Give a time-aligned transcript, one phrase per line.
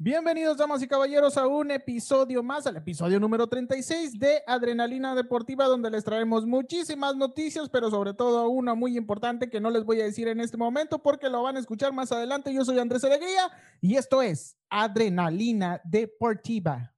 [0.00, 5.64] Bienvenidos, damas y caballeros, a un episodio más, al episodio número 36 de Adrenalina Deportiva,
[5.64, 10.00] donde les traemos muchísimas noticias, pero sobre todo una muy importante que no les voy
[10.00, 12.54] a decir en este momento porque lo van a escuchar más adelante.
[12.54, 13.50] Yo soy Andrés Alegría
[13.80, 16.94] y esto es Adrenalina Deportiva.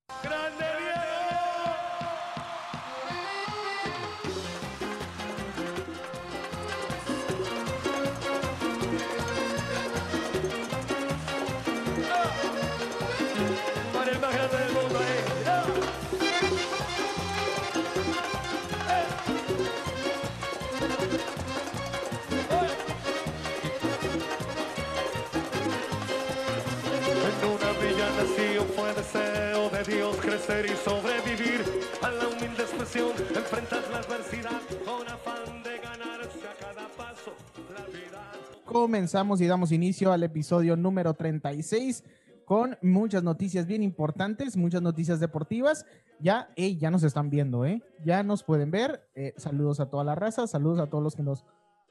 [38.64, 42.04] Comenzamos y damos inicio al episodio número 36
[42.44, 45.86] con muchas noticias bien importantes, muchas noticias deportivas.
[46.20, 47.82] Ya, ey, ya nos están viendo, ¿eh?
[48.04, 49.08] Ya nos pueden ver.
[49.14, 51.44] Eh, saludos a toda la raza, saludos a todos los que nos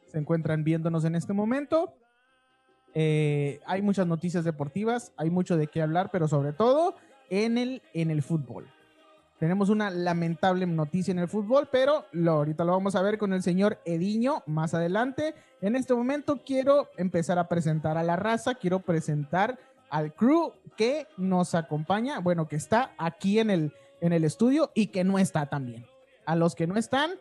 [0.08, 1.94] se encuentran viéndonos en este momento.
[2.94, 6.96] Eh, hay muchas noticias deportivas, hay mucho de qué hablar, pero sobre todo
[7.30, 8.68] en el, en el fútbol.
[9.40, 13.32] Tenemos una lamentable noticia en el fútbol, pero lo, ahorita lo vamos a ver con
[13.32, 15.34] el señor Ediño más adelante.
[15.62, 19.58] En este momento quiero empezar a presentar a la raza, quiero presentar
[19.90, 24.88] al crew que nos acompaña, bueno, que está aquí en el, en el estudio y
[24.88, 25.86] que no está también.
[26.26, 27.12] A los que no están,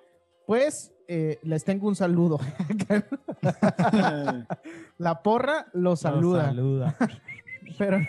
[0.45, 2.41] pues eh, les tengo un saludo.
[4.98, 6.47] la porra los saluda.
[6.47, 6.97] saluda.
[7.78, 7.98] Pero,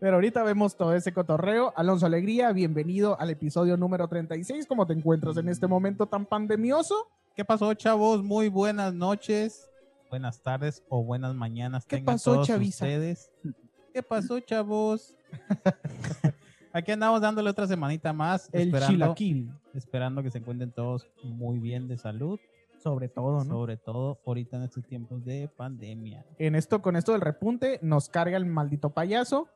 [0.00, 1.72] pero ahorita vemos todo ese cotorreo.
[1.76, 4.66] Alonso Alegría, bienvenido al episodio número 36.
[4.66, 6.94] ¿Cómo te encuentras en este momento tan pandemioso?
[7.34, 8.22] ¿Qué pasó, chavos?
[8.22, 9.68] Muy buenas noches,
[10.10, 11.84] buenas tardes o buenas mañanas.
[11.84, 13.30] ¿Qué tengan pasó, todos ustedes.
[13.92, 15.16] ¿Qué pasó, chavos?
[16.72, 21.58] Aquí andamos dándole otra semanita más, El esperando, chilaquil, esperando que se encuentren todos muy
[21.58, 22.38] bien de salud,
[22.76, 23.54] sobre todo, ¿no?
[23.54, 26.24] sobre todo ahorita en estos tiempos de pandemia.
[26.38, 29.48] En esto, con esto del repunte, nos carga el maldito payaso.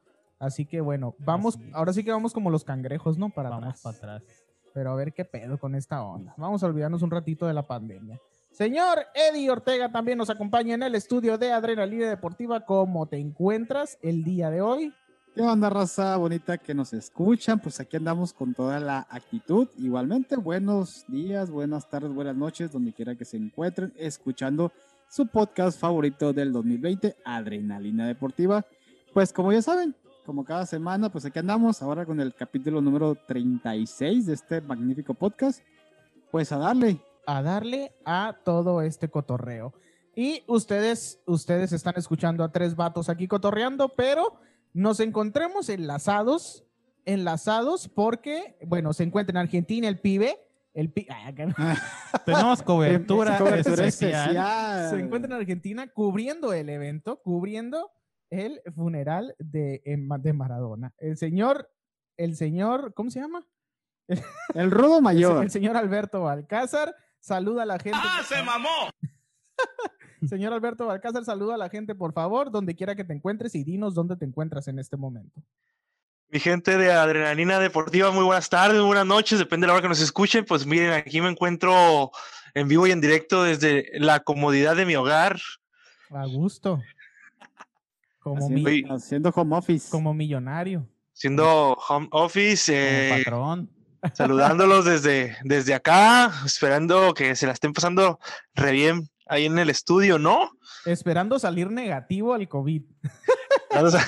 [0.42, 3.30] Así que bueno, vamos, ahora sí que vamos como los cangrejos, ¿no?
[3.30, 3.82] Para Vamos atrás.
[3.82, 4.44] para atrás.
[4.75, 6.34] Pero a ver qué pedo con esta onda.
[6.36, 8.20] Vamos a olvidarnos un ratito de la pandemia.
[8.50, 12.64] Señor Eddie Ortega también nos acompaña en el estudio de Adrenalina Deportiva.
[12.66, 14.92] ¿Cómo te encuentras el día de hoy?
[15.32, 17.60] ¿Qué onda, raza bonita que nos escuchan?
[17.60, 19.69] Pues aquí andamos con toda la actitud.
[19.78, 24.72] Igualmente, buenos días, buenas tardes, buenas noches, donde quiera que se encuentren, escuchando
[25.08, 28.66] su podcast favorito del 2020, Adrenalina Deportiva.
[29.14, 29.94] Pues como ya saben,
[30.25, 35.15] como cada semana, pues aquí andamos ahora con el capítulo número 36 de este magnífico
[35.15, 35.62] podcast.
[36.31, 36.99] Pues a darle.
[37.27, 39.75] a darle a todo este cotorreo.
[40.15, 44.34] Y ustedes, ustedes están escuchando a tres vatos aquí cotorreando, pero
[44.75, 46.65] nos encontremos enlazados,
[47.05, 50.38] enlazados porque, bueno, se encuentra en Argentina el pibe,
[50.75, 51.55] el pi- ah, acá no.
[52.27, 54.21] Tenemos cobertura, Cobertura especial.
[54.31, 54.91] especial.
[54.91, 57.91] se encuentra en Argentina cubriendo el evento, cubriendo
[58.32, 60.93] el funeral de, de Maradona.
[60.98, 61.70] El señor,
[62.16, 63.47] el señor, ¿cómo se llama?
[64.54, 65.44] El rodo El, se- mayor.
[65.44, 67.98] el señor Alberto Balcázar saluda a la gente.
[68.03, 68.91] ¡Ah, se mamó!
[70.28, 73.65] Señor Alberto Balcázar, saluda a la gente, por favor, donde quiera que te encuentres y
[73.65, 75.43] dinos dónde te encuentras en este momento.
[76.28, 79.88] Mi gente de Adrenalina Deportiva, muy buenas tardes, buenas noches, depende de la hora que
[79.88, 80.44] nos escuchen.
[80.44, 82.12] Pues miren, aquí me encuentro
[82.54, 85.38] en vivo y en directo desde la comodidad de mi hogar.
[86.10, 86.81] A gusto.
[88.22, 89.91] Como, Haciendo, mi- haciendo home office.
[89.91, 90.87] como millonario.
[91.12, 92.84] Siendo home office, Como
[93.19, 93.71] eh, patrón.
[94.15, 98.19] saludándolos desde, desde acá, esperando que se la estén pasando
[98.55, 100.50] re bien ahí en el estudio, ¿no?
[100.84, 102.82] Esperando salir negativo al COVID.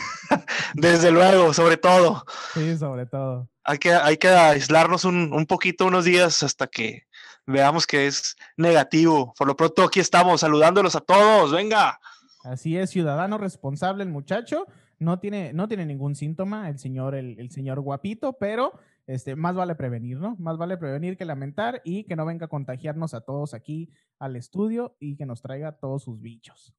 [0.75, 2.25] Desde luego, sobre todo.
[2.53, 3.49] Sí, sobre todo.
[3.63, 7.07] Hay que, hay que aislarnos un, un poquito, unos días, hasta que
[7.47, 9.33] veamos que es negativo.
[9.39, 11.53] Por lo pronto, aquí estamos saludándolos a todos.
[11.53, 11.99] Venga.
[12.45, 14.67] Así es, ciudadano responsable el muchacho.
[14.99, 19.55] No tiene, no tiene ningún síntoma el señor, el, el señor guapito, pero este, más
[19.55, 20.37] vale prevenir, ¿no?
[20.39, 24.37] Más vale prevenir que lamentar y que no venga a contagiarnos a todos aquí al
[24.37, 26.75] estudio y que nos traiga todos sus bichos.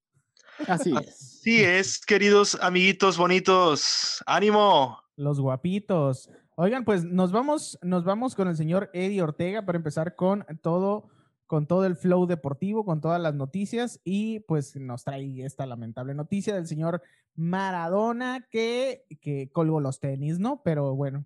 [0.67, 1.41] Así es.
[1.43, 4.23] Sí es, queridos amiguitos bonitos.
[4.25, 4.99] ¡Ánimo!
[5.17, 6.29] Los guapitos.
[6.55, 11.09] Oigan, pues nos vamos, nos vamos con el señor Eddie Ortega para empezar con todo,
[11.47, 16.13] con todo el flow deportivo, con todas las noticias y pues nos trae esta lamentable
[16.13, 17.01] noticia del señor
[17.35, 20.61] Maradona que, que colgó los tenis, ¿no?
[20.63, 21.25] Pero bueno,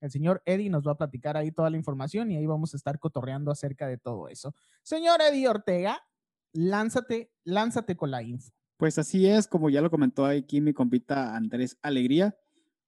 [0.00, 2.76] el señor Eddie nos va a platicar ahí toda la información y ahí vamos a
[2.76, 4.52] estar cotorreando acerca de todo eso.
[4.82, 6.02] Señor Eddie Ortega,
[6.52, 8.50] lánzate, lánzate con la info.
[8.76, 12.36] Pues así es, como ya lo comentó aquí mi compita Andrés Alegría.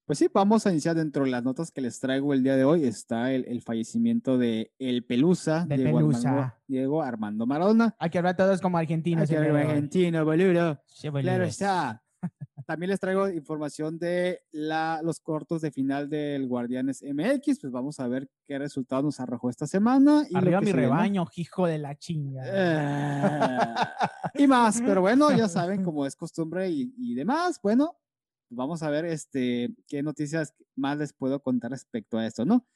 [0.07, 2.65] Pues sí, vamos a iniciar dentro de las notas que les traigo el día de
[2.65, 2.85] hoy.
[2.85, 6.29] Está el, el fallecimiento de El Pelusa, Del Diego, Pelusa.
[6.29, 7.97] Armando, Diego Armando Maradona.
[7.99, 9.23] Hay que hablar todos como argentinos.
[9.23, 9.57] Aquí señor.
[9.57, 10.83] argentino, boludo.
[10.87, 11.23] Sí, boludo.
[11.23, 12.03] Claro está.
[12.67, 17.61] También les traigo información de la, los cortos de final del Guardianes MX.
[17.61, 20.27] Pues vamos a ver qué resultado nos arrojó esta semana.
[20.29, 22.43] Y Arriba que mi se rebaño, hijo de la chinga.
[22.47, 23.75] Eh,
[24.35, 27.97] y más, pero bueno, ya saben, como es costumbre y, y demás, bueno,
[28.51, 32.67] vamos a ver este, qué noticias más les puedo contar respecto a esto, ¿no?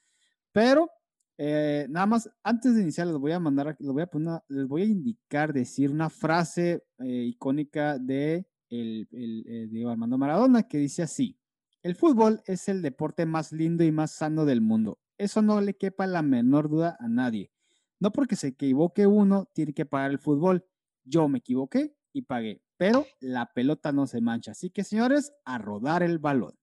[0.52, 0.90] Pero
[1.38, 4.82] eh, nada más, antes de iniciar, les voy a mandar, les voy a les voy
[4.82, 11.02] a indicar, decir una frase eh, icónica de el, eh, Diego Armando Maradona que dice
[11.02, 11.38] así:
[11.82, 14.98] El fútbol es el deporte más lindo y más sano del mundo.
[15.16, 17.52] Eso no le quepa la menor duda a nadie.
[18.00, 20.64] No porque se equivoque uno, tiene que pagar el fútbol.
[21.04, 24.52] Yo me equivoqué y pagué, pero la pelota no se mancha.
[24.52, 26.54] Así que, señores, a rodar el balón.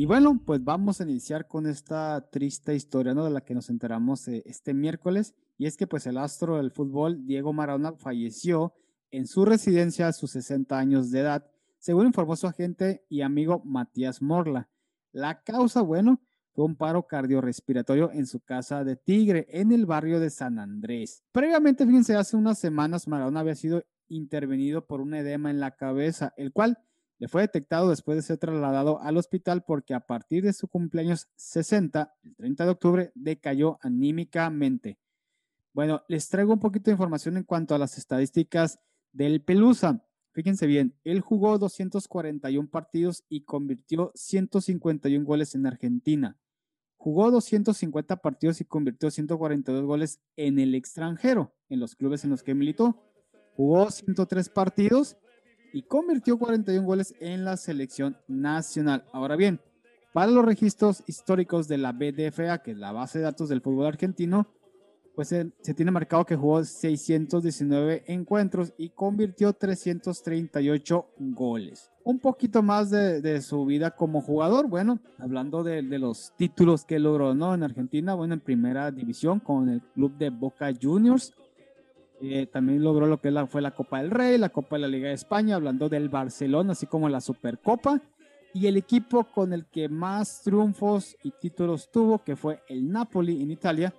[0.00, 3.22] Y bueno, pues vamos a iniciar con esta triste historia, ¿no?
[3.22, 5.34] De la que nos enteramos eh, este miércoles.
[5.58, 8.72] Y es que pues el astro del fútbol, Diego Maradona, falleció
[9.10, 11.46] en su residencia a sus 60 años de edad,
[11.78, 14.68] según informó su agente y amigo Matías Morla.
[15.12, 16.20] La causa, bueno,
[16.52, 21.22] fue un paro cardiorrespiratorio en su casa de Tigre, en el barrio de San Andrés.
[21.32, 26.34] Previamente, fíjense, hace unas semanas Maradona había sido intervenido por un edema en la cabeza,
[26.36, 26.78] el cual
[27.18, 31.28] le fue detectado después de ser trasladado al hospital porque a partir de su cumpleaños
[31.36, 34.98] 60, el 30 de octubre, decayó anímicamente.
[35.72, 38.80] Bueno, les traigo un poquito de información en cuanto a las estadísticas
[39.12, 40.04] del Pelusa.
[40.32, 46.38] Fíjense bien, él jugó 241 partidos y convirtió 151 goles en Argentina.
[46.96, 52.42] Jugó 250 partidos y convirtió 142 goles en el extranjero, en los clubes en los
[52.42, 53.02] que militó.
[53.56, 55.16] Jugó 103 partidos
[55.72, 59.04] y convirtió 41 goles en la selección nacional.
[59.12, 59.60] Ahora bien,
[60.12, 63.86] para los registros históricos de la BDFA, que es la base de datos del fútbol
[63.86, 64.48] argentino,
[65.14, 71.90] pues se, se tiene marcado que jugó 619 encuentros y convirtió 338 goles.
[72.04, 76.84] Un poquito más de, de su vida como jugador, bueno, hablando de, de los títulos
[76.84, 77.54] que logró ¿no?
[77.54, 81.34] en Argentina, bueno, en primera división con el club de Boca Juniors,
[82.22, 85.08] eh, también logró lo que fue la Copa del Rey, la Copa de la Liga
[85.08, 88.00] de España, hablando del Barcelona, así como la Supercopa.
[88.52, 93.40] Y el equipo con el que más triunfos y títulos tuvo, que fue el Napoli
[93.40, 93.94] en Italia,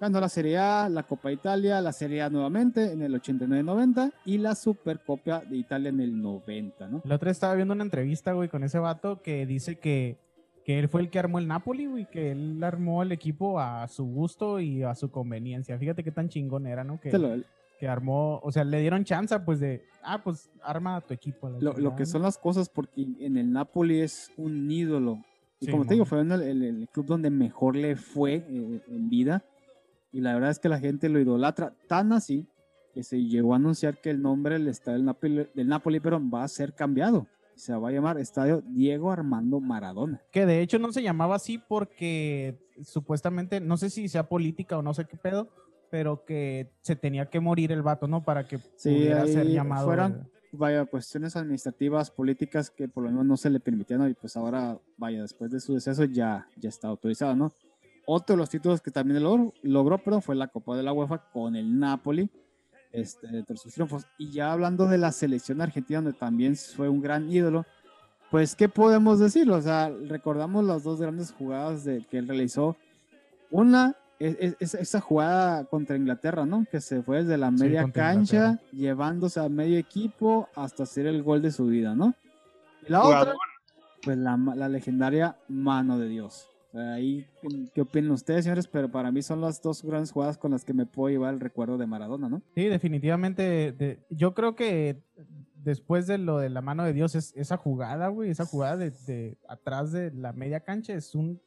[0.00, 4.12] ganó la Serie A, la Copa de Italia, la Serie A nuevamente en el 89-90
[4.24, 6.96] y la Supercopa de Italia en el 90, ¿no?
[6.98, 10.16] Otro día estaba viendo una entrevista, güey, con ese vato que dice que,
[10.64, 13.86] que él fue el que armó el Napoli, güey, que él armó el equipo a
[13.88, 15.78] su gusto y a su conveniencia.
[15.78, 16.98] Fíjate qué tan chingón era, ¿no?
[17.00, 17.36] Que, Lo,
[17.78, 21.46] que armó, o sea, le dieron chance, pues, de, ah, pues, arma tu equipo.
[21.46, 25.22] a la lo- lo que son las cosas, porque en el Napoli es un ídolo.
[25.60, 29.08] Y Sí, como te digo, fue el- el club donde mejor le fue eh, en
[29.10, 29.44] vida.
[30.12, 32.46] Y la verdad es que la gente lo idolatra tan así
[32.92, 36.20] que se llegó a anunciar que el nombre del estadio del Napoli, del Napoli pero
[36.28, 37.26] va a ser cambiado.
[37.54, 40.20] Se va a llamar Estadio Diego Armando Maradona.
[40.32, 44.82] Que de hecho no se llamaba así porque supuestamente, no sé si sea política o
[44.82, 45.48] no sé qué pedo,
[45.90, 48.24] pero que se tenía que morir el vato, ¿no?
[48.24, 49.86] Para que Sí, pudiera ser llamado.
[49.86, 54.36] fueran- Vaya, cuestiones administrativas, políticas que por lo menos no se le permitían y pues
[54.36, 57.52] ahora, vaya, después de su deceso ya, ya está autorizado, ¿no?
[58.12, 61.18] Otro de los títulos que también logró, logró pero fue la Copa de la UEFA
[61.32, 62.28] con el Napoli,
[62.92, 64.04] este, entre sus triunfos.
[64.18, 67.64] Y ya hablando de la selección argentina, donde también fue un gran ídolo,
[68.30, 69.48] pues, ¿qué podemos decir?
[69.50, 72.76] O sea, recordamos las dos grandes jugadas de, que él realizó.
[73.50, 76.64] Una, es, es- es esa jugada contra Inglaterra, ¿no?
[76.70, 78.58] Que se fue desde la media cancha, Inglaterra.
[78.72, 82.14] llevándose a medio equipo hasta hacer el gol de su vida, ¿no?
[82.86, 83.28] Y la Jugador.
[83.28, 83.40] otra,
[84.02, 86.48] pues la, la legendaria mano de Dios.
[86.72, 87.26] Ahí,
[87.74, 88.68] ¿qué opinan ustedes, señores?
[88.68, 91.40] Pero para mí son las dos grandes jugadas con las que me puedo llevar el
[91.40, 92.42] recuerdo de Maradona, ¿no?
[92.54, 93.72] Sí, definitivamente.
[93.72, 95.02] de- yo creo que
[95.56, 98.90] después de lo de la mano de Dios, es, esa jugada, güey, esa jugada de,
[99.06, 101.40] de atrás de la media cancha es un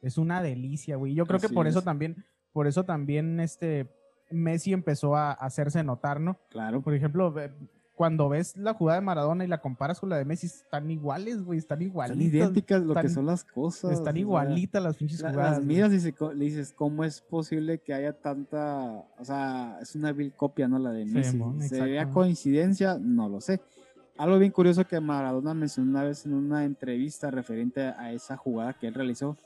[0.00, 1.12] es una delicia, güey.
[1.14, 1.84] Yo creo que por eso es.
[1.84, 3.90] también, por eso también este
[4.30, 6.38] Messi empezó a hacerse notar, ¿no?
[6.50, 6.82] Claro.
[6.82, 7.34] Por ejemplo,
[7.98, 11.42] cuando ves la jugada de Maradona y la comparas con la de Messi, están iguales,
[11.44, 12.32] güey, están igualitas.
[12.32, 13.90] idénticas lo que están- son las cosas.
[13.90, 15.56] Están o sea, igualitas las pinches la- jugadas.
[15.58, 19.04] las miras y se le dices, ¿cómo es posible que haya tanta...
[19.18, 20.78] O sea, es una vil copia, ¿no?
[20.78, 21.36] La de Sí, Messi.
[21.36, 22.96] mon, ¿Sería coincidencia?
[23.00, 23.60] No lo sé.
[24.16, 28.72] algo bien curioso que Maradona mencionó una vez en una entrevista referente a esa jugada
[28.74, 29.36] que él realizó.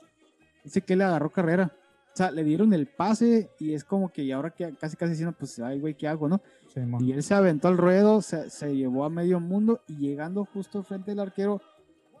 [0.63, 1.71] Dice que él agarró carrera.
[2.13, 5.11] O sea, le dieron el pase y es como que y ahora que casi casi
[5.13, 6.41] diciendo, pues, ay, güey, ¿qué hago, no?
[6.67, 7.03] Simón.
[7.03, 10.83] Y él se aventó al ruedo, se, se llevó a medio mundo y llegando justo
[10.83, 11.59] frente al arquero,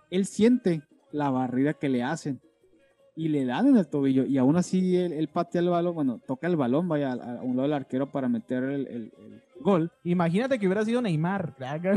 [0.09, 0.81] él siente
[1.11, 2.39] la barrida que le hacen
[3.15, 4.25] y le dan en el tobillo.
[4.25, 7.41] Y aún así él, él patea el balón, bueno, toca el balón, vaya a, a
[7.43, 9.91] un lado del arquero para meter el, el- el gol.
[10.03, 11.53] Imagínate que hubiera sido Neymar.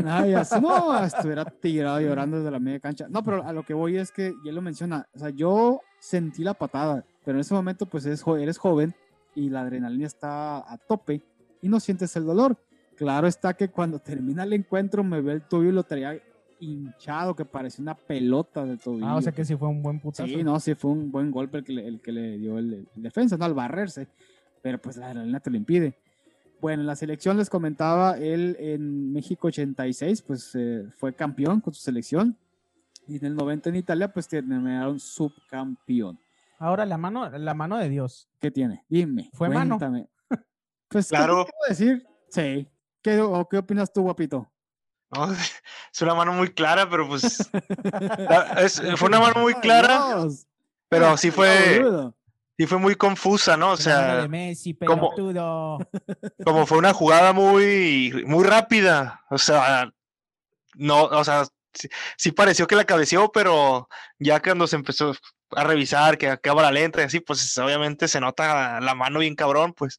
[0.06, 3.06] Ay, así, no, estuviera tirado llorando desde la media cancha.
[3.08, 5.80] No, pero a lo que voy es que, y él lo menciona, o sea, yo
[6.06, 8.94] sentí la patada, pero en ese momento pues eres, jo- eres joven
[9.34, 11.20] y la adrenalina está a tope
[11.60, 12.56] y no sientes el dolor.
[12.96, 16.18] Claro está que cuando termina el encuentro me ve el tobillo y lo traía
[16.60, 19.06] hinchado, que parecía una pelota del tobillo.
[19.06, 20.26] Ah, o sea que sí fue un buen putazo.
[20.28, 22.86] Sí, no, sí fue un buen golpe el que le, el que le dio el,
[22.96, 23.44] el defensa, ¿no?
[23.44, 24.06] Al barrerse.
[24.62, 25.98] Pero pues la adrenalina te lo impide.
[26.60, 31.74] Bueno, en la selección les comentaba, él en México 86, pues eh, fue campeón con
[31.74, 32.34] su selección.
[33.08, 36.18] Y en el 90 en Italia, pues terminaron subcampeón.
[36.58, 38.28] Ahora la mano, la mano de Dios.
[38.40, 38.84] ¿Qué tiene?
[38.88, 39.30] Dime.
[39.34, 39.78] ¿Fue mano?
[40.88, 41.44] Pues, ¿qué Claro.
[41.44, 42.06] te puedo decir?
[42.28, 42.68] Sí.
[43.02, 44.48] ¿Qué, o ¿Qué opinas tú, guapito?
[45.10, 45.26] ¿no?
[45.92, 47.50] Es una mano muy clara, pero pues.
[48.28, 50.46] la- es- fue una mano muy clara, Dios.
[50.88, 51.84] pero sí fue,
[52.56, 53.72] sí fue muy confusa, ¿no?
[53.72, 55.10] O La mano de sea, Messi, como-
[56.44, 59.22] como fue una jugada muy, muy rápida.
[59.30, 59.92] O sea,
[60.76, 61.44] no, o sea,
[61.76, 65.14] sí, sí pareció que la cabeceó, pero ya cuando se empezó
[65.50, 69.34] a revisar que acaba la lenta y así, pues obviamente se nota la mano bien
[69.36, 69.98] cabrón, pues.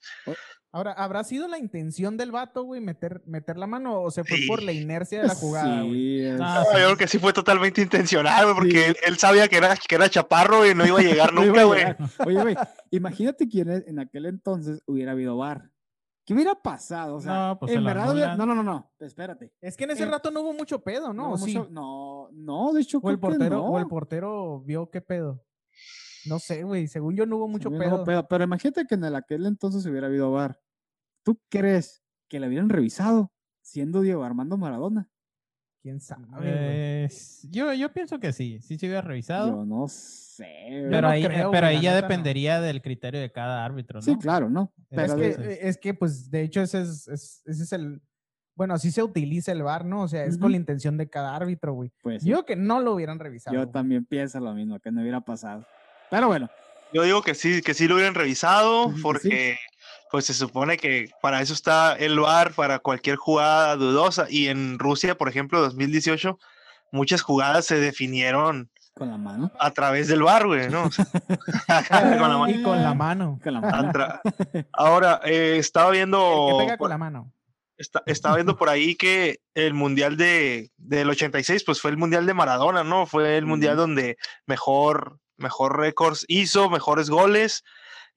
[0.74, 4.39] Ahora, ¿habrá sido la intención del vato, güey, meter, meter la mano o se fue
[4.48, 6.25] por la inercia de la jugada, güey?
[6.25, 8.84] Es- Ah, No, yo creo que sí fue totalmente intencional, güey, porque Sí.
[8.89, 11.63] él, él sabía que era, que era chaparro y no iba a llegar No nunca,
[11.63, 11.84] güey.
[12.25, 12.55] Oye, güey,
[12.91, 15.69] imagínate quién es- en aquel entonces hubiera habido bar.
[16.27, 17.15] ¿Qué hubiera pasado?
[17.15, 18.36] O sea, No, pues en verdad hubiera-.
[18.36, 18.91] No, no, no, no.
[19.00, 19.53] Espérate.
[19.62, 21.24] Es que en ese Eh, rato no hubo mucho pedo, ¿no?
[21.24, 21.57] No, ¿O sí?
[21.57, 25.41] mucho- no, no, de hecho, O el portero, o el portero vio qué pedo.
[26.25, 26.88] No sé, güey.
[26.89, 28.19] Según yo no hubo mucho Según yo no hubo pedo.
[28.24, 30.60] pedo, Pero imagínate que en el aquel entonces hubiera habido bar.
[31.24, 33.31] ¿Tú crees que le hubieran revisado
[33.62, 35.10] siendo Diego Armando Maradona?
[35.88, 36.44] ¿Quién sabe, güey?
[36.44, 37.10] Eh,
[37.50, 39.56] yo, yo pienso que sí, sí se hubiera revisado.
[39.56, 40.44] Yo no sé.
[40.70, 40.89] güey.
[40.89, 42.08] pero no ahí, creo, pero ahí ya neta no.
[42.10, 44.01] dependería del criterio de cada árbitro, ¿no?
[44.01, 44.74] Sí, claro, ¿no?
[44.91, 48.01] Es Es Pero que, es que, pues, de hecho, ese es, es- ese es el.
[48.53, 50.01] Bueno, así se utiliza el VAR, ¿no?
[50.01, 51.89] O sea, es con la intención de cada árbitro, güey.
[52.01, 53.53] pues sí, Yo que no lo hubieran revisado.
[53.56, 53.72] yo güey.
[53.72, 55.65] también pienso lo mismo, que no hubiera pasado.
[56.12, 56.50] Pero bueno,
[56.94, 59.56] Yo digo que sí, que sí lo hubieran revisado, Ujú, que sí.
[60.12, 64.28] Pues se supone que para eso está el VAR, para cualquier jugada dudosa.
[64.30, 66.38] Y en Rusia, por ejemplo, 2018,
[66.92, 69.52] muchas jugadas se definieron con la mano.
[69.60, 70.90] a través del VAR, güey, ¿no?
[71.68, 72.48] Con la mano.
[72.50, 73.40] Y con la mano.
[73.44, 73.92] Con la mano.
[74.74, 76.48] Ahora, eh, estaba El viendo...
[76.50, 77.34] que pega por- con la mano.
[77.78, 82.26] Está- estaba viendo por ahí que el mundial de, del 86, pues fue el mundial
[82.26, 83.06] de Maradona, ¿no?
[83.06, 83.82] Fue el mundial Ujú.
[83.82, 87.64] donde mejor, mejor récords hizo, mejores goles.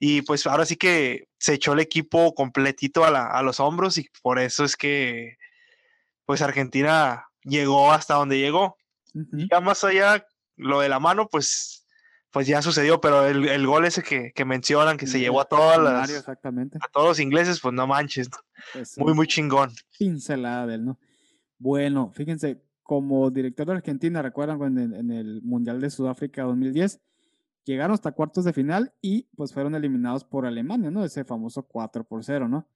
[0.03, 3.99] Y pues ahora sí que se echó el equipo completito a, la- a los hombros
[3.99, 5.37] y por eso es que
[6.25, 8.77] pues Argentina llegó hasta donde llegó.
[9.51, 10.25] Ya más allá,
[10.57, 11.85] lo de la mano, pues,
[12.31, 15.45] pues ya sucedió, pero el, el gol ese que, que mencionan, que se llevó a
[15.47, 16.79] todas Mario, las, Exactamente.
[16.81, 18.31] a todos los ingleses, pues no manches,
[18.75, 19.73] Es muy, muy chingón.
[19.99, 20.99] pincelada de él, ¿no?
[21.59, 27.01] Bueno, fíjense, como director de Argentina, recuerdan cuando en, en el Mundial de Sudáfrica 2010
[27.65, 31.05] llegaron hasta cuartos de final y pues fueron eliminados por Alemania, ¿no?
[31.05, 32.67] Ese famoso 4 por 0, ¿no?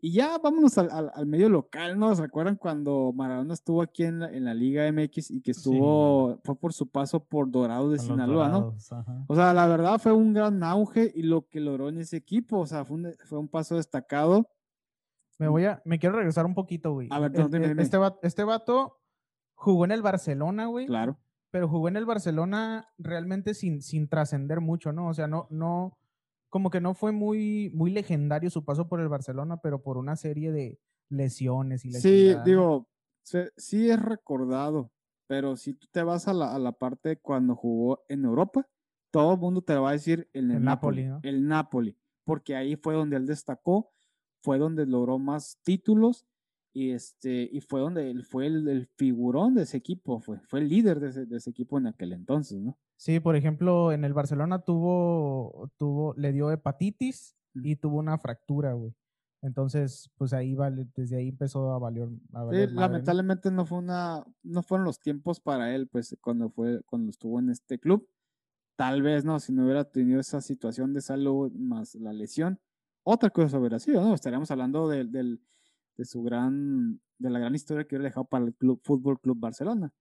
[0.00, 2.14] Y ya vámonos al, al- al medio local, ¿no?
[2.14, 5.60] ¿Se recuerdan cuando Maradona estuvo aquí en la, en la Liga MX y que Sí,
[5.70, 8.74] estuvo, fue por su paso por Dorados de Sinaloa, ¿no?
[8.90, 9.24] ajá.
[9.28, 12.58] O sea, la verdad fue un gran auge y lo que logró en ese equipo,
[12.58, 14.50] o sea, fue un, fue un paso destacado.
[15.38, 17.08] Me voy a, me quiero regresar un poquito, güey.
[17.10, 17.82] A ver, El- dime, dime.
[17.82, 19.00] Este, va- este vato
[19.54, 20.84] jugó en el Barcelona, güey.
[20.86, 21.18] Claro.
[21.54, 25.06] Pero jugó en el Barcelona realmente sin, sin trascender mucho, ¿no?
[25.06, 25.96] O sea, no, no,
[26.48, 30.16] como que no fue muy, muy legendario su paso por el Barcelona, pero por una
[30.16, 32.88] serie de lesiones y la Sí, digo,
[33.22, 34.90] se- sí es recordado,
[35.28, 38.68] pero si tú te vas a la, a la parte cuando jugó en Europa,
[39.12, 41.20] todo el mundo te va a decir el, El Napoli, Napoli, ¿no?
[41.22, 43.92] el Napoli, porque ahí fue donde él destacó,
[44.42, 46.26] fue donde logró más títulos
[46.74, 50.60] y este y fue donde él fue el, el figurón de ese equipo, fue, fue
[50.60, 52.76] el líder de ese, de ese equipo en aquel entonces, ¿no?
[52.96, 58.72] Sí, por ejemplo, en el Barcelona tuvo, tuvo, le dio hepatitis y tuvo una fractura,
[58.72, 58.94] güey.
[59.42, 62.08] Entonces, pues ahí vale, desde ahí empezó a valer.
[62.32, 66.82] A Sí, lamentablemente no fue una, no fueron los tiempos para él, pues cuando fue,
[66.84, 68.08] cuando estuvo en este club.
[68.76, 72.58] Tal vez no, si no hubiera tenido esa situación de salud más la lesión,
[73.04, 74.14] otra cosa hubiera sido, ¿no?
[74.14, 75.40] Estaríamos hablando del,
[75.96, 79.38] de su gran, de la gran historia que hubiera dejado para el club, Fútbol Club
[79.38, 79.92] Barcelona.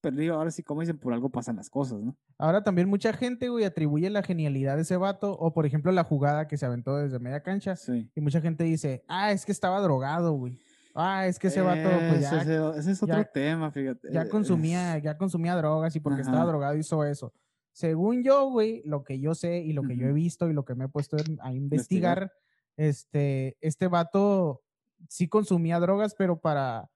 [0.00, 2.16] Pero digo, ahora sí, como dicen, por algo pasan las cosas, ¿no?
[2.38, 6.04] Ahora también mucha gente, güey, atribuye la genialidad de ese vato, o por ejemplo la
[6.04, 8.08] jugada que se aventó desde media cancha, Sí.
[8.14, 10.56] y mucha gente dice, ah, es que estaba drogado, güey.
[10.94, 14.08] Ah, es que ese vato, pues ya, ese, ese es otro ya- tema, fíjate.
[14.12, 17.32] ya consumía, ya consumía drogas y porque estaba drogado hizo eso.
[17.72, 20.64] Según yo, güey, lo que yo sé y lo que yo he visto y lo
[20.64, 21.52] que me he puesto a Investigar.
[21.54, 22.32] investigar,
[22.76, 24.62] este, este vato
[25.08, 26.90] sí consumía drogas, pero para,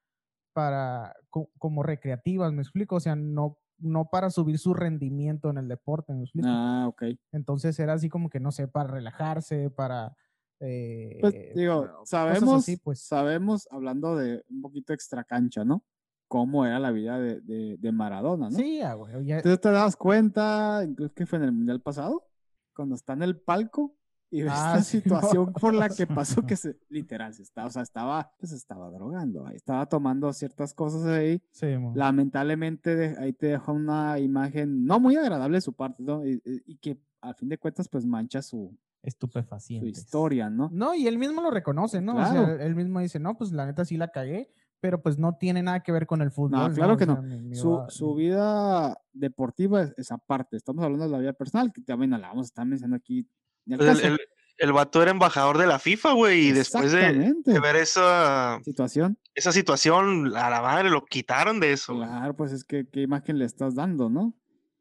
[0.52, 2.96] para, co- como recreativas, ¿me explico?
[2.96, 6.48] O sea, no, no para subir su rendimiento en el deporte, ¿me explico?
[6.50, 7.04] Ah, ok.
[7.32, 10.14] Entonces era así como que, no sé, para relajarse, para...
[10.60, 13.00] eh, Pues digo, para sabemos, así, pues.
[13.00, 15.84] sabemos, hablando de un poquito extra cancha, ¿no?
[16.28, 18.56] Cómo era la vida de, de, de Maradona, ¿no?
[18.56, 22.26] Sí, ah, güey, ya- Entonces te das cuenta, incluso que fue en el Mundial pasado,
[22.74, 23.94] cuando está en el palco
[24.34, 27.68] y ves Ah, la sí, situación por la que pasó, que se, literal, se estaba,
[27.68, 31.40] o sea, estaba, pues estaba drogando, estaba tomando ciertas cosas ahí.
[31.52, 31.66] sí.
[31.94, 36.26] Lamentablemente de- ahí te deja una imagen no muy agradable de su parte, ¿no?
[36.26, 36.40] Y,
[36.80, 39.98] que al fin de cuentas pues mancha su, su Estupefacientes.
[39.98, 40.68] historia, ¿no?
[40.72, 42.16] No, y él mismo lo reconoce, ¿no?
[42.16, 45.36] O sea, él mismo dice, no, pues la neta sí la cagué, pero pues no
[45.36, 46.72] tiene nada que ver con el fútbol.
[46.74, 47.14] claro que no.
[47.14, 51.18] sea, mi- mi Su, va- su vida deportiva es, es aparte, estamos hablando de la
[51.18, 53.28] vida personal, que también la vamos a estar mencionando aquí.
[53.66, 54.20] Pues el, el-
[54.58, 59.18] el vato era embajador de la FIFA, güey, y después de, ver esa, situación.
[59.34, 61.96] esa situación, a la madre lo quitaron de eso.
[61.96, 64.34] Claro, pues es que qué imagen le estás dando, ¿no?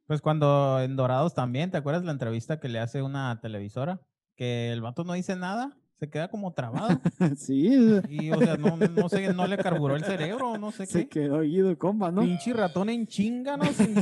[0.05, 3.99] Pues cuando en Dorados también, ¿te acuerdas la entrevista que le hace una televisora?
[4.35, 6.99] Que el vato no dice nada, se queda como trabado.
[7.37, 7.71] sí,
[8.09, 11.21] Y, o sea, no, no sé, no le carburó el cerebro, no sé se qué.
[11.21, 12.21] quedó ido el compa, ¿no?
[12.21, 13.65] Pinche ratón en chinga, ¿no?
[13.65, 13.95] Sin-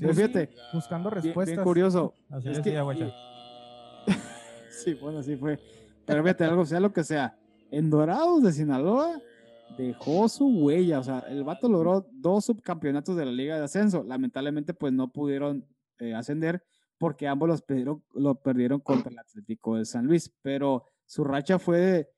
[0.00, 1.54] Pero fíjate, buscando respuestas.
[1.54, 2.14] bien curioso.
[2.28, 3.12] Así Es decía, que-.
[4.72, 5.58] Sí, bueno, así fue.
[6.04, 7.38] Pero fíjate, algo sea lo que sea.
[7.70, 9.20] En Dorados de Sinaloa
[9.78, 10.98] dejó su huella.
[11.00, 14.02] O sea, el vato logró dos subcampeonatos de la Liga de Ascenso.
[14.02, 15.66] Lamentablemente, pues no pudieron
[15.98, 16.64] eh, ascender
[16.98, 20.32] porque ambos los perdieron, lo perdieron contra el Atlético de San Luis.
[20.42, 22.08] Pero su racha fue de.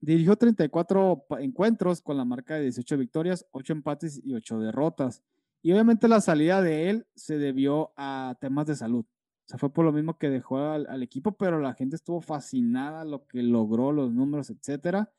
[0.00, 5.22] Dirigió 34 pa- encuentros con la marca de 18 victorias, 8 empates y 8 derrotas.
[5.62, 9.06] Y obviamente la salida de él se debió a temas de salud.
[9.46, 12.20] O sea, fue por lo mismo que dejó al, al equipo, pero la gente estuvo
[12.20, 15.12] fascinada lo que logró, los números, etcétera.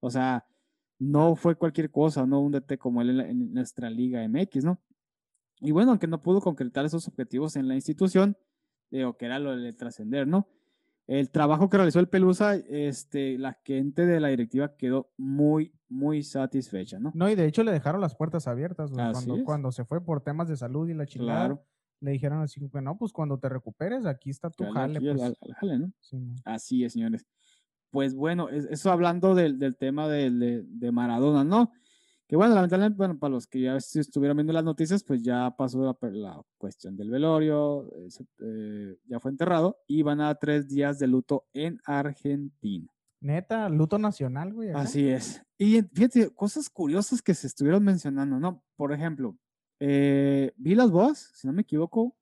[0.00, 0.46] O sea,
[0.98, 4.64] no fue cualquier cosa, no un DT como él en, la- en nuestra Liga MX,
[4.64, 4.80] ¿no?
[5.60, 8.36] Y bueno, aunque no pudo concretar esos objetivos en la institución,
[8.90, 10.48] digo, que era lo de trascender, ¿no?
[11.06, 16.22] El trabajo que realizó el Pelusa, este, la gente de la directiva quedó muy, muy
[16.22, 17.12] satisfecha, ¿no?
[17.14, 20.20] No, y de hecho le dejaron las puertas abiertas, Así cuando, cuando se fue por
[20.20, 21.46] temas de salud y la chingada.
[21.46, 21.64] Claro.
[22.00, 25.00] Le dijeron así, que no, pues cuando te recuperes, aquí está tu jale.
[25.00, 25.20] pues.
[25.22, 25.92] al- al jale, ¿no?
[26.00, 26.16] Sí.
[26.44, 27.26] Así es, señores.
[27.90, 31.72] Pues bueno, es- eso hablando del, del tema de, de- de Maradona, ¿no?
[32.28, 35.50] Que bueno, lamentablemente, bueno, para los que ya est- estuvieron viendo las noticias, pues ya
[35.56, 38.08] pasó la, la cuestión del velorio, eh,
[38.40, 42.86] eh, ya fue enterrado y van a tres días de luto en Argentina.
[43.20, 44.68] Neta, luto nacional, güey.
[44.70, 44.80] acá.
[44.82, 45.42] Así es.
[45.56, 48.62] Y fíjate, cosas curiosas que se estuvieron mencionando, ¿no?
[48.76, 49.36] Por ejemplo,
[49.80, 52.16] eh, Vilas Boas, si no me equivoco,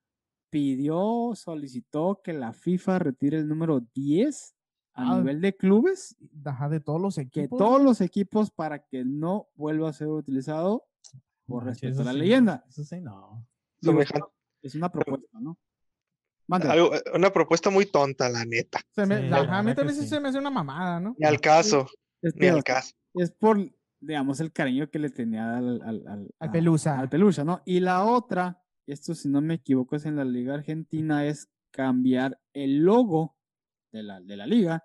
[0.50, 4.54] pidió, solicitó que la FIFA retire el número 10
[4.94, 7.58] a Ah, nivel de clubes, Ajá, de todos los que equipos.
[7.58, 7.84] todos güey.
[7.84, 10.86] los equipos para que no vuelva a ser utilizado
[11.46, 12.64] por Manches, respeto a la sí, leyenda.
[12.68, 13.46] Eso sí, no.
[14.62, 15.58] Es una propuesta, ¿no?
[16.48, 18.80] Algo- una propuesta muy tonta, la neta.
[18.92, 21.14] Se me- Sí, la ajá, a mí que también se me hace una mamada, ¿no?
[21.18, 21.86] Ni al caso,
[22.22, 22.94] Es, ni al caso.
[23.14, 23.58] es por,
[24.06, 26.98] digamos, el cariño que le tenía al, al, al- Al a- Pelusa.
[26.98, 27.60] al Pelusa, ¿no?
[27.64, 32.40] Y la otra, esto si no me equivoco es en la Liga Argentina, es cambiar
[32.54, 33.36] el logo
[33.92, 34.84] de la, de la liga.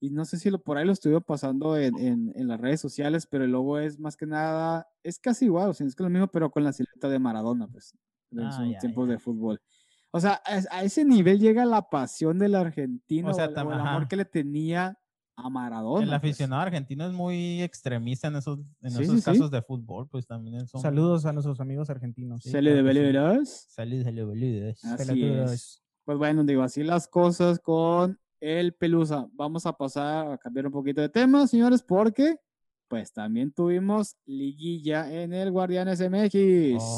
[0.00, 2.80] Y no sé si lo, por ahí lo estuve pasando en, en- en las redes
[2.80, 6.02] sociales, pero el logo es más que nada, es casi igual, o sea, es que
[6.02, 7.96] lo mismo, pero con la silueta de Maradona, pues,
[8.32, 9.12] en Ah, sus tiempos ya.
[9.12, 9.60] de fútbol.
[10.10, 13.54] O sea, a, a ese nivel llega la pasión del argentino, O sea, o el,
[13.54, 14.98] tam- o el amor que le tenía
[15.36, 16.02] a Maradona.
[16.02, 16.16] El pues.
[16.18, 19.24] aficionado argentino es muy extremista en esos, en Sí, esos sí, sí.
[19.24, 20.80] casos de fútbol, pues también son...
[20.80, 22.44] Saludos a nuestros amigos argentinos.
[23.68, 25.52] Saludos, saludos, Pelotudos.
[25.52, 25.82] es.
[26.04, 29.26] Pues bueno, digo, así las cosas con el Pelusa.
[29.32, 32.36] Vamos a pasar a cambiar un poquito de tema, señores, porque
[32.88, 36.34] pues también tuvimos liguilla en el Guardianes MX.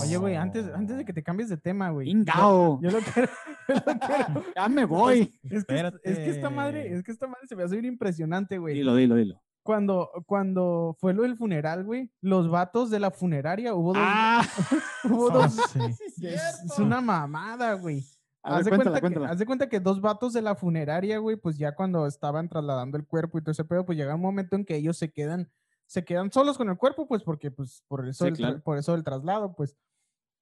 [0.03, 2.07] Oye, güey, antes, antes de que te cambies de tema, güey.
[2.07, 2.81] yo- ¡Ingao!
[2.83, 3.29] Yo lo quiero.
[3.69, 5.39] yo lo quiero- Ya me voy.
[5.45, 8.59] Es que, es que esta madre, es que esta madre se me hace bien impresionante,
[8.59, 8.75] güey.
[8.75, 9.43] Dilo, dilo, dilo.
[9.63, 14.03] Cuando, cuando fue lo del funeral, güey, los vatos de la funeraria, hubo dos.
[14.05, 14.47] ¡Ah!
[15.05, 16.27] hubo Ah, dos sí.
[16.27, 17.97] es, es una mamada, güey.
[18.45, 21.19] Ver, Haz de, cuéntala, cuenta que, haz de cuenta que dos vatos de la funeraria,
[21.19, 24.21] güey, pues ya cuando estaban trasladando el cuerpo y todo ese pedo, pues llega un
[24.21, 25.51] momento en que ellos se quedan
[25.87, 28.61] se quedan solos con el cuerpo, pues porque, pues, por eso, Sí, el, claro.
[28.61, 29.77] por eso el traslado, pues.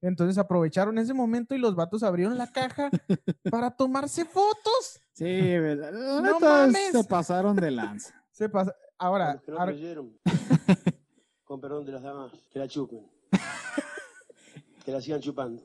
[0.01, 2.91] Entonces aprovecharon ese momento y los vatos abrieron la caja
[3.51, 5.01] para tomarse fotos.
[5.13, 5.41] Sí,
[6.23, 6.93] No mames.
[6.93, 8.15] se pasaron de lanza.
[8.31, 8.75] Se pasa.
[8.99, 10.19] Ahora, los que no ahora- creyeron,
[11.45, 13.07] con perdón de las damas, que la chupen.
[14.85, 15.63] Que la sigan chupando.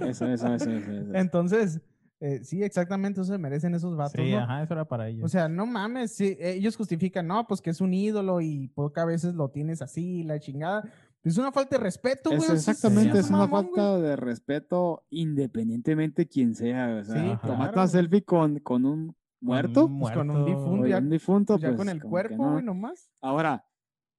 [0.00, 0.70] Eso, eso, eso, eso.
[0.70, 1.14] eso.
[1.14, 1.80] entonces,
[2.20, 4.38] eh, sí, exactamente, eso se merecen esos vatos, Sí, ¿no?
[4.40, 5.24] ajá, eso era para ellos.
[5.24, 9.06] O sea, no mames, sí, ellos justifican, no, pues que es un ídolo y pocas
[9.06, 10.82] veces lo tienes así, la chingada.
[11.24, 12.50] Es una falta de respeto, güey.
[12.52, 13.74] Exactamente, es una mamón, güey.
[13.76, 16.98] falta de respeto independientemente quien sea.
[17.00, 17.72] O sea, Sí, claro.
[17.72, 21.52] una selfie con, con un muerto, un Pues con un muerto, difunto, ya- un difunto,
[21.54, 22.52] Pues ya pues, con el cuerpo, no.
[22.52, 23.10] güey, nomás.
[23.20, 23.64] Ahora,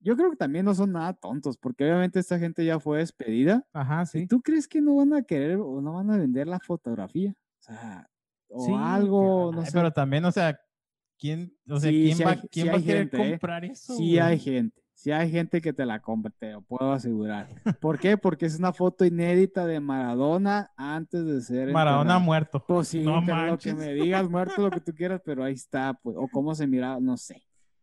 [0.01, 3.65] yo creo que también no son nada tontos, porque obviamente esta gente ya fue despedida.
[3.73, 4.27] Ajá, ¿Y sí.
[4.27, 7.33] tú crees que no van a querer o no van a vender la fotografía?
[7.69, 8.09] O sea,
[8.49, 9.71] o Sí, algo, no Ay, sé.
[9.73, 10.59] Pero también, o sea,
[11.17, 13.31] ¿quién, o sea, Sí, ¿quién va, hay- quién va a querer gente, ¿eh?
[13.31, 13.95] comprar eso?
[13.95, 17.47] Sí hay gente, sí hay gente que te la compra, te lo puedo asegurar.
[17.81, 18.17] ¿Por qué?
[18.17, 22.19] Porque es una foto inédita de Maradona antes de ser Maradona enterrado.
[22.19, 22.63] muerto.
[22.67, 25.93] Pues sí, No lo que me digas, muerto, lo que tú quieras, pero ahí está,
[26.01, 27.41] pues, o cómo se mira, no sé.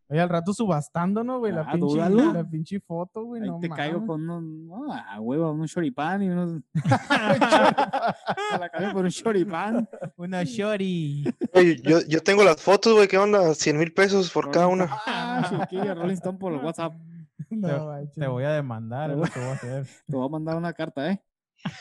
[0.09, 1.51] Oye, al rato subastando, ¿no, güey?
[1.51, 2.31] La, Ah, pinche, dúdalo.
[2.33, 3.41] la pinche foto, güey.
[3.43, 4.07] Ahí no te caigo mames.
[4.07, 6.61] con un, no, a huevo, un choripán y unos...
[6.73, 9.89] Te la cambio por un choripán.
[10.15, 11.25] Una shorty.
[11.53, 13.53] Oye, yo, yo tengo las fotos, güey, ¿qué onda?
[13.53, 14.87] 100 mil pesos por cada una.
[15.05, 16.93] Ah, chiquilla, Rolling Stone por el WhatsApp.
[17.49, 17.95] No.
[18.13, 19.85] Te voy a demandar, Te es voy- lo que voy a hacer.
[20.07, 21.23] Te voy a mandar una carta, ¿eh?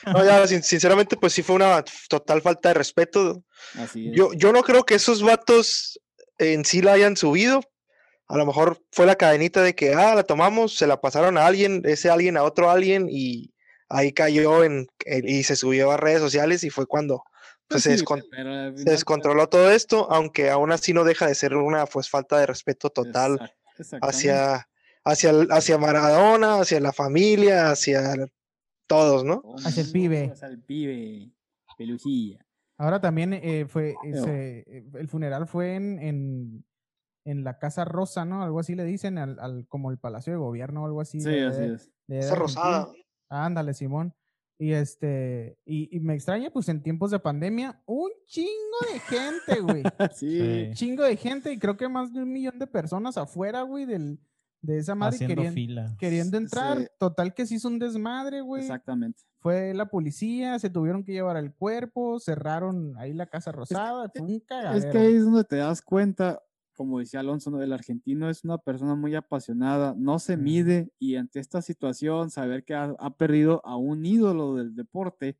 [0.06, 3.42] No, ya, sin- sinceramente, pues sí fue una total falta de respeto.
[3.76, 4.14] Así es.
[4.16, 6.00] Yo, yo no creo que esos vatos
[6.38, 7.62] en sí la hayan subido.
[8.28, 11.46] A lo mejor fue la cadenita de que, ah, la tomamos, se la pasaron a
[11.46, 13.52] alguien, ese alguien a otro alguien y
[13.88, 17.22] ahí cayó en, en- y se subió a redes sociales y fue cuando
[17.68, 17.96] pues, se,
[18.30, 22.08] pero al se descontroló todo esto, aunque aún así no deja de ser una pues
[22.08, 23.52] falta de respeto total
[24.02, 24.68] hacia,
[25.04, 28.14] hacia, hacia Maradona, hacia la familia, hacia
[28.86, 29.42] todos, ¿no?
[29.64, 30.30] Hacia el pibe.
[30.32, 31.30] Hacia el pibe.
[31.76, 32.44] Pelujilla.
[32.78, 36.64] Ahora también eh, fue, ese, eh, el funeral fue en, en,
[37.26, 38.42] en la Casa Rosa, ¿no?
[38.42, 41.20] Algo así le dicen, al, al- como el Palacio de Gobierno o algo así.
[41.20, 41.90] Sí, de- así de- es.
[42.06, 42.88] de rosada.
[43.28, 44.14] Ándale, Simón.
[44.58, 49.60] Y este, y, y me extraña, pues en tiempos de pandemia, un chingo de gente,
[49.60, 49.82] güey.
[50.14, 50.38] Sí.
[50.70, 50.70] Sí.
[50.72, 54.18] chingo de gente y creo que más de un millón de personas afuera, güey, del,
[54.62, 55.96] de esa madre Haciendo querían- fila.
[55.98, 56.44] queriendo Sí.
[56.44, 56.90] entrar.
[56.98, 58.62] Total que se hizo un desmadre, güey.
[58.62, 59.20] Exactamente.
[59.40, 64.26] Fue la policía, se tuvieron que llevar el cuerpo, cerraron ahí la Casa Rosada, fue
[64.26, 64.78] un cagadero.
[64.78, 66.40] Es que ahí es donde te das cuenta,
[66.76, 67.60] como decía Alonso, ¿no?
[67.62, 72.62] el argentino es una persona muy apasionada, no se mide y ante esta situación, saber
[72.64, 75.36] que ha, ha perdido a un ídolo del deporte,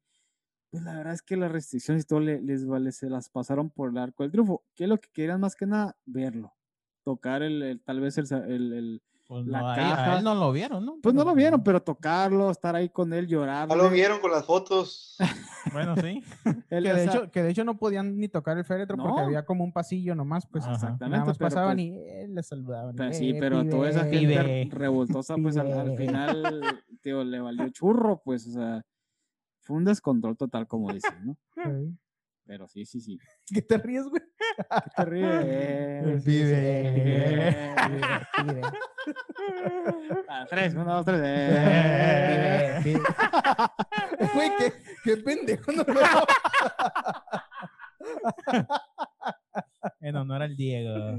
[0.70, 3.70] pues la verdad es que las restricciones y todo le- les vale, se las pasaron
[3.70, 4.64] por el arco del triunfo.
[4.75, 5.96] ¿Qué es lo que querían más que nada?
[6.07, 6.55] Verlo.
[7.05, 10.19] Tocar el, el- tal vez el, el- el- Pues la no, ahí- a caja.
[10.19, 10.99] él no lo vieron, ¿no?
[11.03, 13.69] Pues no lo vieron, pero tocarlo, estar ahí con él, llorar.
[13.69, 15.17] Ya lo vieron con las fotos.
[15.73, 16.23] Bueno, sí.
[16.71, 19.27] Que de, hecho, que de hecho no podían ni tocar el féretro porque No.
[19.27, 20.75] había como un pasillo nomás, pues Ajá.
[20.75, 21.17] Exactamente.
[21.19, 22.95] nada más pasaban pues, y eh, le saludaban.
[22.95, 24.35] Pero eh, sí, pero toda esa pibe.
[24.37, 24.79] gente Pibe.
[24.79, 25.97] revoltosa, pues al, al Pibe.
[26.07, 26.62] final,
[27.03, 28.83] tío, le valió churro, pues, o sea,
[29.62, 31.37] fue un descontrol total, como dicen, ¿no?
[31.57, 31.97] Sí.
[32.46, 33.18] Pero sí, sí, sí.
[33.52, 34.22] ¿Qué te ríes, güey?
[34.22, 36.22] ¿Qué te ríes?
[36.24, 37.74] Pibe.
[40.28, 41.20] ah, Tres, uno, dos, tres.
[42.82, 43.00] Pibe, pibe.
[44.35, 44.72] Güey, qué,
[45.04, 45.72] qué pendejo.
[45.72, 45.85] No
[50.01, 51.18] En honor al Diego.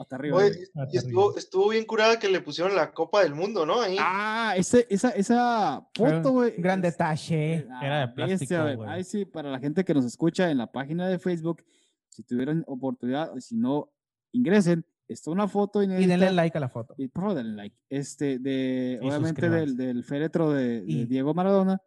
[0.00, 0.36] Hasta arriba.
[0.38, 0.88] Oye, güey.
[0.92, 3.80] Y estuvo, estuvo bien curada que le pusieron la Copa del Mundo, ¿no?
[3.80, 3.96] Ahí.
[4.00, 6.54] Ah, ese, esa, esa foto, güey.
[6.58, 7.66] Gran es- detalle.
[7.82, 8.90] Era de plástico, güey.
[8.90, 11.62] Ahí sí, para la gente que nos escucha en la página de Facebook,
[12.08, 13.92] si tuvieran oportunidad, si no,
[14.32, 14.84] ingresen.
[15.08, 16.94] Está una foto Y denle like a la foto.
[16.96, 17.76] Y por favor, denle like.
[17.90, 21.82] Este, de, Y obviamente del, del féretro de, de Diego Maradona.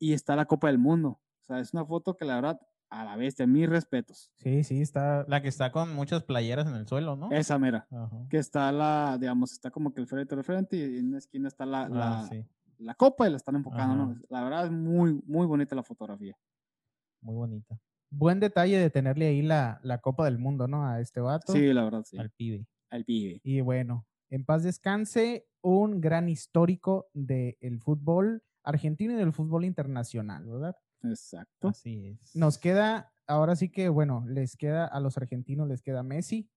[0.00, 1.20] Y está la Copa del Mundo.
[1.42, 4.30] O sea, es una foto que la verdad, a la bestia, mis respetos.
[4.36, 5.24] Sí, sí, está.
[5.28, 7.30] La que está con muchas playeras en el suelo, ¿no?
[7.32, 7.86] Esa mera.
[7.90, 8.26] Ajá.
[8.30, 11.48] Que está la, digamos, está como que el féretro de frente y en una esquina
[11.48, 12.44] está la, la, Ah, sí.
[12.78, 13.94] la copa y la están enfocando.
[13.96, 14.20] ¿no?
[14.28, 16.36] La verdad es muy, muy bonita la fotografía.
[17.20, 17.80] Muy bonita.
[18.10, 20.86] Buen detalle de tenerle ahí la, la Copa del Mundo, ¿no?
[20.86, 21.52] A este vato.
[21.52, 22.16] Sí, la verdad, sí.
[22.18, 22.66] Al pibe.
[22.88, 23.40] Al pibe.
[23.42, 30.46] Y bueno, en paz descanse, un gran histórico del fútbol argentino y del fútbol internacional,
[30.46, 30.76] ¿verdad?
[31.10, 31.68] Exacto.
[31.68, 32.34] Así es.
[32.36, 36.48] Nos queda, ahora sí que, bueno, les queda a los argentinos, les queda Messi.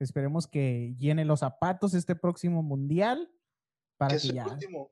[0.00, 3.30] Esperemos que llene los zapatos este próximo mundial.
[3.96, 4.46] Para que que, ya.
[4.46, 4.90] último.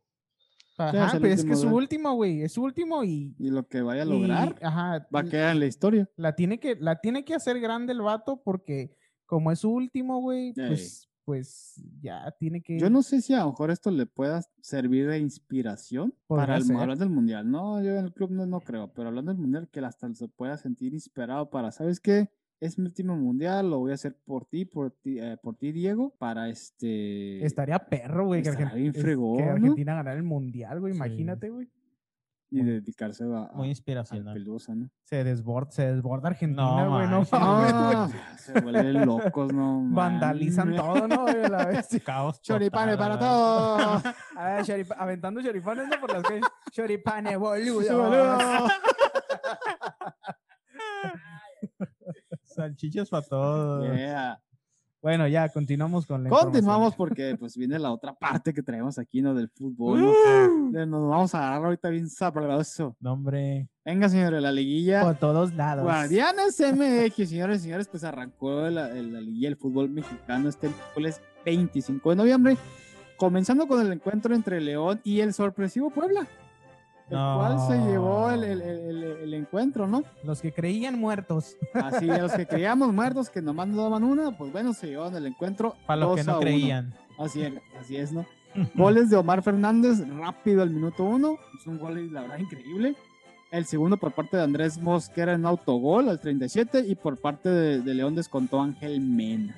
[0.79, 2.43] Ajá, es pero es que es su último, güey.
[2.43, 3.35] Es su último y.
[3.39, 6.09] Y lo que vaya a y- lograr ajá, va a quedar en la historia.
[6.17, 8.97] la tiene que, la tiene que hacer grande el vato porque
[9.27, 10.69] como es su último, güey, Ey.
[10.69, 12.79] pues pues ya tiene que...
[12.79, 16.71] Yo no sé si a lo mejor esto le pueda servir de inspiración para el
[16.77, 17.51] hablar del mundial.
[17.51, 20.29] No, yo en el club no, no creo, pero hablando del mundial, que hasta se
[20.29, 22.31] pueda sentir inspirado para, ¿sabes qué?
[22.61, 25.73] Es mi último mundial, lo voy a hacer por ti, por ti, eh, por ti,
[25.73, 27.45] Diego, para este.
[27.45, 29.51] Estaría perro, güey, que, Argen- bien es- que fregón, ¿no?
[29.53, 30.97] Argentina ganara el mundial, güey, Sí.
[30.97, 31.69] imagínate, güey.
[32.55, 34.35] Y dedicarse a, a- Muy al inspiracional.
[34.35, 34.91] Pelusa, ¿no?
[35.05, 37.21] Se desborda, se desborda Argentina, No güey, no.
[37.33, 39.83] No, se vuelven locos, no.
[39.91, 41.23] Vandalizan todo, ¿no?
[41.23, 41.89] güey, a la vez.
[42.05, 44.03] Caos Choripanes para todos.
[44.37, 45.99] A ver, aventando choripanes, ¿no?
[46.01, 46.45] Por las calles.
[46.71, 47.75] Choripanes, boludo.
[48.03, 48.39] Boludo.
[52.43, 53.97] Salchichas para todos.
[53.97, 54.39] Yeah.
[55.03, 59.21] Bueno, ya, continuamos con la Continuamos porque pues viene la otra parte que traemos aquí,
[59.21, 59.35] ¿no?
[59.35, 60.01] Del fútbol.
[60.01, 62.97] Eh, Nos vamos a agarrar ahorita bien sabroso.
[63.01, 63.69] No, hombre.
[63.85, 65.03] Venga, señores, la liguilla.
[65.03, 65.83] Por todos lados.
[65.83, 71.21] Guardianes MX, señores y señores, pues arrancó la, la liguilla del fútbol mexicano este miércoles
[71.45, 72.57] 25 de noviembre,
[73.17, 76.29] comenzando con el encuentro entre León y el sorpresivo Puebla,
[77.13, 80.03] el cual se llevó el, el- el- el- el encuentro, ¿no?
[80.25, 81.57] Los que creían muertos.
[81.75, 85.27] Así, los que creíamos muertos, que nomás nos daban una, pues bueno, se llevaron el
[85.27, 85.75] encuentro.
[85.87, 86.41] Para los que 2 a no 1.
[86.41, 86.95] creían.
[87.19, 88.27] Así es, así es, ¿no?
[88.75, 91.37] Goles de Omar Fernández, rápido al minuto uno.
[91.59, 92.95] Es un gol, la verdad, increíble.
[93.51, 97.81] El segundo por parte de Andrés Mosquera en autogol al 37 y por parte de,
[97.81, 99.55] de León descontó Ángel Mena.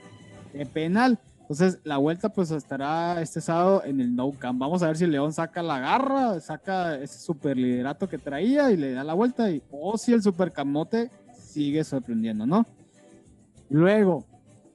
[0.52, 1.18] De penal.
[1.44, 4.58] Entonces, la vuelta pues estará este sábado en el No Camp.
[4.58, 8.78] Vamos a ver si León saca la garra, saca ese super liderato que traía y
[8.78, 9.50] le da la vuelta.
[9.50, 12.64] Y, o si el super camote sigue sorprendiendo, ¿no?
[13.68, 14.24] Luego,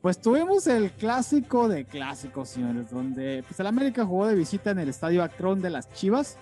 [0.01, 4.77] pues tuvimos el clásico de clásicos, señores, donde pues el América jugó de visita en
[4.77, 6.37] el estadio Akron de las Chivas.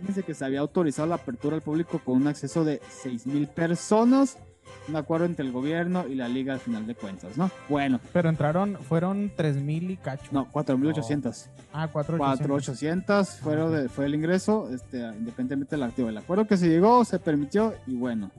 [0.00, 3.46] Fíjense que se había autorizado la apertura al público con un acceso de 6 mil
[3.46, 4.38] personas.
[4.88, 7.50] Un acuerdo entre el gobierno y la liga al final de cuentas, ¿no?
[7.68, 10.26] Bueno, Pero entraron, fueron 3000 y cacho.
[10.32, 11.46] no, 4.800.
[11.72, 13.38] Ah, 4800.
[13.38, 16.08] 4.800 fueron de- fue el ingreso, este, independientemente del activo.
[16.08, 18.30] El acuerdo que se llegó se permitió y bueno.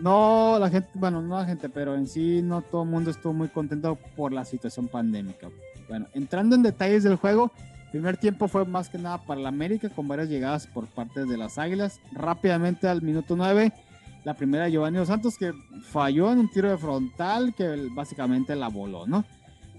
[0.00, 3.34] No, la gente, bueno, no la gente, pero en sí no todo el mundo estuvo
[3.34, 5.48] muy contento por la situación pandémica.
[5.88, 7.50] Bueno, entrando en detalles del juego,
[7.90, 11.36] primer tiempo fue más que nada para la América con varias llegadas por parte de
[11.36, 12.00] las Águilas.
[12.12, 13.72] Rápidamente al minuto 9,
[14.24, 15.52] la primera de Giovanni Dos Santos que
[15.82, 19.24] falló en un tiro de frontal que básicamente la voló, ¿no?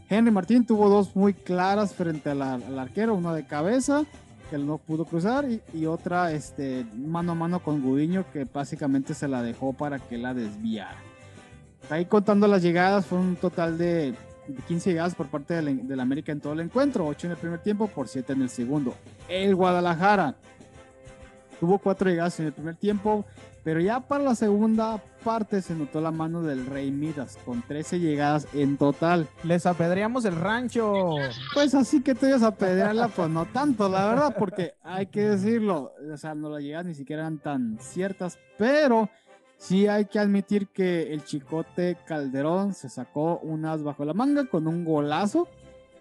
[0.10, 4.04] Henry Martín tuvo dos muy claras frente al, ar- al arquero, una de cabeza
[4.50, 9.30] que no pudo cruzar y, otra este, mano a mano con Gudiño que básicamente se
[9.30, 10.98] la dejó para que la desviara.
[11.90, 14.14] Ahí contando las llegadas, fue un total de
[14.68, 17.60] 15 llegadas por parte del, del América en todo el encuentro, 8 en el primer
[17.62, 18.94] tiempo por 7 en el segundo.
[19.30, 20.36] El Guadalajara
[21.62, 23.24] tuvo 4 llegadas en el primer tiempo,
[23.64, 28.00] pero ya para la segunda parte se notó la mano del Rey Midas con 13
[28.00, 29.28] llegadas en total.
[29.44, 31.16] Les apedreamos el rancho.
[31.54, 35.22] Pues así que te ibas a pedirla, pues no tanto, la verdad, porque hay que
[35.22, 39.10] decirlo, o sea, no las llegadas ni siquiera eran tan ciertas, pero
[39.58, 44.68] sí hay que admitir que el Chicote Calderón se sacó unas bajo la manga con
[44.68, 45.48] un golazo.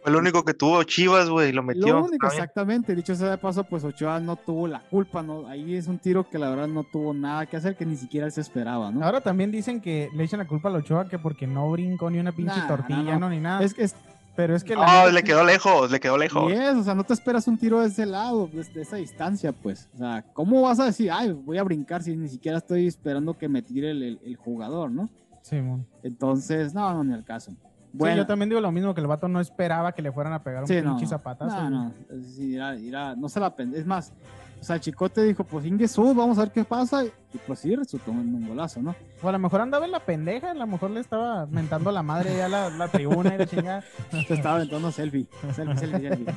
[0.03, 1.89] Fue el único que tuvo Chivas, güey, lo metió.
[1.89, 5.47] Lo único, exactamente, dicho sea de paso, pues Ochoa no tuvo la culpa, ¿no?
[5.47, 8.27] Ahí es un tiro que la verdad no tuvo nada que hacer, que ni siquiera
[8.27, 9.05] él se esperaba, ¿no?
[9.05, 12.19] Ahora también dicen que le echan la culpa a Ochoa que porque no brincó ni
[12.19, 13.31] una pinche Nah, tortilla, no, no, no.
[13.31, 13.63] ni nada.
[13.63, 13.95] Es que es,
[14.37, 16.51] Pero es que No, le sí- quedó lejos, le quedó lejos.
[16.51, 19.53] Y es, o sea, no te esperas un tiro de ese lado, desde esa distancia,
[19.53, 19.89] pues.
[19.95, 23.37] O sea, ¿cómo vas a decir, ay, voy a brincar si ni siquiera estoy esperando
[23.37, 25.11] que me tire el, el- el jugador, ¿no?
[25.43, 25.85] Simón.
[26.03, 27.53] Entonces, no, no, ni al caso.
[27.93, 30.33] Sí, Bueno, yo también digo lo mismo, que el vato no esperaba que le fueran
[30.33, 31.63] a pegar un sí, pinche no, zapatazo.
[31.69, 34.13] no, no, decir, irá- irá- no se la pen- Es más,
[34.61, 37.05] o sea, el Chicote dijo, pues Ingesu, vamos a ver qué pasa.
[37.05, 38.95] Y pues sí, resultó un, un golazo, ¿no?
[39.23, 42.03] O a lo mejor andaba en la pendeja, a lo mejor le estaba mentando la
[42.03, 43.85] madre ya la, la tribuna y la chingada.
[44.29, 46.35] Se estaba aventando selfie, selfie, selfie, selfie.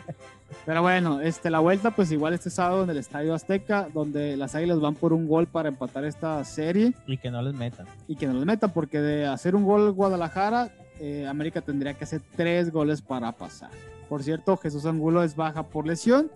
[0.66, 4.56] Pero bueno, este, la vuelta, pues igual este sábado en el Estadio Azteca, donde las
[4.56, 6.94] Águilas van por un gol para empatar esta serie.
[7.08, 7.88] Y que no les metan.
[8.08, 12.03] y que no los metan, porque de hacer un gol Guadalajara, eh, América tendría que
[12.03, 13.71] hacer tres goles para pasar.
[14.10, 16.32] Por cierto, Jesús Angulo es baja por lesión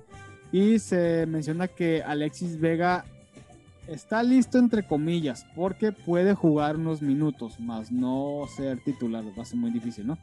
[0.52, 3.06] y se menciona que Alexis Vega
[3.88, 9.46] está listo entre comillas, porque puede jugar unos minutos, más no ser titular, va a
[9.46, 10.18] ser muy difícil, ¿no?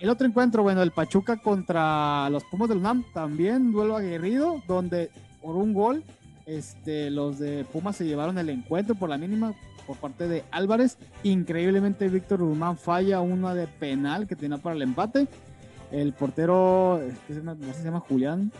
[0.00, 5.10] El otro encuentro, bueno, el Pachuca contra los Pumas del UNAM, también duelo aguerrido, donde
[5.40, 6.02] por un gol,
[6.44, 9.54] este, los de Pumas se llevaron el encuentro por la mínima
[9.86, 10.98] por parte de Álvarez.
[11.22, 15.26] Increíblemente, Víctor Guzmán falla una de penal que tenía para el empate.
[15.90, 17.56] El portero, eh, ¿qué se llama?
[17.74, 18.50] se llama Julián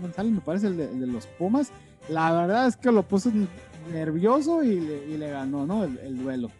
[0.00, 1.70] González, me parece, el de, los Pumas.
[2.08, 3.30] La verdad es que lo puso
[3.92, 5.84] nervioso y le, y le ganó ¿no?
[5.84, 6.50] el, el duelo.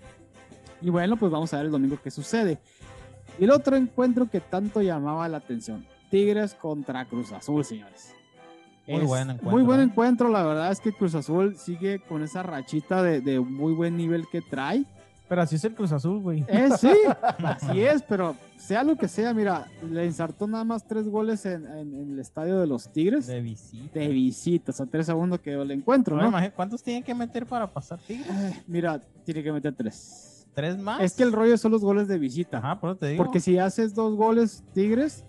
[0.81, 2.59] Y bueno, pues vamos a ver el domingo qué sucede.
[3.39, 8.15] Y el otro encuentro que tanto llamaba la atención, Tigres contra Cruz Azul, señores.
[8.87, 9.85] Muy Es buen encuentro, Muy buen ¿eh?
[9.85, 13.97] encuentro, la verdad es que Cruz Azul sigue con esa rachita de, de muy buen
[13.97, 14.85] nivel que trae.
[15.27, 16.45] Pero así es el Cruz Azul, güey.
[16.49, 16.91] Eh, sí,
[17.43, 21.65] así es, pero sea lo que sea, mira, le ensartó nada más tres goles en,
[21.67, 24.01] en- en el estadio de los Tigres de, De visita.
[24.01, 27.67] visita, o sea, 3 a 1 quedó el encuentro, No ¿Cuántos tienen que meter para
[27.67, 28.29] pasar Tigres?
[28.31, 30.47] Eh, mira, tiene que meter tres.
[30.55, 31.01] ¿Tres más?
[31.01, 32.59] Es que el rollo son los goles de visita.
[32.59, 33.25] Ajá, por eso te digo.
[33.25, 35.25] Porque si haces dos goles Tigres,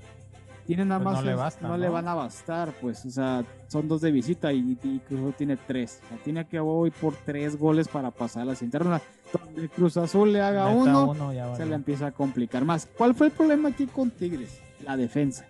[0.65, 1.23] tienen nada Pues más.
[1.23, 3.05] no le es- basta, no le van a bastar, pues.
[3.05, 6.01] O sea, son dos de visita y, y Cruz Azul tiene tres.
[6.05, 9.01] O sea, tiene que hoy por tres goles para pasar a las internas.
[9.31, 11.13] Donde Cruz Azul le haga uno,
[11.57, 12.87] se le empieza a complicar más.
[12.97, 14.59] ¿Cuál fue el problema aquí con Tigres?
[14.83, 15.45] La defensa.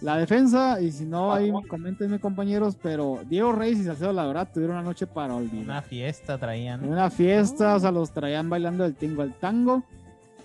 [0.00, 4.48] La defensa, y si no, ahí coméntenme compañeros, pero Diego Reyes y Salcedo, la verdad,
[4.52, 5.64] tuvieron una noche para olvidar.
[5.64, 6.84] Una fiesta traían.
[6.86, 9.82] Una fiesta, o sea, los traían bailando del tingo al tango.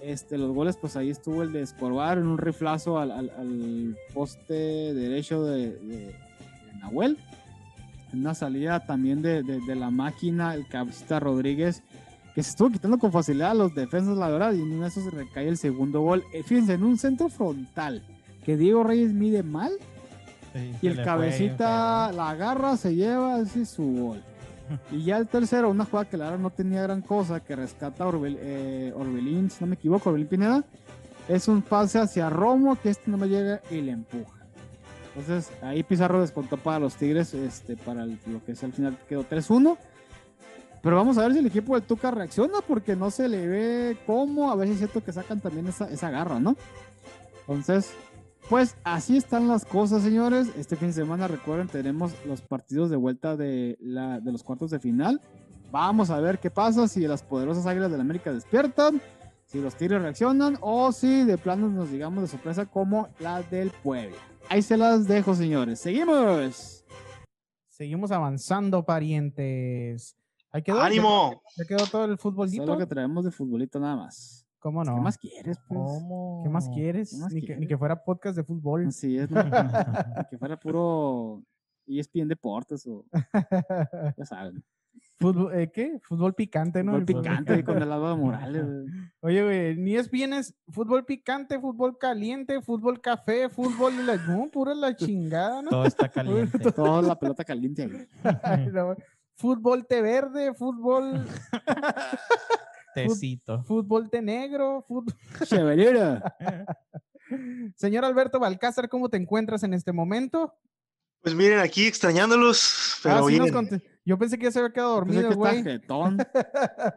[0.02, 3.98] Este, los goles, pues ahí estuvo el de Escorbar en un riflazo al, al- al
[4.14, 4.54] poste
[4.94, 6.16] derecho de, de- de
[6.80, 7.18] Nahuel.
[8.14, 11.84] En una salida también de, de- la máquina, el cabecita Rodríguez,
[12.34, 15.14] que se estuvo quitando con facilidad a los defensas, la verdad, y en de esos
[15.14, 16.24] recae el segundo gol.
[16.34, 18.02] Eh, fíjense, en un centro frontal,
[18.46, 19.72] que Diego Reyes mide mal,
[20.54, 24.24] Sí, y se el fue cabecita la agarra, se lleva, ese es su gol.
[24.92, 28.06] Y ya el tercero, una jugada que la verdad no tenía gran cosa, que rescata
[28.06, 30.64] Orbel- eh, Orbelín, si no me equivoco, Orbelín Pineda,
[31.28, 34.40] es un pase hacia Romo, que este no me llega y le empuja.
[35.16, 39.24] Entonces ahí Pizarro descontó para los Tigres, este, para lo que es al final quedó
[39.24, 39.78] 3-1.
[40.82, 43.98] Pero vamos a ver si el equipo del Tuca reacciona, porque no se le ve
[44.06, 46.56] cómo, a ver si es cierto que sacan también esa, esa garra, ¿no?
[47.42, 47.92] Entonces,
[48.50, 50.48] pues así están las cosas, señores.
[50.58, 54.72] Este fin de semana, recuerden, tenemos los partidos de vuelta de, la, de los cuartos
[54.72, 55.22] de final.
[55.72, 59.00] Vamos a ver qué pasa, si las poderosas Águilas del América despiertan,
[59.46, 63.70] si los Tigres reaccionan o si de plano nos digamos de sorpresa como la del
[63.84, 64.18] Puebla.
[64.50, 65.80] Ahí se las dejo, señores.
[65.80, 66.84] Seguimos.
[67.68, 70.16] Seguimos avanzando, parientes.
[70.52, 70.82] Ahí quedó.
[70.82, 71.44] ¡Ánimo!
[71.56, 72.66] Ya quedó todo el Eso es futbolito.
[72.66, 74.48] lo que traemos de futbolito nada más.
[74.60, 74.96] ¿Cómo no?
[74.96, 75.80] ¿Qué más quieres, pues?
[75.80, 76.42] ¿Cómo?
[76.44, 77.12] ¿Qué más quieres?
[77.12, 77.62] ¿Qué más ni, Que, quieres?
[77.62, 78.88] ni que fuera podcast de fútbol.
[78.88, 79.42] Así es, ¿no?
[79.44, 79.50] Ni
[80.30, 81.42] que fuera puro
[81.88, 83.06] ESPN Deportes o
[84.18, 84.64] ya saben.
[85.18, 86.00] Fútbol, eh, ¿Qué?
[86.04, 86.94] Fútbol picante, ¿no?
[86.94, 88.66] Fútbol fútbol picante ahí con el Álvaro Morales.
[88.66, 88.86] güey.
[89.22, 94.50] Oye, güey, ni es bien es fútbol picante, fútbol caliente, fútbol café, fútbol la, no,
[94.50, 95.70] pura la chingada, ¿no?
[95.70, 96.58] Todo está caliente.
[96.76, 98.08] Toda la pelota caliente
[98.74, 98.96] no,
[99.36, 101.26] Fútbol té verde, fútbol,
[102.94, 103.64] Tecito.
[103.64, 105.14] fútbol té negro, fútbol...
[107.76, 110.54] Señor Alberto Balcázar, ¿cómo te encuentras en este momento?
[111.22, 113.52] Pues miren, aquí extrañándolos, pero Ah, sí nos
[114.06, 115.64] Yo pensé que ya se había quedado dormido, güey.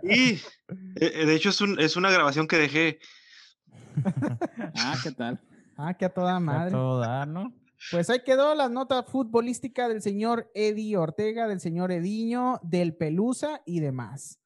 [0.05, 0.41] Y
[0.97, 2.99] eh, de hecho es, un- es una grabación que dejé.
[4.75, 5.39] Ah, ¿qué tal?
[5.77, 6.71] Ah, que a toda madre.
[7.91, 13.61] Pues ahí quedó la nota futbolística del señor Eddie Ortega, del señor Ediño, del Pelusa
[13.67, 14.39] y demás.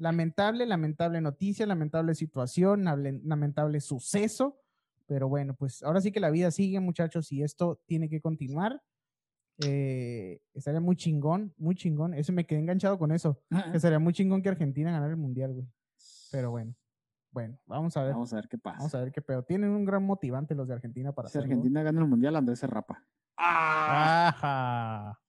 [0.00, 4.58] Lamentable, lamentable noticia, lamentable situación, lamentable suceso.
[5.06, 8.80] Pero bueno, pues ahora sí que la vida sigue, muchachos, y esto tiene que continuar.
[9.62, 12.14] Eh, estaría muy chingón, muy chingón.
[12.14, 13.42] Eso me quedé enganchado con eso.
[13.74, 15.68] Estaría muy chingón que Argentina ganara el mundial, güey.
[16.32, 16.74] Pero bueno,
[17.30, 18.12] bueno, vamos a ver.
[18.12, 18.78] Vamos a ver qué pasa.
[18.78, 19.42] Vamos a ver qué pedo.
[19.42, 21.52] Tienen un gran motivante los de Argentina para Si hacerlo.
[21.52, 23.04] Argentina gana el mundial, Andrés se rapa.
[23.36, 25.20] Ajá.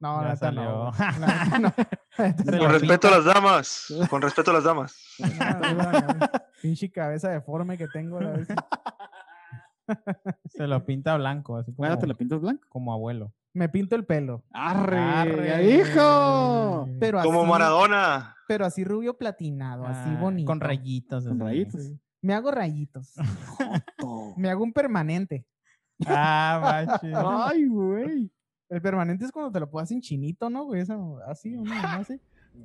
[0.00, 0.92] No, Ya neta no.
[1.58, 1.58] neta
[2.18, 3.94] neta Con respeto a las damas.
[4.10, 4.94] Con respeto a las damas.
[6.60, 8.20] Pinche cabeza deforme que tengo.
[8.20, 8.48] la vez.
[10.48, 12.66] Se lo pinta blanco, así como, Bueno, te lo pintas blanco.
[12.68, 13.32] como abuelo.
[13.52, 14.42] Me pinto el pelo.
[14.52, 14.98] ¡Arre!
[14.98, 15.46] Arre.
[15.48, 16.88] ¡Ya dijo!
[16.98, 18.36] Pero Como así, Maradona.
[18.48, 20.46] Pero así rubio platinado, así Ah, bonito.
[20.46, 21.26] Con rayitos.
[21.26, 21.82] Con rayitos.
[21.82, 22.00] Sí.
[22.22, 23.14] Me hago rayitos.
[24.36, 25.46] Me hago un permanente.
[26.06, 27.44] Ah, macho.
[27.44, 28.32] Ay, güey.
[28.68, 30.64] El permanente es cuando te lo pones en chinito, ¿no?
[30.64, 30.80] güey?
[30.82, 31.88] Eso, así, uno, ¿no?
[32.00, 32.20] así.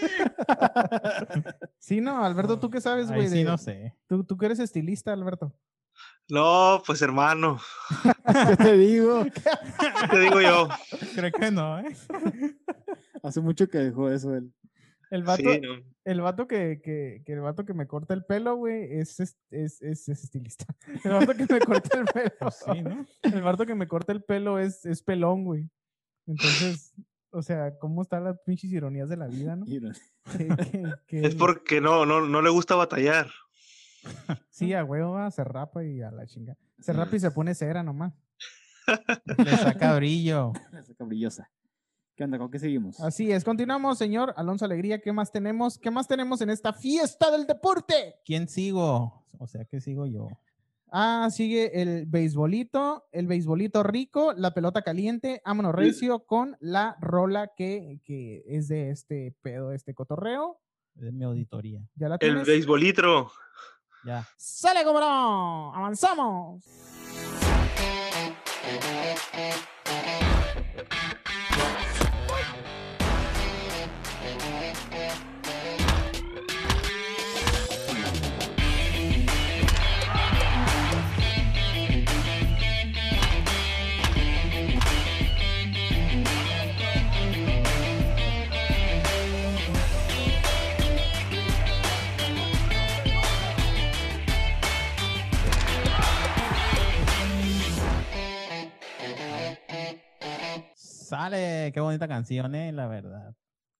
[1.78, 3.28] Sí, no, Alberto, ¿tú qué sabes, Ahí güey?
[3.28, 3.94] sí de- no sé.
[4.06, 5.52] ¿Tú, tú que eres estilista, Alberto.
[6.28, 7.58] No, pues hermano.
[8.48, 9.24] ¿Qué te digo?
[9.24, 10.68] ¿Qué te digo yo?
[11.14, 11.96] Creo que no, ¿eh?
[13.22, 14.52] Hace mucho que dejó eso él.
[15.10, 15.82] El vato, Sí, no.
[16.04, 19.36] el vato que, que, que el vato que me corta el pelo, güey, es, es,
[19.50, 20.64] es, es- es estilista.
[21.04, 22.30] El vato que me corta el pelo.
[22.38, 23.06] Pues sí, ¿no?
[23.22, 25.68] El vato que me corta el pelo es, es pelón, güey.
[26.26, 26.94] Entonces,
[27.30, 29.64] o sea, ¿cómo están las pinches ironías de la vida, no?
[31.08, 33.28] Es porque no, no, no le gusta batallar.
[34.48, 36.56] Sí, a huevo, va, se rapa y a la chinga.
[36.78, 38.12] Se rapa y se pone cera nomás.
[39.38, 40.52] Le saca brillo.
[40.72, 41.50] Esa cabrillosa.
[42.20, 42.36] ¿Qué onda?
[42.36, 43.00] ¿Con qué seguimos?
[43.00, 45.00] Así es, continuamos, señor Alonso Alegría.
[45.00, 45.78] ¿Qué más tenemos?
[45.78, 48.16] ¿Qué más tenemos en esta fiesta del deporte?
[48.26, 49.24] ¿Quién sigo?
[49.38, 50.28] O sea, ¿qué sigo yo?
[50.92, 57.52] Ah, sigue el beisbolito, el beisbolito rico, la pelota caliente, vámonos recio con la rola
[57.56, 60.60] que, que es de este pedo, este cotorreo.
[61.00, 61.80] Es mi auditoría.
[61.94, 63.32] ¿Ya la El beisbolitro.
[64.04, 64.28] Ya.
[64.36, 65.74] ¡Sale, como no!
[65.74, 66.66] ¡Avanzamos!
[101.10, 103.34] Sale, qué bonita canción, eh, la verdad.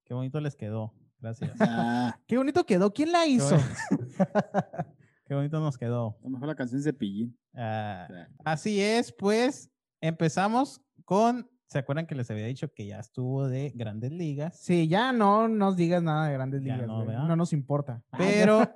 [0.05, 0.93] Qué bonito les quedó.
[1.21, 1.53] Gracias.
[1.61, 2.93] Ah, ¡Qué bonito quedó!
[2.93, 3.57] ¿Quién la hizo?
[5.27, 6.19] Qué bonito nos quedó.
[6.19, 7.39] a lo mejor la canción Cepillín.
[7.55, 8.29] Ah, Ah.
[8.45, 9.71] así es, pues
[10.01, 11.49] empezamos con.
[11.67, 14.59] ¿Se acuerdan que les había dicho que ya estuvo de grandes ligas?
[14.61, 18.03] Sí, ya no nos digas nada de grandes Ya ligas, no, no nos importa.
[18.19, 18.69] Pero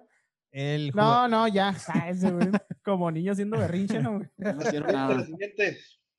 [0.52, 1.74] el No, no, ya.
[1.92, 2.32] Ah, ese
[2.84, 4.18] Como niño haciendo berrinche, ¿no?
[4.18, 4.28] güey?
[4.36, 5.26] No hicieron nada.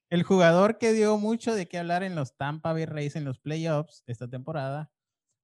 [0.09, 3.39] El jugador que dio mucho de qué hablar en los Tampa Bay Rays en los
[3.39, 4.91] playoffs esta temporada,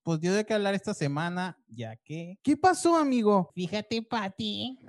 [0.04, 2.38] pues dio de qué hablar esta semana, ya que.
[2.44, 3.52] ¿Qué pasó, amigo?
[3.56, 4.80] Fíjate, Pati.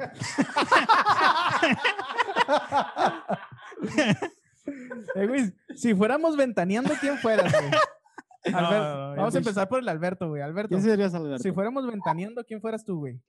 [5.16, 7.70] Eh, güey, si fuéramos ventaneando, ¿quién fueras, güey?
[7.70, 10.40] No, Albert- no, no, Vamos a empezar por el Alberto, güey.
[10.42, 11.42] Alberto, ¿Quién serías, Alberto?
[11.42, 13.20] si fuéramos ventaneando, ¿quién fueras tú, güey?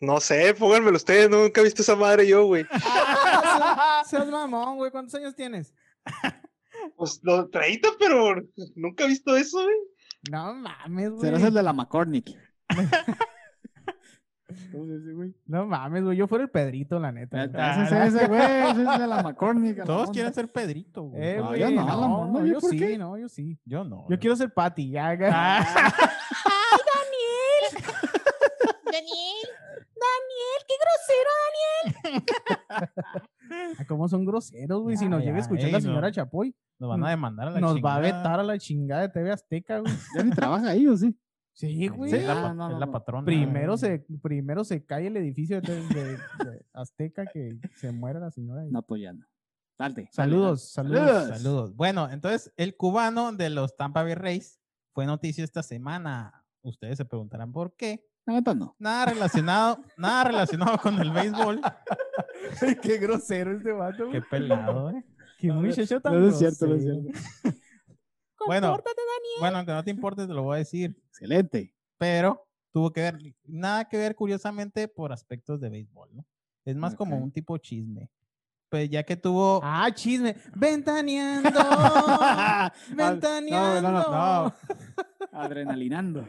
[0.00, 1.30] No sé, pónganmelo ustedes.
[1.30, 2.66] Nunca he visto esa madre yo, güey.
[4.06, 4.90] Seas mamón, güey.
[4.90, 5.74] ¿Cuántos años tienes?
[6.96, 8.36] Pues los 30, pero
[8.74, 9.76] nunca he visto eso, güey.
[10.30, 11.20] No mames, güey.
[11.22, 12.30] Serás el de la McCormick.
[15.46, 16.16] No mames, güey.
[16.16, 17.44] Yo fuera el Pedrito, la neta.
[17.44, 18.06] Ese güey.
[18.08, 18.40] es ese, güey.
[18.40, 19.84] Ese es de la McCormick.
[19.84, 21.22] Todos quieren ser Pedrito, güey.
[21.22, 22.96] Eh, No, yo no, no, ¿yo sí, qué?
[22.98, 23.58] no, yo sí.
[23.64, 24.06] Yo no.
[24.08, 25.10] Yo quiero ser Patty, ya.
[25.32, 25.92] Ah.
[26.94, 27.84] Daniel,
[28.84, 29.25] Daniel,
[30.66, 32.26] qué grosero,
[33.78, 34.96] Ah, ¿Cómo son groseros, güey?
[34.96, 35.84] Si nos llega a escuchar ey, la no.
[35.84, 39.02] señora Chapoy, Nos van a demandar a la nos va a vetar a la chingada
[39.02, 39.92] de TV Azteca, güey.
[40.16, 41.16] Ya ni trabaja ahí, ¿o sí?
[41.52, 42.10] Sí, güey.
[42.10, 43.24] Sí, es la, Ah, no, es patrona.
[43.24, 48.30] Primero se, primero se cae el edificio de, de- de Azteca que se muere la
[48.30, 48.62] señora.
[48.62, 48.70] ahí.
[48.70, 49.24] No, pues ya no.
[49.78, 50.08] Salte.
[50.12, 51.00] Saludos, saludos.
[51.00, 51.28] Saludos.
[51.38, 51.76] Saludos.
[51.76, 54.60] Bueno, entonces el cubano de los Tampa Bay Rays
[54.92, 56.44] fue noticia esta semana.
[56.62, 58.05] Ustedes se preguntarán por qué.
[58.26, 58.74] La neta no.
[58.78, 61.60] Nada relacionado, nada relacionado con el béisbol.
[62.82, 65.04] Qué grosero este vato, Qué pelado, ¿eh?
[65.38, 67.02] Qué No, muchacho tan No es cierto, no es cierto.
[68.46, 69.40] Bueno, Daniel.
[69.40, 70.96] bueno, aunque no te importe, te lo voy a decir.
[71.08, 71.74] Excelente.
[71.98, 76.24] Pero tuvo que ver, nada que ver curiosamente por aspectos de béisbol, ¿no?
[76.64, 78.08] Es más como un tipo chisme.
[78.68, 79.60] Pues ya que tuvo.
[79.64, 80.36] Ah, chisme.
[80.54, 81.50] Ventaneando.
[82.94, 83.82] Ventaneando.
[83.82, 84.54] No, no, no, no.
[85.32, 86.24] Adrenalinando.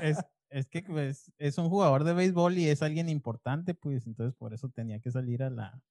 [0.00, 0.18] es,
[0.50, 4.52] es que pues, es un jugador de béisbol y es alguien importante, pues entonces por
[4.52, 5.82] eso tenía que salir a la,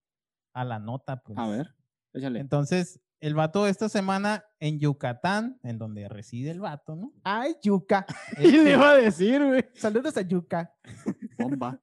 [0.53, 1.21] a la nota.
[1.21, 1.37] Pues.
[1.37, 1.75] A ver,
[2.13, 2.39] échale.
[2.39, 7.13] Entonces, el vato esta semana en Yucatán, en donde reside el vato, ¿no?
[7.23, 8.05] Ay, Yuca.
[8.39, 9.65] Y le iba a decir, güey.
[9.73, 10.73] Saludos a Yuca.
[11.37, 11.81] Bomba.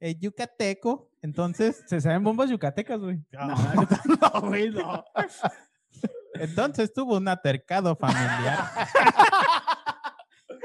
[0.00, 3.24] Es yucateco, entonces, Se saben bombas yucatecas, güey.
[3.32, 5.02] No, no, güey, no.
[6.34, 8.68] entonces tuvo un atercado familiar.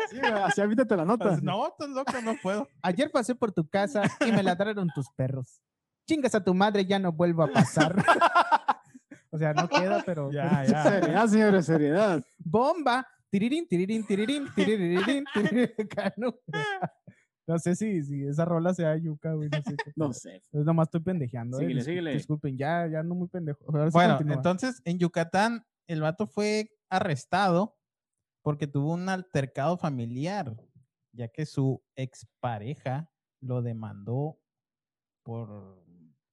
[0.09, 1.29] Sí, así avítate la nota.
[1.29, 2.67] Pues, no, estás loco, no puedo.
[2.81, 5.61] Ayer pasé por tu casa y me ladraron tus perros.
[6.07, 7.95] Chingas a tu madre, ya no vuelvo a pasar.
[9.31, 10.31] o sea, no queda, pero.
[10.31, 10.83] Ya, ya.
[10.83, 12.23] Seriedad, señores, seriedad.
[12.37, 13.07] Bomba.
[13.29, 15.73] Tirirín, tirirín, tirirín, tirirín, tirirín.
[17.47, 19.49] No, sé si, si esa rola sea yuca, güey.
[19.49, 19.75] No sé.
[19.95, 20.43] No sé.
[20.51, 21.57] Pues nomás estoy pendejeando.
[21.57, 22.13] eh, Síguele, discul- síguele.
[22.13, 23.57] Disculpen, ya, ya no muy pendejo.
[23.65, 24.35] Bueno, continúa.
[24.35, 27.75] entonces en Yucatán el vato fue arrestado
[28.41, 30.55] porque tuvo un altercado familiar,
[31.11, 33.11] ya que su expareja
[33.41, 34.39] lo demandó
[35.23, 35.83] por,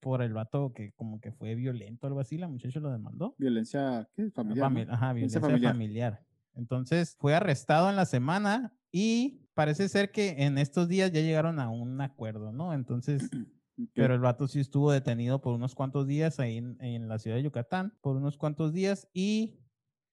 [0.00, 3.34] por el vato que como que fue violento o algo así, la muchacha lo demandó.
[3.38, 4.30] Violencia, ¿qué?
[4.30, 4.90] Familiar.
[4.90, 5.72] Ajá, Violencia violencia familiar.
[5.72, 6.26] familiar.
[6.54, 11.58] Entonces fue arrestado en la semana y parece ser que en estos días ya llegaron
[11.60, 12.72] a un acuerdo, ¿no?
[12.72, 13.28] Entonces,
[13.94, 17.36] pero el vato sí estuvo detenido por unos cuantos días ahí en, en la ciudad
[17.36, 19.58] de Yucatán, por unos cuantos días y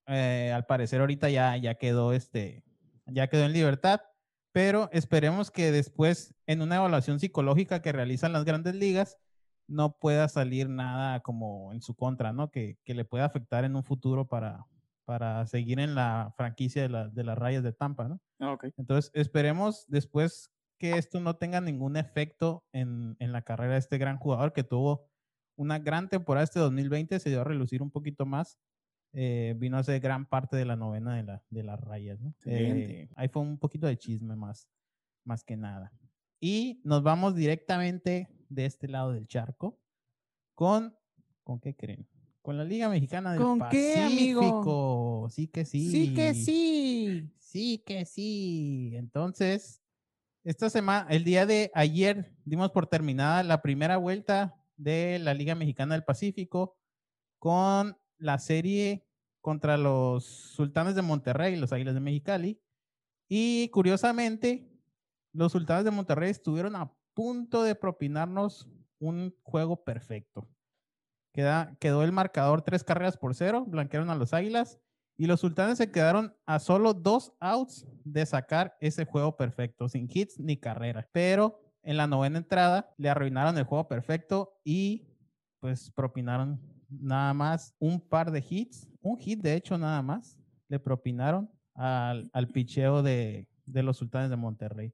[0.08, 2.64] eh, al parecer ahorita ya, ya quedó este,
[3.06, 4.01] ya quedó en libertad.
[4.51, 9.18] Pero esperemos que después, en una evaluación psicológica que realizan las grandes ligas,
[9.68, 12.51] no pueda salir nada como en su contra, ¿no?
[12.51, 14.68] Que, que le pueda afectar en un futuro para,
[15.06, 18.22] para seguir en la franquicia de, la- de las rayas de Tampa, ¿no?
[18.39, 18.66] Ah, ok.
[18.78, 23.97] Entonces, esperemos después que esto no tenga ningún efecto en, en la carrera de este
[23.97, 25.08] gran jugador que tuvo
[25.56, 28.60] una gran temporada este 2020, se dio a relucir un poquito más.
[29.14, 32.20] Eh, vino a ser gran parte de la novena de, la, de las rayas.
[32.20, 32.34] ¿no?
[32.45, 34.68] Eh, ahí fue un poquito de chisme más,
[35.24, 35.93] más que nada.
[36.39, 39.80] Y nos vamos directamente de este lado del charco
[40.55, 40.95] con,
[41.43, 42.07] ¿con qué creen?
[42.41, 44.41] Con la Liga Mexicana del ¿Con qué, amigo?
[44.41, 45.28] Pacífico.
[45.30, 45.89] Sí que sí.
[45.89, 47.34] Sí que sí.
[47.38, 48.91] Sí que sí.
[48.95, 49.82] Entonces,
[50.43, 55.55] esta semana, el día de ayer, dimos por terminada la primera vuelta de la Liga
[55.55, 56.78] Mexicana del Pacífico
[57.39, 59.05] con la serie
[59.41, 62.61] contra los Sultanes de Monterrey los Águilas de Mexicali.
[63.30, 64.71] Y curiosamente,
[65.34, 68.69] los Sultanes de Monterrey estuvieron a punto de propinarnos
[68.99, 70.47] un juego perfecto.
[71.34, 74.80] Quedó el marcador tres carreras por cero, blanquearon a los Águilas
[75.17, 80.07] y los Sultanes se quedaron a solo dos outs de sacar ese juego perfecto, sin
[80.09, 81.09] hits ni carrera.
[81.11, 85.07] Pero en la novena entrada le arruinaron el juego perfecto y
[85.59, 86.61] pues propinaron
[87.02, 90.38] nada más un par de hits, un hit de hecho nada más,
[90.68, 94.94] le propinaron al, al picheo de, de los Sultanes de Monterrey.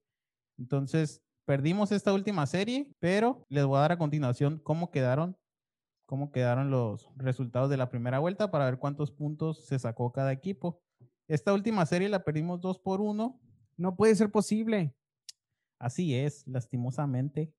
[0.58, 5.36] Entonces, perdimos esta última serie, pero les voy a dar a continuación cómo quedaron
[6.10, 10.32] cómo quedaron los resultados de la primera vuelta para ver cuántos puntos se sacó cada
[10.32, 10.82] equipo.
[11.28, 13.40] Esta última serie la perdimos 2 por 1.
[13.78, 14.96] No puede ser posible.
[15.78, 17.54] Así es, lastimosamente.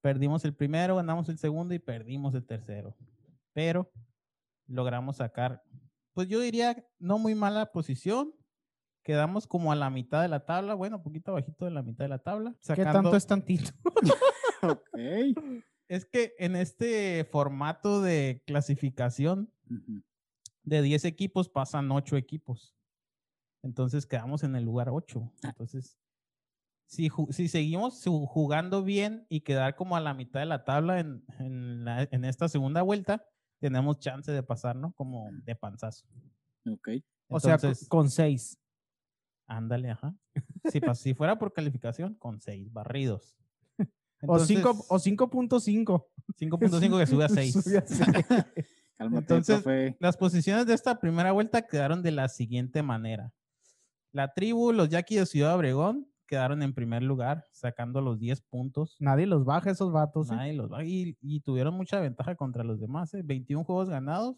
[0.00, 2.96] Perdimos el primero, ganamos el segundo y perdimos el tercero.
[3.54, 3.90] Pero
[4.66, 5.62] logramos sacar,
[6.12, 8.34] pues yo diría, no muy mala posición.
[9.02, 12.08] Quedamos como a la mitad de la tabla, bueno, poquito abajito de la mitad de
[12.08, 12.52] la tabla.
[12.52, 13.70] ¿Qué sacando- tanto es tantito?
[14.62, 14.98] Ok.
[15.88, 19.52] Es que en este formato de clasificación
[20.62, 22.74] de 10 equipos pasan 8 equipos.
[23.62, 25.30] Entonces quedamos en el lugar 8.
[25.42, 25.98] Entonces,
[26.86, 31.22] si, si seguimos jugando bien y quedar como a la mitad de la tabla en,
[31.38, 33.26] en la- en esta segunda vuelta,
[33.60, 34.92] tenemos chance de pasar, ¿no?
[34.92, 36.06] Como de panzazo.
[36.70, 36.88] Ok.
[37.28, 38.58] O sea, con seis.
[39.46, 40.14] ándale, ajá.
[40.70, 43.36] Si, si fuera por calificación, con 6 barridos.
[44.26, 46.06] O cinco- Entonces, o 5.5.
[46.38, 47.52] 5.5 que sube a 6.
[47.52, 48.06] Sube a seis.
[48.96, 49.96] Cálmate, Entonces, profe.
[50.00, 53.32] Las posiciones de esta primera vuelta quedaron de la siguiente manera.
[54.12, 58.96] La tribu, los Yaquis de Ciudad Obregón, quedaron en primer lugar, sacando los 10 puntos.
[59.00, 60.30] Nadie los baja esos vatos.
[60.30, 60.34] ¿eh?
[60.36, 63.12] Nadie los va- y, y tuvieron mucha ventaja contra los demás.
[63.14, 63.22] ¿eh?
[63.24, 64.36] 21 juegos ganados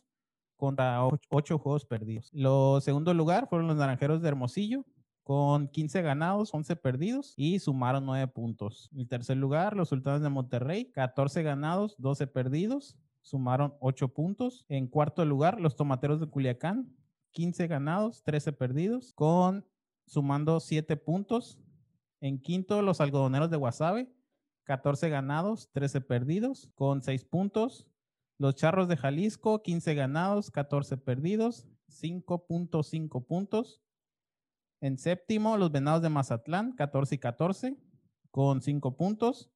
[0.56, 2.30] contra 8 juegos perdidos.
[2.32, 4.84] Los segundo lugar fueron los Naranjeros de Hermosillo,
[5.22, 8.88] con 15 ganados, 11 perdidos y sumaron 9 puntos.
[8.96, 14.64] En tercer lugar, los Sultanes de Monterrey, 14 ganados, 12 perdidos, sumaron 8 puntos.
[14.68, 16.94] En cuarto lugar, los Tomateros de Culiacán,
[17.32, 19.66] 15 ganados, 13 perdidos, con
[20.06, 21.58] sumando 7 puntos.
[22.20, 24.10] En quinto, los Algodoneros de Guasave,
[24.64, 27.88] 14 ganados, 13 perdidos, con 6 puntos.
[28.38, 33.80] Los Charros de Jalisco, 15 ganados, 14 perdidos, 5.5 puntos.
[34.80, 37.76] En séptimo, los Venados de Mazatlán, 14 y 14,
[38.30, 39.50] con 5 puntos.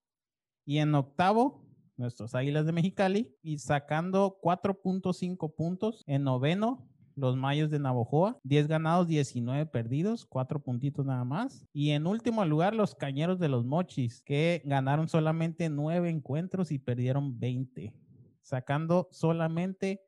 [0.65, 6.05] Y en octavo, nuestros Águilas de Mexicali, y sacando 4.5 puntos.
[6.07, 6.90] En noveno,
[7.21, 11.67] los Mayos de Navojoa, 10 ganados, 19 perdidos, 4 puntitos nada más.
[11.73, 16.79] Y en último lugar, los Cañeros de los Mochis, que ganaron solamente 9 encuentros y
[16.79, 17.95] perdieron 20,
[18.43, 20.03] sacando solamente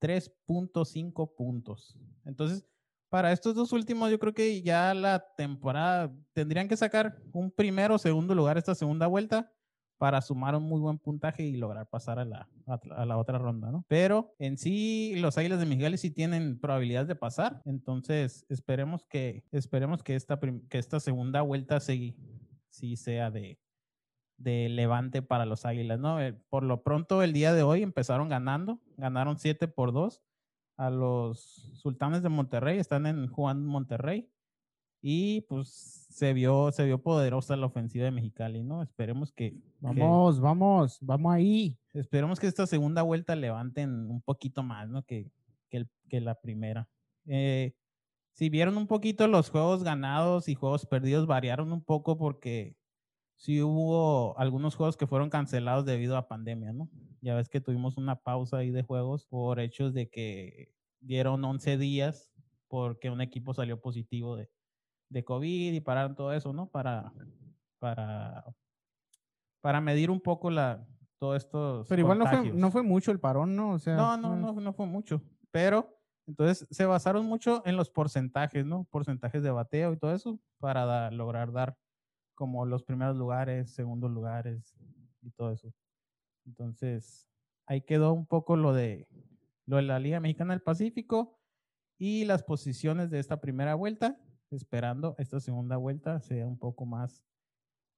[0.00, 1.96] 3.5 puntos.
[2.24, 2.66] Entonces,
[3.08, 7.94] para estos dos últimos, yo creo que ya la temporada tendrían que sacar un primero
[7.94, 9.52] o segundo lugar esta segunda vuelta
[9.98, 13.70] para sumar un muy buen puntaje y lograr pasar a la, a, la otra ronda,
[13.70, 13.84] ¿no?
[13.88, 19.44] Pero en sí, los Águilas de Mexicali sí tienen probabilidades de pasar, entonces esperemos que,
[19.52, 20.38] esperemos que esta,
[20.68, 22.16] que esta segunda vuelta sí,
[22.68, 23.58] sí sea de,
[24.36, 26.20] de levante para los Águilas, ¿no?
[26.20, 30.22] Eh, por lo pronto, el día de hoy empezaron ganando, ganaron 7 por 2
[30.76, 34.28] a los Sultanes de Monterrey, están en, en Monterrey
[35.08, 35.68] y pues
[36.10, 38.82] se vio, se vio poderosa la ofensiva de Mexicali, ¿no?
[38.82, 41.78] Esperemos que, que- Vamos, vamos, vamos ahí.
[41.92, 45.04] esperemos que esta segunda vuelta levanten un poquito más, ¿no?
[45.04, 45.30] Que,
[45.70, 46.88] que, el- que la primera.
[47.26, 47.74] Eh,
[48.32, 52.74] si vieron un poquito los juegos ganados y juegos perdidos, variaron un poco porque
[53.36, 56.90] sí hubo algunos juegos que fueron cancelados debido a pandemia, ¿no?
[57.20, 61.78] Ya ves que tuvimos una pausa ahí de juegos por hechos de que dieron 11
[61.78, 62.32] días
[62.66, 64.50] porque un equipo salió positivo de,
[65.08, 66.68] de COVID y pararon todo eso, ¿no?
[66.68, 67.12] Para,
[67.78, 68.44] para,
[69.60, 70.86] para medir un poco la,
[71.18, 71.84] todo esto.
[71.88, 73.72] Pero igual no fue, no fue mucho el parón, ¿no?
[73.72, 75.22] O sea, No, no, no, no fue mucho.
[75.50, 75.92] Pero
[76.26, 78.84] Entonces se basaron mucho en los porcentajes, ¿no?
[78.90, 81.76] Porcentajes de bateo y todo eso para da- lograr dar
[82.34, 84.74] como los primeros lugares, segundos lugares
[85.22, 85.72] y todo eso.
[86.44, 87.28] Entonces
[87.66, 89.08] ahí quedó un poco lo de,
[89.66, 91.38] lo de la Liga Mexicana del Pacífico
[91.98, 94.18] y las posiciones de esta primera vuelta,
[94.50, 97.22] esperando esta segunda vuelta sea un poco más,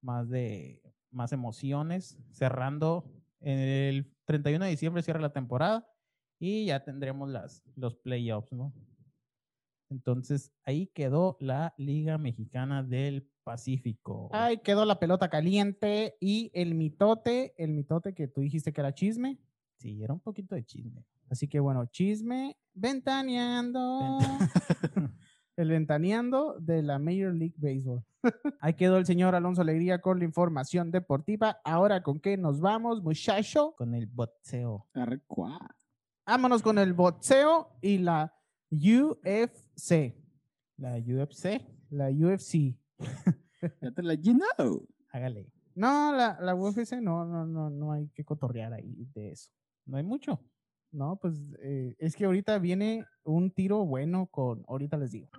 [0.01, 0.81] más de
[1.11, 5.87] más emociones, cerrando el 31 de diciembre cierra la temporada
[6.39, 8.73] y ya tendremos las, los playoffs, ¿no?
[9.89, 14.29] Entonces ahí quedó la Liga Mexicana del Pacífico.
[14.31, 18.93] Ahí quedó la pelota caliente y el mitote, el mitote que tú dijiste que era
[18.93, 19.39] chisme.
[19.77, 21.05] Sí, era un poquito de chisme.
[21.29, 24.19] Así que bueno, chisme, ventaneando.
[25.59, 28.01] el ventaneando de la Major League Baseball.
[28.61, 31.59] Ahí quedó el señor Alonso Alegría con la información deportiva.
[31.65, 33.75] Ahora, ¿con qué nos vamos, muchacho?
[33.77, 34.87] Con el boxeo.
[34.93, 35.59] Arre, cuá.
[36.25, 38.33] Vámonos con el boxeo y la
[38.71, 40.15] UFC.
[40.77, 42.77] La UFC, La UFC.
[43.81, 44.87] Ya te la you know.
[45.09, 45.51] hágale.
[45.75, 49.51] No, la, la UFC no, no, no, no hay que cotorrear ahí de eso.
[49.85, 50.39] No hay mucho.
[50.91, 55.29] No, pues eh, es que ahorita viene un tiro bueno con, ahorita les digo.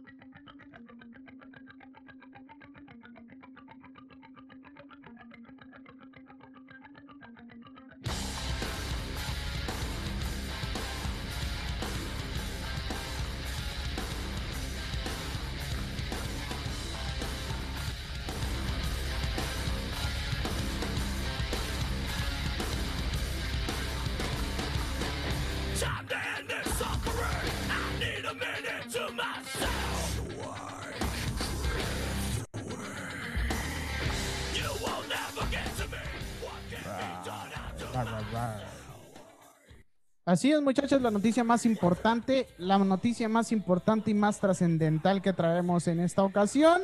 [40.31, 45.33] Así es, muchachos, la noticia más importante, la noticia más importante y más trascendental que
[45.33, 46.83] traemos en esta ocasión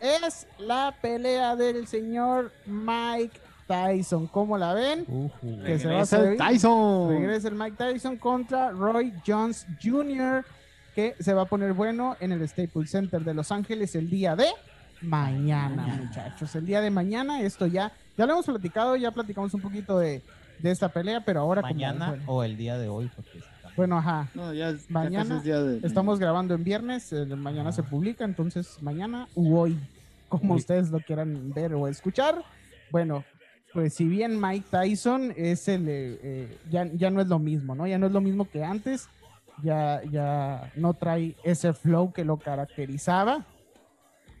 [0.00, 3.36] es la pelea del señor Mike
[3.66, 4.28] Tyson.
[4.28, 5.04] ¿Cómo la ven?
[5.64, 7.08] Que se va a el hacer- Tyson.
[7.08, 10.44] Regresa el Mike Tyson contra Roy Jones Jr.,
[10.94, 14.36] que se va a poner bueno en el Staples Center de Los Ángeles el día
[14.36, 14.46] de
[15.00, 16.54] mañana, muchachos.
[16.54, 20.22] El día de mañana, esto ya, ya lo hemos platicado, ya platicamos un poquito de,
[20.58, 23.10] de esta pelea, pero ahora como- Mañana bueno, o el día de hoy.
[23.14, 23.40] Porque
[23.76, 24.28] bueno, ajá.
[24.34, 28.24] No, ya, Mañana casi es día de- Estamos grabando en viernes, eh, mañana se publica,
[28.24, 29.78] entonces mañana u hoy,
[30.28, 30.60] como Uy.
[30.60, 32.42] ustedes lo quieran ver o escuchar.
[32.90, 33.24] Bueno,
[33.72, 37.74] pues si bien Mike Tyson es el, eh, eh, ya, ya no es lo mismo,
[37.74, 37.86] ¿no?
[37.86, 39.08] Ya no es lo mismo que antes,
[39.62, 43.44] ya, ya no trae ese flow que lo caracterizaba,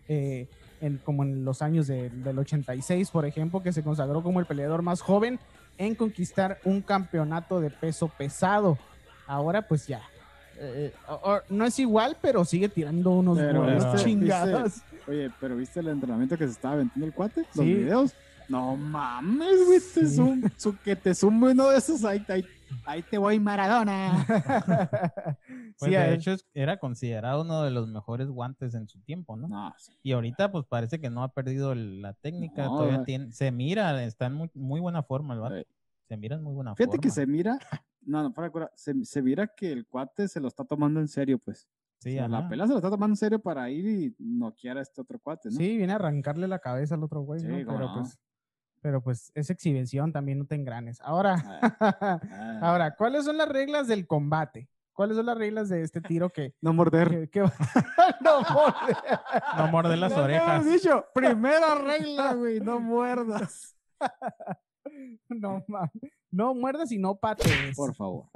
[0.08, 0.48] eh,
[0.80, 4.46] en, como en los años de- del 86, por ejemplo, que se consagró como el
[4.46, 5.38] peleador más joven
[5.78, 8.78] en conquistar un campeonato de peso pesado.
[9.26, 10.02] Ahora pues ya,
[10.58, 14.82] eh, o- no es igual, pero sigue tirando unos Pero, buenos ¿viste- chingadas.
[15.08, 17.40] Oye, pero ¿viste el entrenamiento que se estaba aventando el cuate?
[17.54, 17.74] Los Sí.
[17.74, 18.14] videos.
[18.48, 22.44] No mames, güey, te zoom- que te sume uno de esos, ahí, ahí,
[22.86, 24.26] ahí te voy Maradona.
[25.78, 29.36] Pues, Sí, de hecho, es- era considerado uno de los mejores guantes en su tiempo,
[29.36, 29.48] ¿no?
[29.48, 29.92] No, sí.
[30.02, 32.66] Y ahorita, pues parece que no ha perdido la técnica.
[32.66, 35.56] No, todavía tiene, se mira, está en muy, muy buena forma el vato.
[36.08, 37.02] Se mira en muy buena Fíjate forma.
[37.02, 37.58] que se mira,
[38.02, 41.08] no, no, para cura, se, se mira que el cuate se lo está tomando en
[41.08, 41.66] serio, pues.
[42.00, 44.78] Sí, O sea, la pelea se lo está tomando en serio para ir y noquear
[44.78, 45.56] a este otro cuate, ¿no?
[45.56, 47.56] Sí, viene a arrancarle la cabeza al otro güey, ¿no?
[47.58, 47.94] Sí, cómo pero no.
[48.02, 48.18] pues,
[48.84, 51.00] pero pues es exhibición, también no te engranes.
[51.00, 51.36] Ahora,
[51.80, 54.68] Ah, ahora, ¿cuáles son las reglas del combate?
[54.92, 57.08] ¿Cuáles son las reglas de este tiro que, no morder.
[57.08, 57.52] que, que va-
[58.20, 58.96] no morder.
[59.56, 60.64] No muerde las No, no, orejas.
[60.66, 63.74] dicho, primera regla, güey, no muerdas.
[65.30, 65.90] No mames.
[66.30, 67.74] No muerdas y no patees.
[67.74, 68.26] Por favor.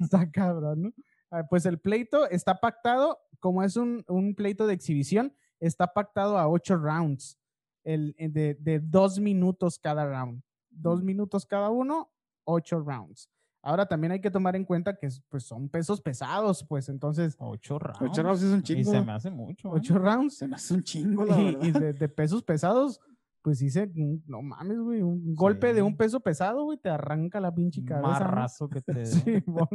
[0.00, 0.92] Está cabrón, ¿no?
[1.30, 6.38] Ah, Pues el pleito está pactado, como es un, un pleito de exhibición, está pactado
[6.38, 7.38] a ocho rounds,
[7.84, 10.42] el, eh, de, de dos minutos cada round.
[10.70, 12.10] Dos minutos cada uno,
[12.44, 13.28] ocho rounds.
[13.62, 17.78] Ahora también hay que tomar en cuenta que pues, son pesos pesados, pues entonces, Ocho
[17.78, 18.00] rounds.
[18.00, 18.90] Ocho rounds es un Y chingo.
[18.90, 19.68] se me hace mucho.
[19.68, 19.72] ¿eh?
[19.74, 21.64] ocho rounds Se me hace un chingo, la y, verdad.
[21.66, 23.00] y de, de pesos pesados,
[23.42, 25.86] pues dice, "Mm, no mames, güey, un golpe de Sí.
[25.86, 28.06] un peso pesado, güey, te arranca la pinche cabeza.
[28.06, 28.12] ¿no?
[28.20, 29.68] marrazo que te Sí, bon.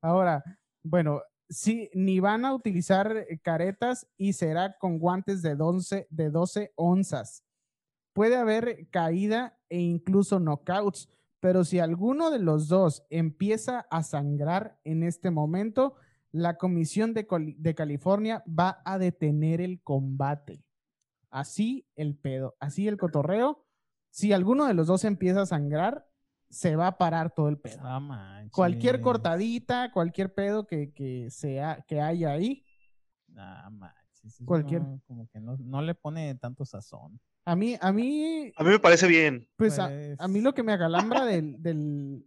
[0.00, 0.42] Ahora,
[0.84, 6.30] bueno, sí, ni van a utilizar eh, caretas y será con guantes de 12, de
[6.30, 7.44] 12 onzas.
[8.12, 11.08] Puede haber caída e incluso knockouts,
[11.40, 15.94] pero si alguno de los dos empieza a sangrar en este momento,
[16.30, 17.26] la Comisión de,
[17.58, 20.64] de California va a detener el combate.
[21.30, 23.64] Así el pedo, así el cotorreo.
[24.10, 26.06] Si alguno de los dos empieza a sangrar,
[26.54, 27.82] se va a parar todo el pedo.
[28.52, 32.64] Cualquier cortadita, cualquier pedo que, que, sea, que haya ahí,
[33.28, 34.40] manches.
[34.44, 37.20] Cualquier- no- como que no, no le pone tanto sazón.
[37.46, 39.46] a mí, a mí, A mí me parece bien.
[39.56, 42.24] pues, a, Pues- a mí lo que me acalambra del, del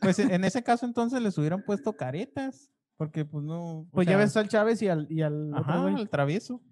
[0.00, 2.70] Pues en ese caso entonces les hubieran puesto caretas.
[2.98, 3.86] Porque pues no.
[3.92, 6.62] pues ya ves al Chávez y al, y al otro Ajá, el travieso.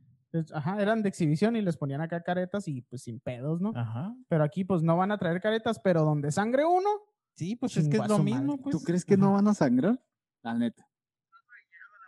[0.53, 3.73] Ajá, eran de exhibición y les ponían acá caretas y pues sin pedos, ¿no?
[3.75, 4.15] Ajá.
[4.29, 6.89] Pero aquí pues no van a traer caretas, pero donde sangre uno,
[7.37, 8.53] Sí, pues es que es lo mismo.
[8.53, 8.63] madre.
[8.63, 8.77] Pues.
[8.77, 10.01] ¿Tú crees que no van a sangrar?
[10.43, 10.87] La neta.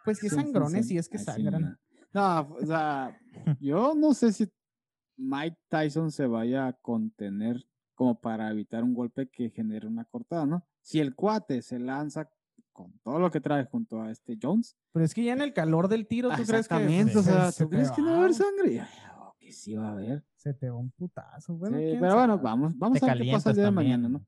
[0.05, 1.79] pues que son- sangrones son- y es que sangran.
[2.13, 3.19] No, o sea,
[3.61, 4.49] yo no sé si
[5.17, 10.47] Mike Tyson se vaya a contener como para evitar un golpe que genere una cortada,
[10.47, 10.65] ¿no?
[10.83, 12.31] Si el cuate se lanza
[12.77, 15.55] con todo lo que trae junto a este Jones, Pero es que ya en el
[15.55, 18.11] calor del tiro, ¿tú crees que o se- sea, se ¿tú te crees que no
[18.11, 18.83] va a haber sangre?
[19.19, 20.25] Oh, que sí va a haber.
[20.35, 21.55] Se te va un putazo.
[21.57, 22.43] Bueno, Sí, pero bueno, sabe.
[22.45, 24.01] vamos, vamos Te a ver qué pasa el día de también.
[24.03, 24.27] mañana, ¿no?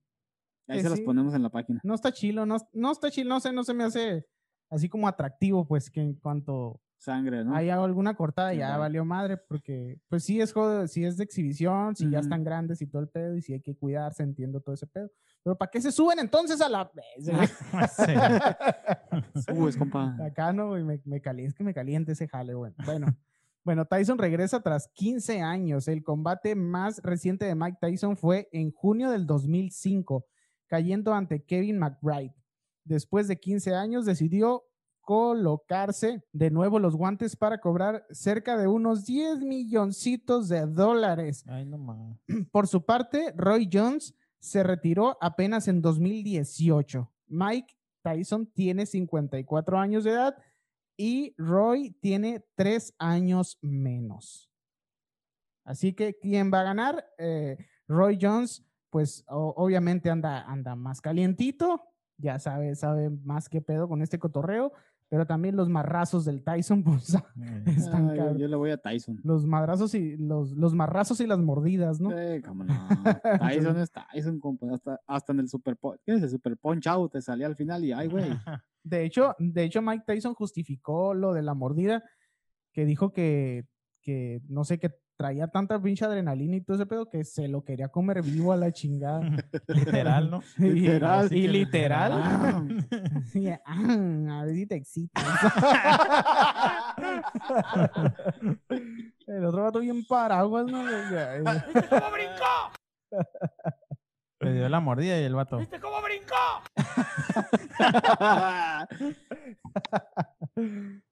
[0.67, 1.05] Ahí Que se las sí.
[1.05, 1.81] ponemos en la página.
[1.85, 4.25] No está chilo, no, no está chilo, no sé, no se me hace
[4.71, 7.55] así como atractivo, pues que en cuanto Sangre, ¿no?
[7.55, 8.81] haya alguna cortada Sí, ya vale.
[8.81, 12.25] valió madre, porque pues sí es juego, sí es de exhibición, si ya Ujú.
[12.25, 15.11] están grandes y todo el pedo, y si hay que cuidarse, entiendo todo ese pedo.
[15.49, 16.93] Pero ¿para qué se suben entonces a la...
[19.47, 20.15] Subes, compa.
[20.23, 22.77] Acá no, güey, me, me calienta, es que me caliente ese jale, bueno.
[22.85, 23.07] Bueno,
[23.65, 25.89] bueno, Tyson regresa tras 15 años.
[25.89, 30.27] El combate más reciente de Mike Tyson fue en junio del 2005,
[30.67, 32.35] cayendo ante Kevin McBride.
[32.85, 34.65] Después de 15 años decidió
[35.01, 41.43] colocarse de nuevo los guantes para cobrar cerca de unos 10 milloncitos de dólares.
[41.49, 42.19] Ay, no mames.
[42.53, 47.11] Por su parte, Roy Jones se retiró apenas en 2018.
[47.27, 50.37] Mike Tyson tiene 54 años de edad
[50.97, 54.51] y Roy tiene 3 años menos.
[55.65, 57.05] Así que, ¿quién va a ganar?
[57.19, 61.83] Eh, Roy Jones, pues obviamente anda, anda más calientito,
[62.17, 64.73] ya sabe, sabe más que pedo con este cotorreo,
[65.09, 67.17] pero también los marrazos del Tyson, pues
[67.67, 69.21] están Ah, yo, le voy a Tyson.
[69.25, 72.11] Los madrazos y los, los marrazos y las mordidas, ¿no?
[72.11, 72.75] Sí, cómo no.
[73.41, 74.67] Tyson es Tyson, compa.
[74.73, 77.85] Hasta, hasta en el Super, ¿qué es el Super Punch Out te salía al final
[77.85, 78.25] y ay, güey.
[78.85, 82.03] De hecho, de hecho, Mike Tyson justificó lo de la mordida,
[82.73, 83.67] que dijo que,
[84.01, 87.65] que no sé, que traía tanta pinche adrenalina y todo ese pedo que se lo
[87.65, 89.21] quería comer vivo a la chingada.
[89.67, 90.43] Literal, ¿no?
[90.59, 91.33] Y- Literal.
[91.33, 92.13] Y, literal.
[93.67, 95.25] ah, a ver si te excitas.
[99.27, 100.83] El otro vato bien paraguas, ¿no?
[101.11, 101.67] Ya, ya.
[104.41, 105.59] Le dio la mordida y el vato.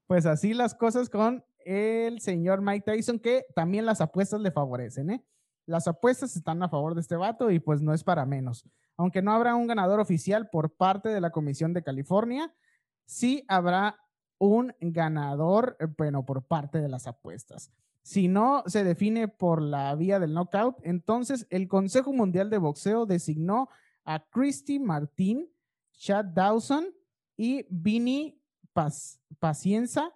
[0.07, 5.11] Pues así las cosas con el señor Mike Tyson, que también las apuestas le favorecen,
[5.11, 5.25] ¿eh?
[5.67, 8.65] Las apuestas están a favor de este vato y pues no es para menos.
[8.97, 12.55] Aunque no habrá un ganador oficial por parte de la Comisión de California,
[13.05, 13.99] sí habrá
[14.39, 17.73] un ganador, eh, bueno, por parte de las apuestas.
[18.03, 23.05] Si no se define por la vía del knockout, entonces el Consejo Mundial de Boxeo
[23.05, 23.69] designó
[24.05, 25.51] a Christy Martín,
[25.93, 26.87] Chad Dawson
[27.37, 28.41] y Vinny
[28.77, 30.13] Paz- Pacienza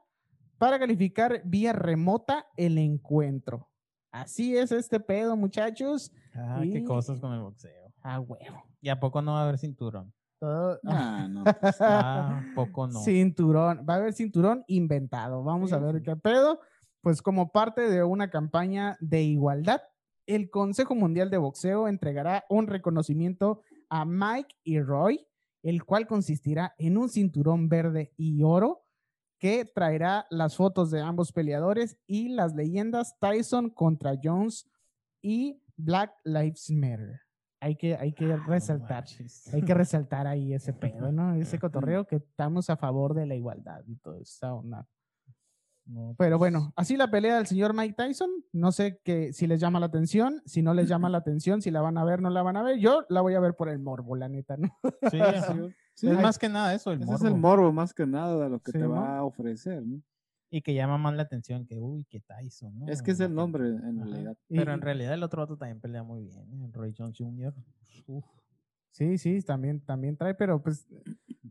[0.58, 3.70] para calificar vía remota el encuentro.
[4.12, 6.12] Así es este pedo, muchachos.
[6.34, 7.92] Ah, qué cosas con el boxeo.
[8.02, 8.62] A huevo.
[8.82, 10.12] ¿Y a poco no va a haber cinturón?
[10.38, 13.00] Todo- Ah, no, pues, Ah, ¿a poco no.
[13.00, 15.42] Cinturón, va a haber cinturón inventado.
[15.42, 16.60] Vamos a ver qué pedo.
[17.02, 19.80] Pues como parte de una campaña de igualdad,
[20.26, 25.26] el Consejo Mundial de Boxeo entregará un reconocimiento a Mike y Roy,
[25.62, 28.84] el cual consistirá en un cinturón verde y oro
[29.38, 34.70] que traerá las fotos de ambos peleadores y las leyendas Tyson contra Jones
[35.22, 37.20] y Black Lives Matter.
[37.62, 39.04] Hay que, hay que Ah, resaltar.
[39.52, 41.34] Hay que resaltar ahí ese pedo, ¿no?
[41.34, 44.62] Ese cotorreo que estamos a favor de la igualdad y todo eso.
[44.62, 44.86] ¿no?
[45.90, 48.30] No, Pero bueno, así la pelea del señor Mike Tyson.
[48.52, 51.70] No sé que, si les llama la atención, si no les llama la atención, si
[51.72, 52.78] la van a ver, no la van a ver.
[52.78, 54.68] Yo la voy a ver por el morbo, la neta, ¿no?
[55.10, 57.26] Sí, sí, sí, es más que nada eso, el ese morbo.
[57.26, 58.90] es el morbo más que nada de lo que Sí, te ¿no?
[58.92, 60.00] va a ofrecer, ¿no?
[60.52, 62.86] Y que llama más la atención que, uy, que Tyson, ¿no?
[62.88, 64.10] Es que es el nombre en Ajá.
[64.10, 64.36] realidad.
[64.48, 66.64] Pero Y- en realidad el otro vato también pelea muy bien, ¿eh?
[66.66, 67.52] el Roy Jones Jr.
[68.06, 68.24] Uf,
[68.92, 70.86] Sí, sí, también, también trae, pero pues,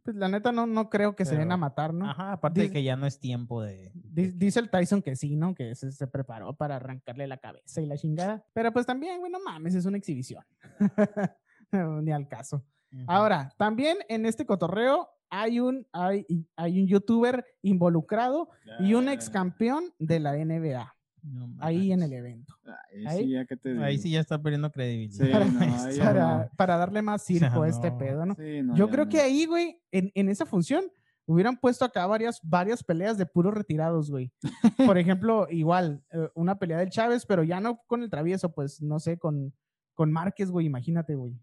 [0.03, 2.09] pues la neta no, no creo que se den a matar, ¿no?
[2.09, 3.91] Ajá, aparte de que ya no es tiempo de...
[3.93, 5.55] Di- Dice el Tyson que sí, ¿no?
[5.55, 8.45] Que se, se preparó para arrancarle la cabeza y la chingada.
[8.53, 10.43] Pero pues también, bueno, mames, es una exhibición.
[12.03, 12.63] Ni al caso.
[13.07, 16.25] Ahora, también en este cotorreo hay un, hay,
[16.55, 22.13] hay un youtuber involucrado y un ex campeón de la NBA No ahí en el
[22.13, 22.53] evento.
[22.65, 25.25] Ahí, Ahí- sí, ya que te Ahí sí ya está perdiendo credibilidad.
[25.25, 26.49] Sí, no, ahí ya para, no.
[26.57, 27.97] para darle más circo a este no.
[27.97, 28.35] pedo, ¿no?
[28.35, 29.11] Sí, no, Yo creo no.
[29.11, 30.85] que ahí, güey, en, en esa función,
[31.25, 34.31] hubieran puesto acá varias, varias peleas de puros retirados, güey.
[34.93, 38.81] Por ejemplo, igual, eh, una pelea del Chávez, pero ya no con el travieso, pues,
[38.81, 39.53] no sé, con,
[39.93, 41.39] con Márquez, güey, imagínate, güey.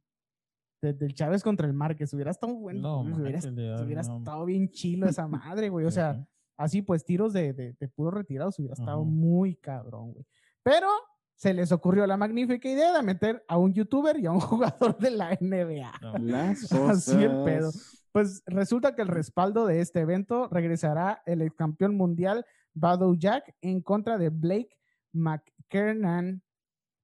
[0.82, 3.38] De- del Chávez contra el Márquez, hubiera estado bueno, hubiera,
[3.82, 4.18] hubiera no.
[4.18, 5.86] estado bien chilo esa madre, güey.
[5.86, 6.26] O sea.
[6.56, 10.26] Así pues, tiros de, de, de retirados hubiera estado muy cabrón, güey.
[10.62, 10.88] Pero
[11.34, 14.98] se les ocurrió la magnífica idea de meter a un youtuber y a un jugador
[14.98, 15.92] de la NBA.
[16.20, 16.36] No.
[16.90, 17.70] Así el pedo.
[18.12, 23.54] Pues resulta que el respaldo de este evento regresará el ex campeón mundial Badou Jack
[23.60, 24.76] en contra de Blake
[25.12, 26.42] McKernan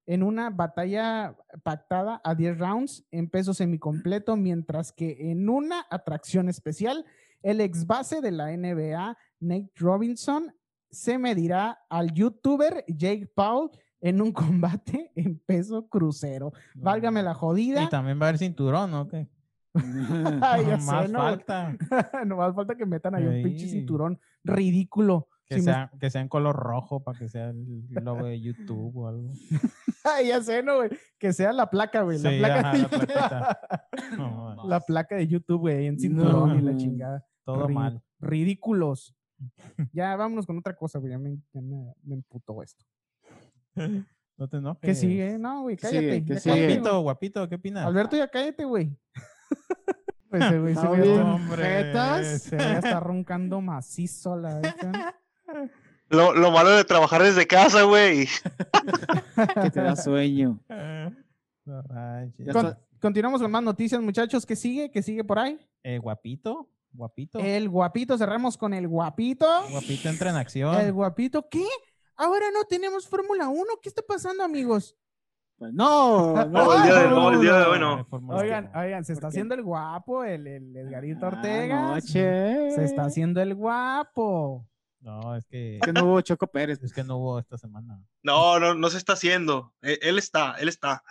[0.05, 6.49] en una batalla pactada a 10 rounds en peso semicompleto, mientras que en una atracción
[6.49, 7.05] especial,
[7.43, 10.51] el ex base de la NBA, Nate Robinson,
[10.89, 13.69] se medirá al youtuber Jake Paul
[14.01, 16.51] en un combate en peso crucero.
[16.75, 16.83] No.
[16.83, 17.83] Válgame la jodida.
[17.83, 19.07] Y también va a haber cinturón, ¿no?
[19.07, 19.27] ¿Qué?
[20.41, 21.19] Ay, ya Más sé, ¿no?
[21.19, 21.75] falta.
[22.25, 25.27] no más falta que metan ahí un pinche cinturón ridículo.
[25.45, 28.95] Que, me- sea, que sea en color rojo para que sea el logo de YouTube
[28.95, 29.31] o algo.
[30.03, 30.89] Ay, ya sé, ¿no, güey?
[31.17, 32.17] Que sea la placa, güey.
[32.19, 33.05] La placa, ajá, de...
[33.15, 33.59] la.
[34.17, 36.77] No, placa de YouTube, güey, en cinturón y la No.
[36.77, 37.25] chingada.
[37.45, 38.01] Todo Ri- mal.
[38.19, 39.15] Ridículos.
[39.93, 41.11] ya vámonos con otra cosa, güey.
[41.11, 42.85] Ya me, ya me, me emputó esto.
[44.35, 44.81] No te enojes.
[44.81, 45.37] ¿Qué sigue?
[45.37, 46.25] No, güey, cállate.
[46.25, 46.65] ¿Qué sigue?
[46.67, 47.85] Guapito, guapito, ¿qué opinas?
[47.85, 48.97] Alberto, ya cállate, güey.
[50.27, 55.69] Pues ese güey se Está ve se ve hasta roncando macizo la vez, ¿eh?
[56.09, 58.27] Lo, lo malo de trabajar desde casa, güey.
[59.61, 60.59] Que te da sueño.
[61.65, 62.79] No Con- está.
[62.99, 64.43] continuamos con más noticias, muchachos.
[64.47, 64.89] ¿Qué sigue?
[64.89, 65.59] ¿Qué sigue por ahí?
[65.83, 67.39] Eh, guapito, guapito.
[67.39, 69.45] El guapito, cerramos con el guapito.
[69.69, 70.75] Guapito entra en acción.
[70.79, 71.65] El guapito, ¿qué?
[72.15, 73.65] Ahora no tenemos Fórmula 1.
[73.81, 74.95] ¿Qué está pasando, amigos?
[75.57, 78.05] Pues no, no, No, el día de- no, el día de hoy no.
[78.05, 81.81] Fórmula Oigan, oigan, se está haciendo el guapo, el, el Edgarito Ah, Ortega.
[81.93, 82.71] noche.
[82.71, 84.67] Se está haciendo el guapo.
[84.99, 86.81] No, es que, Que no hubo Choco Pérez.
[86.81, 87.99] es que no hubo esta semana.
[88.23, 89.73] No, no, no se está haciendo.
[89.81, 91.03] Eh, Él está, él está.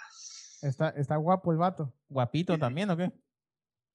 [0.62, 1.92] Está, está guapo el vato.
[2.08, 3.12] ¿Guapito también o qué?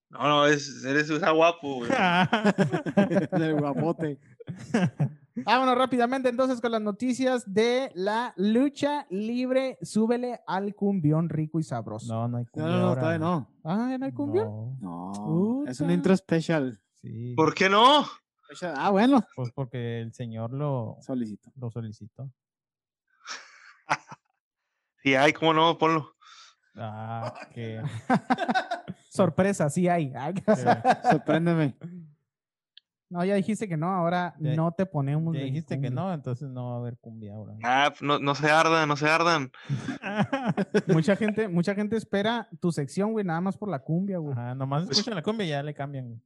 [0.09, 1.89] No, no, es, eres está guapo, güey.
[3.31, 4.19] El guapote.
[5.45, 9.77] Vámonos rápidamente entonces con las noticias de la lucha libre.
[9.81, 12.11] Súbele al cumbión rico y sabroso.
[12.11, 13.51] No, no hay No, cumbia no, no, todavía no.
[13.63, 14.77] Ah, ¿en el cumbión?
[14.79, 16.79] No, No, es un intro especial.
[17.01, 17.33] sí.
[17.35, 18.05] ¿Por qué no?
[18.77, 19.21] Ah, bueno.
[19.35, 21.51] Pues porque el señor lo, Solicito.
[21.55, 22.31] lo solicitó.
[25.03, 26.15] Sí, ay, cómo no, ponlo.
[26.77, 27.81] Ah, que,
[29.09, 30.13] Sorpresa, sí hay.
[30.15, 30.43] Ay, que-
[31.11, 31.75] Sorpréndeme.
[33.09, 35.33] No, ya dijiste que no, ahora Ya- no te ponemos.
[35.33, 37.53] ya dijiste que no, entonces no va a haber cumbia ahora.
[37.63, 39.49] Ah, no, no se ardan, no se ardan.
[40.87, 44.33] Mucha gente, mucha gente espera tu sección, güey, nada más por la cumbia, güey.
[44.33, 46.05] Ajá, nomás escuchan la cumbia y ya le cambian.
[46.07, 46.21] güey.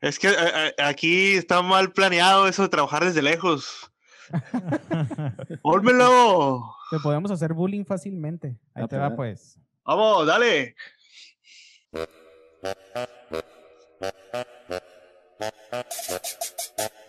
[0.00, 3.92] Es que eh, eh, aquí está mal planeado eso de trabajar desde lejos.
[5.62, 6.74] ¡Pónmelo!
[6.90, 8.56] Te podemos hacer bullying fácilmente.
[8.74, 9.54] Ahí Ah, te va pues.
[9.56, 9.64] pues.
[9.84, 10.74] Vamos, dale.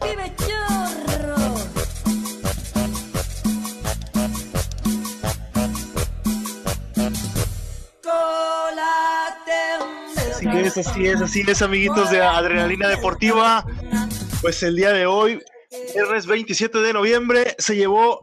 [0.01, 1.35] ¡Vive chorro!
[10.35, 13.65] Así es, así es, así es, amiguitos de Adrenalina Deportiva.
[14.41, 15.41] Pues el día de hoy,
[15.93, 18.21] viernes 27 de noviembre, se llevó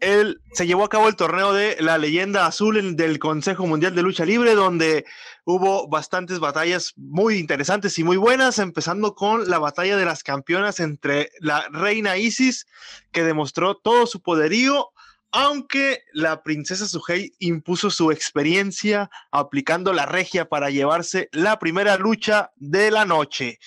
[0.00, 4.02] el, se llevó a cabo el torneo de la leyenda azul del Consejo Mundial de
[4.02, 5.04] Lucha Libre, donde
[5.44, 10.80] hubo bastantes batallas muy interesantes y muy buenas, empezando con la batalla de las campeonas
[10.80, 12.66] entre la reina Isis,
[13.12, 14.90] que demostró todo su poderío,
[15.32, 22.50] aunque la princesa Sujei impuso su experiencia aplicando la regia para llevarse la primera lucha
[22.56, 23.58] de la noche.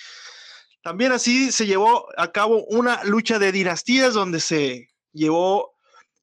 [0.84, 5.72] También así se llevó a cabo una lucha de dinastías donde se llevó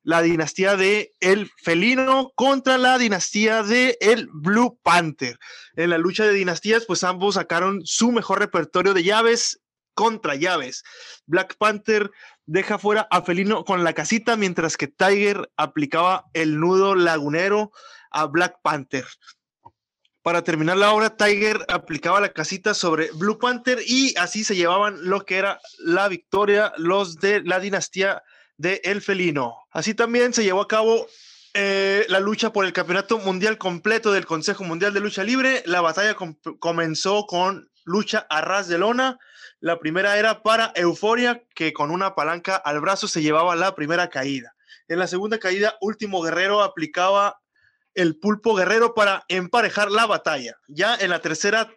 [0.04, 5.40] la dinastía de el felino contra la dinastía de el Blue Panther.
[5.76, 9.60] En la lucha de dinastías, pues ambos sacaron su mejor repertorio de llaves
[9.96, 10.84] contra llaves.
[11.26, 12.12] Black Panther
[12.46, 17.72] deja fuera a Felino con la casita, mientras que Tiger aplicaba el nudo lagunero
[18.12, 19.06] a Black Panther.
[20.24, 24.98] Para terminar la obra, Tiger aplicaba la casita sobre Blue Panther y así se llevaban
[25.10, 28.22] lo que era la victoria los de la dinastía
[28.58, 29.56] de El Felino.
[29.72, 31.08] Así también se llevó a cabo
[31.56, 35.64] eh, la lucha por el campeonato mundial completo del Consejo Mundial de Lucha Libre.
[35.66, 39.18] La batalla com- comenzó con lucha a ras de lona,
[39.60, 44.10] La primera era para Euforia, que con una palanca al brazo se llevaba la primera
[44.10, 44.54] caída.
[44.88, 47.41] En la segunda caída, Último Guerrero aplicaba
[47.96, 50.58] el pulpo guerrero para emparejar la batalla.
[50.68, 51.72] Ya en la tercera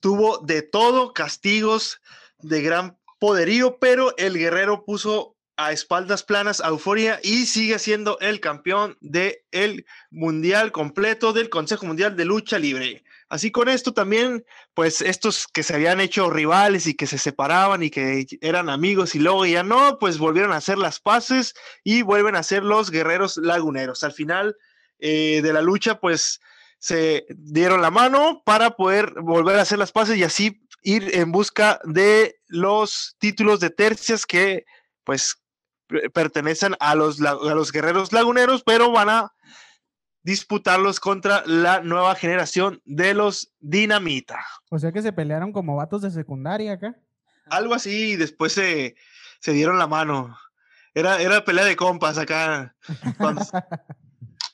[0.00, 2.00] tuvo de todo, castigos
[2.38, 8.18] de gran poderío, pero el guerrero puso a espaldas planas a Euforia y sigue siendo
[8.20, 13.04] el campeón del el mundial completo del Consejo Mundial de Lucha Libre.
[13.28, 17.82] Así con esto también, pues estos que se habían hecho rivales y que se separaban
[17.82, 21.54] y que eran amigos y luego ya no, pues volvieron a hacer las paces
[21.84, 24.02] y vuelven a ser los guerreros laguneros.
[24.02, 24.56] Al final
[25.00, 26.40] eh, de la lucha, pues
[26.78, 31.30] se dieron la mano para poder volver a hacer las paces y así ir en
[31.30, 34.64] busca de los títulos de tercias que
[35.04, 35.36] pues
[36.12, 39.32] pertenecen a los, a los guerreros laguneros, pero van a
[40.22, 44.44] disputarlos contra la nueva generación de los Dinamita.
[44.70, 46.96] O sea que se pelearon como vatos de secundaria acá.
[47.46, 48.96] Algo así, y después se,
[49.40, 50.36] se dieron la mano.
[50.94, 52.76] Era, era pelea de compas acá.
[53.18, 53.42] Cuando,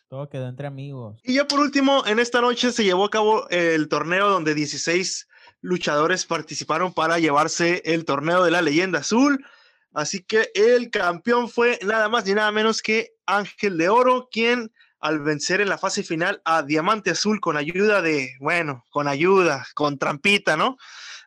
[0.09, 1.21] Todo quedó entre amigos.
[1.25, 5.29] Y ya por último, en esta noche se llevó a cabo el torneo donde 16
[5.63, 9.45] luchadores participaron para llevarse el torneo de la leyenda azul.
[9.93, 14.73] Así que el campeón fue nada más ni nada menos que Ángel de Oro, quien
[15.01, 19.67] al vencer en la fase final a Diamante Azul con ayuda de, bueno, con ayuda,
[19.75, 20.77] con trampita, ¿no?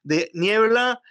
[0.04, 1.02] De Niebla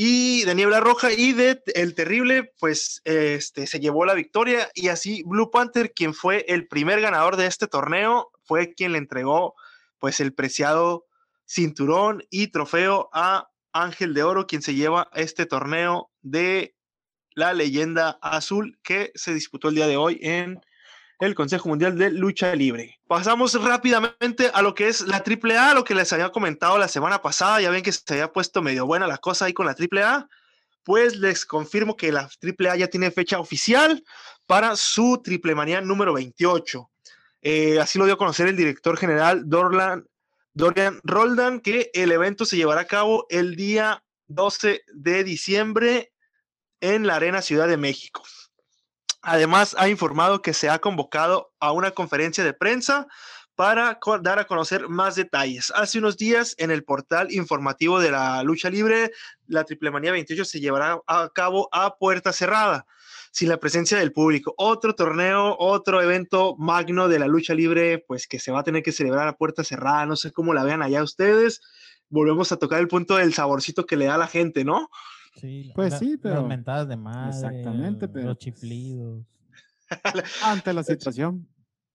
[0.00, 4.90] y de Niebla Roja y de El Terrible, pues este, se llevó la victoria y
[4.90, 9.56] así Blue Panther, quien fue el primer ganador de este torneo, fue quien le entregó
[9.98, 11.06] pues el preciado
[11.46, 16.76] cinturón y trofeo a Ángel de Oro, quien se lleva este torneo de
[17.34, 20.60] la leyenda azul que se disputó el día de hoy en
[21.20, 23.00] el Consejo Mundial de Lucha Libre.
[23.06, 27.20] Pasamos rápidamente a lo que es la AAA, lo que les había comentado la semana
[27.20, 27.60] pasada.
[27.60, 30.28] Ya ven que se había puesto medio buena la cosa ahí con la AAA.
[30.84, 34.04] Pues les confirmo que la AAA ya tiene fecha oficial
[34.46, 36.90] para su Triple Manía número 28.
[37.42, 42.56] Eh, así lo dio a conocer el director general Dorian Roldan, que el evento se
[42.56, 46.12] llevará a cabo el día 12 de diciembre
[46.80, 48.22] en la Arena Ciudad de México.
[49.22, 53.08] Además, ha informado que se ha convocado a una conferencia de prensa
[53.58, 55.72] para dar a conocer más detalles.
[55.74, 59.10] Hace unos días, en el portal informativo de la lucha libre,
[59.48, 62.86] la Triple Manía 28 se llevará a cabo a puerta cerrada,
[63.32, 64.54] sin la presencia del público.
[64.56, 68.84] Otro torneo, otro evento magno de la lucha libre, pues que se va a tener
[68.84, 70.06] que celebrar a puerta cerrada.
[70.06, 71.60] No sé cómo la vean allá ustedes.
[72.10, 74.88] Volvemos a tocar el punto del saborcito que le da a la gente, ¿no?
[75.40, 77.30] Sí, Pues la- sí, pero- Las mentadas de madre.
[77.30, 79.24] Exactamente, pero, Los pues, chiflidos.
[80.42, 81.48] Ante la situación.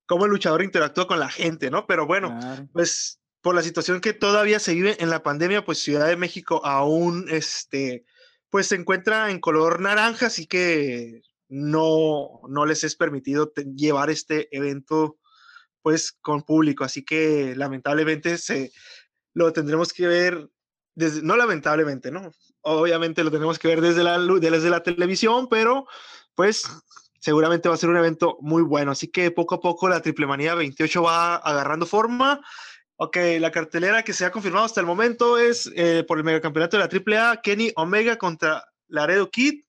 [0.05, 1.87] Cómo el luchador interactúa con la gente, ¿no?
[1.87, 2.67] Pero bueno, claro.
[2.73, 6.65] pues por la situación que todavía se vive en la pandemia, pues Ciudad de México
[6.65, 8.05] aún, este,
[8.49, 14.09] pues se encuentra en color naranja, así que no, no les es permitido te- llevar
[14.09, 15.17] este evento,
[15.81, 18.71] pues con público, así que lamentablemente se
[19.33, 20.49] lo tendremos que ver
[20.95, 22.31] desde, no lamentablemente, ¿no?
[22.63, 25.85] Obviamente lo tenemos que ver desde la, desde la televisión, pero
[26.33, 26.63] pues
[27.19, 28.91] seguramente va a ser un evento muy bueno.
[28.91, 32.41] Así que poco a poco la Triple Manía 28 va agarrando forma.
[32.95, 36.77] Ok, la cartelera que se ha confirmado hasta el momento es eh, por el megacampeonato
[36.77, 39.63] de la AAA, Kenny Omega contra Laredo Kid,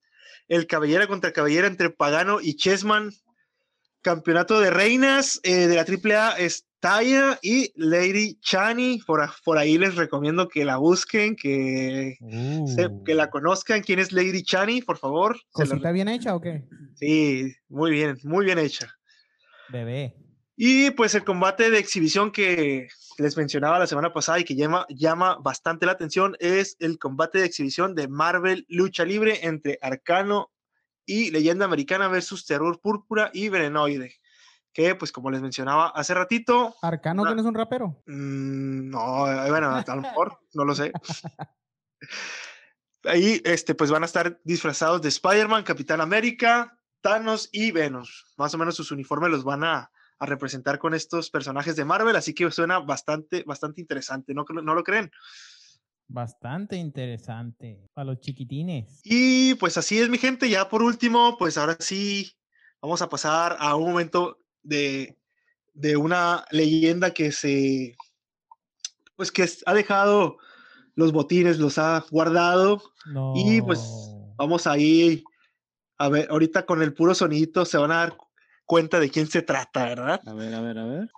[0.49, 3.13] el cabellera contra cabellera entre Pagano y Chessman,
[4.03, 9.95] campeonato de reinas eh, de la AAA es Taya y Lady Chani, por, ahí les
[9.97, 12.19] recomiendo que la busquen, que,
[12.67, 13.81] se- que la Uh, conozcan.
[13.83, 14.83] ¿Quién es Lady Chani?
[14.83, 15.41] Por favor.
[15.51, 16.65] ¿Cosita bien hecha o qué?
[16.95, 18.95] Sí, muy bien, muy bien hecha.
[19.71, 20.15] Bebé.
[20.59, 24.85] Y pues el combate de exhibición que les mencionaba la semana pasada y que llama,
[24.91, 30.53] llama bastante la atención es el combate de exhibición de Marvel Lucha Libre entre Arcano
[31.07, 34.17] y Leyenda Americana versus Terror Púrpura y Venenoide.
[34.75, 38.03] Que pues como les mencionaba hace ratito, Arcano, que no es un rapero.
[38.07, 40.93] Mm, no, eh, bueno, a lo mejor, no lo sé.
[43.05, 48.35] Ahí, este, pues van a estar disfrazados de Spider-Man, Capitán América, Thanos y Venus.
[48.37, 52.17] Más o menos sus uniformes los van a, a representar con estos personajes de Marvel,
[52.17, 55.11] así que suena bastante, bastante interesante, ¿no, no lo creen?
[56.07, 57.89] Bastante interesante.
[57.95, 59.01] Para los chiquitines.
[59.05, 60.49] Y pues así es, mi gente.
[60.49, 62.33] Ya por último, pues ahora sí
[62.81, 65.17] vamos a pasar a un momento de,
[65.75, 67.97] de una leyenda que se,
[69.17, 70.39] pues que ha dejado
[70.97, 72.83] los botines, los ha guardado.
[73.07, 73.33] No.
[73.37, 73.81] Y pues
[74.37, 75.23] vamos ahí
[75.99, 78.17] a ver, ahorita con el puro sonidito se van a dar
[78.67, 80.21] cuenta de quién se trata, ¿verdad?
[80.27, 81.11] A ver, a ver, a ver.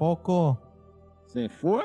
[0.00, 0.58] Poco?
[1.26, 1.84] Se fue.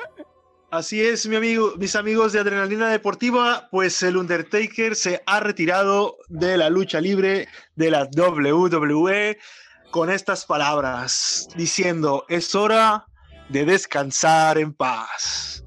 [0.71, 6.15] Así es, mi amigo, mis amigos de Adrenalina Deportiva, pues el Undertaker se ha retirado
[6.29, 9.37] de la lucha libre de la WWE
[9.91, 13.05] con estas palabras, diciendo, es hora
[13.49, 15.65] de descansar en paz.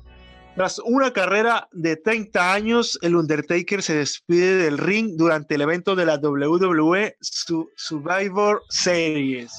[0.57, 5.95] Tras una carrera de 30 años, el Undertaker se despide del ring durante el evento
[5.95, 9.53] de la WWE Su- Survivor Series.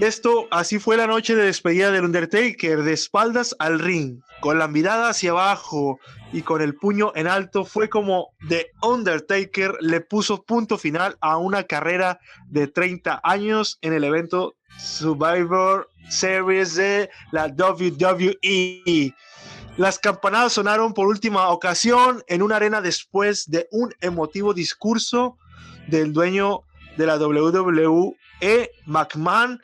[0.00, 4.68] Esto, así fue la noche de despedida del Undertaker, de espaldas al ring, con la
[4.68, 5.98] mirada hacia abajo
[6.32, 11.36] y con el puño en alto, fue como The Undertaker le puso punto final a
[11.36, 19.14] una carrera de 30 años en el evento Survivor Series de la WWE.
[19.76, 25.38] Las campanadas sonaron por última ocasión en una arena después de un emotivo discurso
[25.88, 26.62] del dueño
[26.96, 28.16] de la WWE,
[28.86, 29.60] McMahon.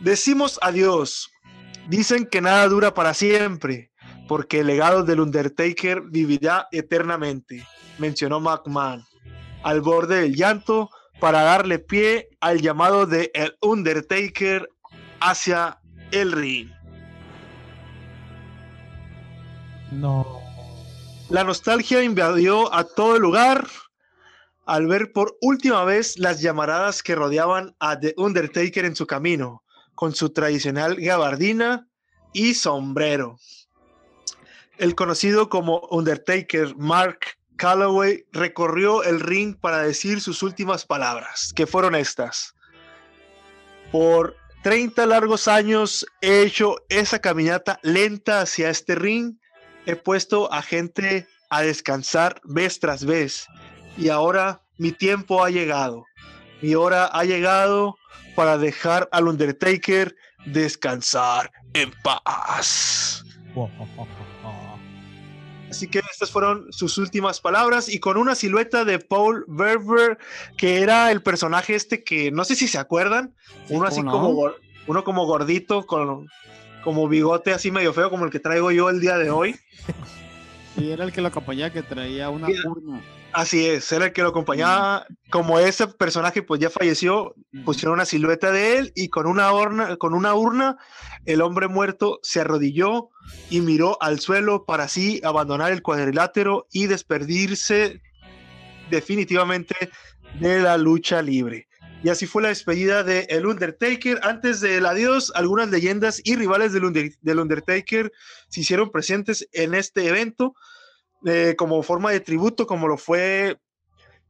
[0.00, 1.30] Decimos adiós.
[1.88, 3.90] Dicen que nada dura para siempre,
[4.28, 7.66] porque el legado del Undertaker vivirá eternamente,
[7.98, 9.04] mencionó McMahon,
[9.62, 10.90] al borde del llanto
[11.20, 14.68] para darle pie al llamado de el Undertaker
[15.20, 15.80] hacia
[16.12, 16.70] el ring.
[19.92, 20.40] No.
[21.28, 23.66] La nostalgia invadió a todo el lugar
[24.70, 29.64] al ver por última vez las llamaradas que rodeaban a The Undertaker en su camino,
[29.96, 31.88] con su tradicional gabardina
[32.32, 33.36] y sombrero.
[34.78, 37.18] El conocido como Undertaker Mark
[37.56, 42.54] Calloway recorrió el ring para decir sus últimas palabras, que fueron estas.
[43.90, 49.34] Por 30 largos años he hecho esa caminata lenta hacia este ring
[49.84, 53.48] he puesto a gente a descansar vez tras vez
[54.00, 56.06] y ahora mi tiempo ha llegado.
[56.62, 57.96] Mi hora ha llegado
[58.34, 63.24] para dejar al Undertaker descansar en paz.
[65.70, 70.18] Así que estas fueron sus últimas palabras y con una silueta de Paul Verber,
[70.56, 73.36] que era el personaje este que no sé si se acuerdan,
[73.68, 74.52] Sí, uno así ¿cómo como
[74.88, 76.28] uno como gordito con
[76.82, 79.56] como bigote así medio feo como el que traigo yo el día de hoy.
[80.76, 83.02] Y era el que lo acompañaba que traía una urna.
[83.32, 85.06] Así es, era el que lo acompañaba.
[85.30, 89.96] Como ese personaje pues ya falleció, pusieron una silueta de él y con una urna,
[89.96, 90.78] con una urna,
[91.26, 93.10] el hombre muerto se arrodilló
[93.48, 98.02] y miró al suelo para así abandonar el cuadrilátero y despedirse
[98.90, 99.76] definitivamente
[100.40, 101.68] de la lucha libre.
[102.02, 104.18] Y así fue la despedida de El Undertaker.
[104.22, 108.10] Antes del adiós, algunas leyendas y rivales del, Under- del Undertaker
[108.48, 110.54] se hicieron presentes en este evento
[111.26, 113.58] eh, como forma de tributo, como lo fue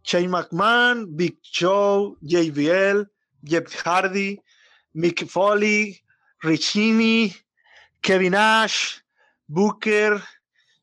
[0.05, 3.09] Shane McMahon, Big Show, JBL,
[3.45, 4.41] Jeff Hardy,
[4.93, 6.03] Mick Foley,
[6.41, 7.35] Richini,
[8.01, 9.01] Kevin Nash,
[9.47, 10.23] Booker,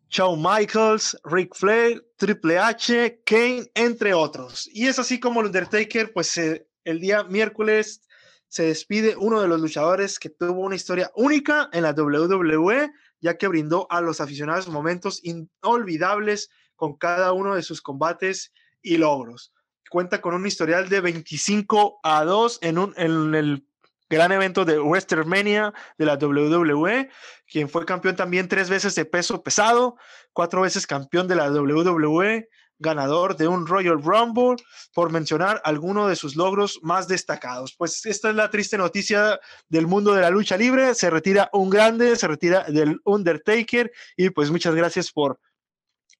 [0.09, 4.69] Shawn Michaels, Ric Flair, Triple H, Kane, entre otros.
[4.71, 8.01] Y es así como el Undertaker, pues eh, el día miércoles
[8.47, 12.91] se despide uno de los luchadores que tuvo una historia única en la WWE,
[13.21, 18.97] ya que brindó a los aficionados momentos inolvidables con cada uno de sus combates y
[18.97, 19.53] logros.
[19.89, 23.67] Cuenta con un historial de 25 a 2 en, un, en el
[24.09, 27.09] gran evento de WrestleMania de la WWE,
[27.49, 29.97] quien fue campeón también tres veces de peso pesado,
[30.33, 32.47] cuatro veces campeón de la WWE,
[32.79, 34.55] ganador de un Royal Rumble,
[34.93, 37.73] por mencionar alguno de sus logros más destacados.
[37.75, 40.93] Pues esta es la triste noticia del mundo de la lucha libre.
[40.93, 45.39] Se retira un grande, se retira del Undertaker y pues muchas gracias por,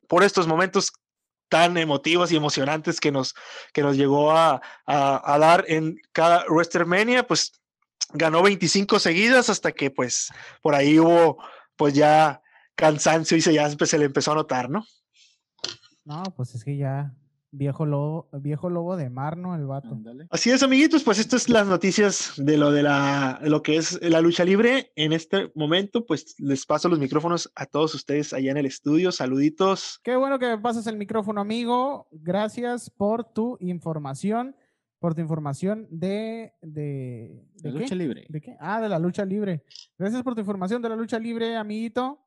[0.07, 0.91] por estos momentos
[1.49, 3.33] tan emotivos y emocionantes que nos,
[3.71, 7.25] que nos llegó a, a, a dar en cada WrestleMania.
[7.25, 7.53] Pues
[8.13, 10.29] ganó 25 seguidas hasta que pues
[10.61, 11.37] por ahí hubo
[11.75, 12.41] pues ya
[12.75, 14.85] cansancio y se, ya se le empezó a notar, ¿no?
[16.05, 17.13] No, pues es que ya
[17.51, 19.55] viejo lobo, viejo lobo de mar, ¿no?
[19.55, 19.97] El vato.
[20.29, 23.77] Así es, amiguitos, pues estas son las noticias de lo de la de lo que
[23.77, 24.91] es la lucha libre.
[24.95, 29.11] En este momento, pues les paso los micrófonos a todos ustedes allá en el estudio.
[29.11, 29.99] Saluditos.
[30.03, 32.07] Qué bueno que me pasas el micrófono, amigo.
[32.11, 34.55] Gracias por tu información,
[34.99, 38.25] por tu información de de, De lucha libre.
[38.29, 38.57] ¿De qué?
[38.59, 39.63] Ah, de la lucha libre.
[39.97, 42.19] Gracias por tu información de la lucha libre, amiguito.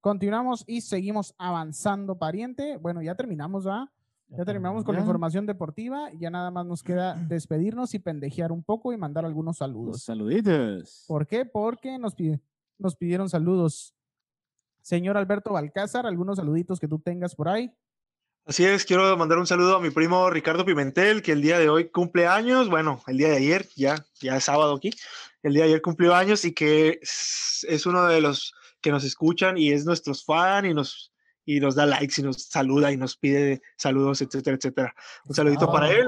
[0.00, 2.76] Continuamos y seguimos avanzando, pariente.
[2.76, 3.90] Bueno, ya terminamos, ¿va?
[4.28, 5.04] Ya terminamos con la Ya.
[5.04, 6.10] información deportiva.
[6.18, 10.02] Ya nada más nos queda despedirnos y pendejear un poco y mandar algunos Los saludos.
[10.02, 11.04] saluditos.
[11.06, 11.44] ¿Por qué?
[11.44, 12.40] Porque nos, pide-
[12.78, 13.94] nos pidieron saludos.
[14.82, 17.72] Señor Alberto Balcázar, algunos saluditos que tú tengas por ahí.
[18.46, 21.70] Así es, quiero mandar un saludo a mi primo Ricardo Pimentel, que el día de
[21.70, 22.68] hoy cumple años.
[22.68, 24.90] Bueno, el día de ayer, ya, ya es sábado aquí.
[25.42, 29.02] el día de ayer cumplió años y que es, es uno de los que nos
[29.02, 31.10] escuchan y es nuestros fan y nos,
[31.46, 34.94] y nos da likes y nos saluda y nos pide saludos, etcétera, etcétera.
[35.24, 36.06] Un saludito para él.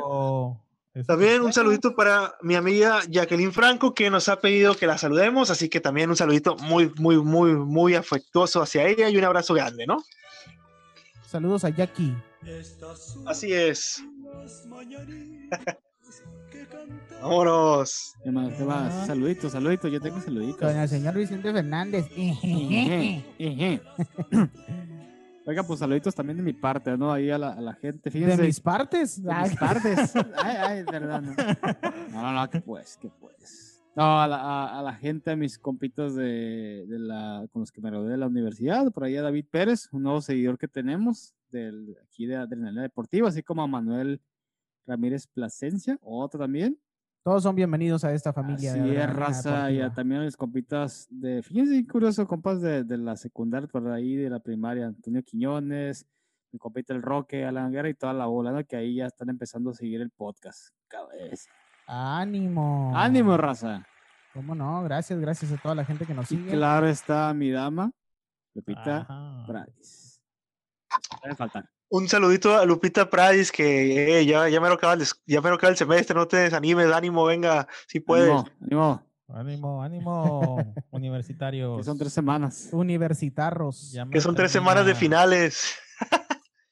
[1.07, 5.51] También un saludito para mi amiga Jacqueline Franco, que nos ha pedido que la saludemos,
[5.51, 9.55] así que también un saludito muy, muy, muy, muy afectuoso hacia ella y un abrazo
[9.55, 10.05] grande, ¿no?
[11.27, 12.17] Saludos a Jackie.
[13.27, 14.03] Así es.
[17.21, 18.15] Vámonos.
[18.23, 18.53] ¿Qué más?
[18.55, 19.07] ¿Qué más?
[19.07, 19.91] Saluditos, saluditos.
[19.91, 20.61] Yo tengo saluditos.
[20.61, 22.07] Con el señor Vicente Fernández.
[25.47, 27.13] Oiga, pues saluditos también de mi parte, ¿no?
[27.13, 28.11] Ahí a la, a la gente.
[28.11, 28.43] De Fíjense.
[28.43, 29.23] mis partes.
[29.23, 30.17] de Ay, mis partes.
[30.37, 31.21] Ay, ay, no.
[31.21, 31.35] No,
[32.11, 33.76] no, no, que pues, que pues.
[33.97, 37.73] No, a la, a, a la gente, a mis compitos de, de la, con los
[37.73, 40.69] que me rodeé de la universidad, por ahí a David Pérez, un nuevo seguidor que
[40.69, 44.21] tenemos del, aquí de Adrenalina Deportiva, así como a Manuel
[44.87, 46.79] Ramírez Plasencia, otro también.
[47.25, 48.75] Todos son bienvenidos a esta familia.
[48.75, 52.61] de Así es, Adrenalina raza, y a también a mis compitas de, fíjense, curioso, compas
[52.61, 56.07] de, de la secundaria, por ahí de la primaria, Antonio Quiñones,
[56.53, 58.63] mi compita el Roque, Alan Guerra y toda la bola, ¿no?
[58.63, 60.69] Que ahí ya están empezando a seguir el podcast.
[60.87, 61.51] Cabeza.
[61.87, 62.93] Ánimo.
[62.97, 63.87] Ánimo, raza.
[64.35, 64.83] ¿Cómo no?
[64.83, 66.51] Gracias, gracias a toda la gente que nos Y sigue.
[66.51, 67.91] claro está mi dama,
[68.55, 69.07] Lupita.
[69.47, 70.21] Pradis.
[71.23, 71.69] Debe faltar.
[71.89, 75.49] Un saludito a Lupita Pradis, que eh, ya, ya me lo acaba el, ya me
[75.51, 78.29] lo acaba el semestre, no te desanimes, ánimo, venga, si puedes.
[78.61, 80.57] Ánimo, ánimo, Ánimo, ánimo,
[80.91, 81.79] universitarios.
[81.79, 82.69] que son tres semanas.
[82.73, 83.95] Universitarros.
[84.11, 85.77] Que son tres semanas de finales.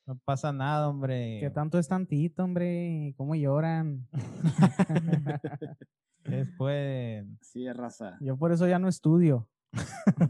[0.06, 1.39] No pasa nada, hombre.
[1.40, 3.14] Que tanto es tantito, hombre.
[3.16, 4.06] ¿Cómo lloran?
[6.24, 7.26] Después.
[7.40, 8.18] Sí, es raza.
[8.20, 9.48] Yo por eso ya no estudio.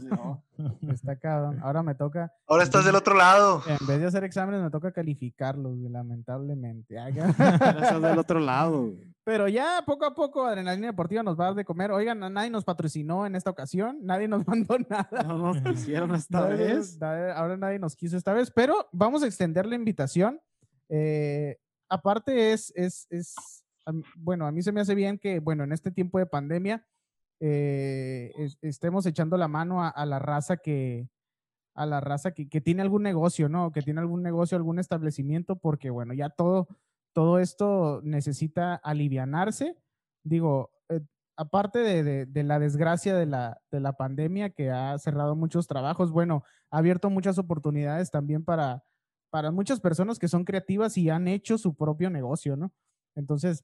[0.09, 0.43] No,
[0.93, 1.59] Está cabrón.
[1.61, 3.61] Ahora me toca, Ahora estás del otro lado.
[3.67, 6.95] en vez de hacer exámenes, me toca calificarlos, lamentablemente.
[6.95, 7.07] Ya.
[7.29, 8.91] estás del otro lado.
[9.23, 11.91] Pero ya poco a poco Adrenalina Deportiva nos va a dar de comer.
[11.91, 15.23] Oigan, nadie nos patrocinó en esta ocasión, nadie nos mandó nada.
[15.25, 16.99] No nos quisieron esta Nadie- vez.
[16.99, 20.39] nadie- ahora nadie nos quiso esta vez, pero vamos a extender la invitación.
[20.89, 21.57] Eh,
[21.89, 23.35] aparte es, es, es,
[24.15, 26.85] bueno, a mí se me hace bien que, bueno, en este tiempo de pandemia
[27.39, 31.09] eh, es- estemos echando la mano a, la raza que,
[31.75, 33.71] a la raza que tiene algún negocio, ¿no?
[33.71, 36.67] Que tiene algún negocio, algún establecimiento, porque, bueno, ya todo,
[37.13, 39.77] todo esto necesita alivianarse.
[40.23, 41.01] Digo, eh,
[41.37, 45.67] aparte de, de- de la desgracia de la, de la pandemia que ha cerrado muchos
[45.67, 48.83] trabajos, bueno, ha abierto muchas oportunidades también para,
[49.29, 52.71] para muchas personas que son creativas y han hecho su propio negocio, ¿no?
[53.15, 53.63] Entonces,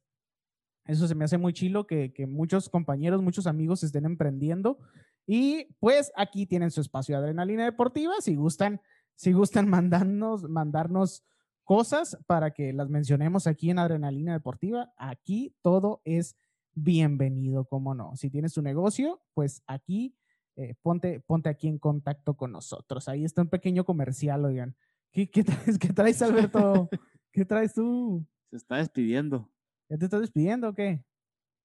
[0.85, 4.79] eso se me hace muy chilo que, que muchos compañeros, muchos amigos estén emprendiendo.
[5.25, 8.13] Y pues aquí tienen su espacio de adrenalina deportiva.
[8.19, 8.81] Si gustan,
[9.15, 11.23] si gustan mandarnos, mandarnos
[11.63, 16.35] cosas para que las mencionemos aquí en Adrenalina Deportiva, aquí todo es
[16.73, 18.15] bienvenido, como no.
[18.15, 20.15] Si tienes tu negocio, pues aquí
[20.55, 23.07] eh, ponte, ponte aquí en contacto con nosotros.
[23.07, 24.75] Ahí está un pequeño comercial, oigan.
[25.11, 26.89] ¿Qué, qué traes, qué traes, Alberto?
[27.31, 28.25] ¿Qué traes tú?
[28.49, 29.49] Se está despidiendo.
[29.91, 31.03] ¿Ya te estás despidiendo o qué?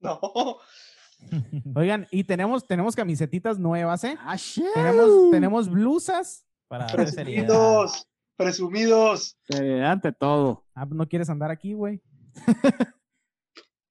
[0.00, 0.18] No.
[1.76, 4.16] Oigan, y tenemos, tenemos camisetitas nuevas, ¿eh?
[4.20, 4.64] ¡Ah, shit!
[4.74, 6.44] Tenemos, tenemos blusas.
[6.66, 6.88] Para.
[6.88, 8.08] Presumidos.
[8.36, 9.38] Presumidos.
[9.48, 10.66] Seriedad ante todo.
[10.74, 12.02] Ah, no quieres andar aquí, güey.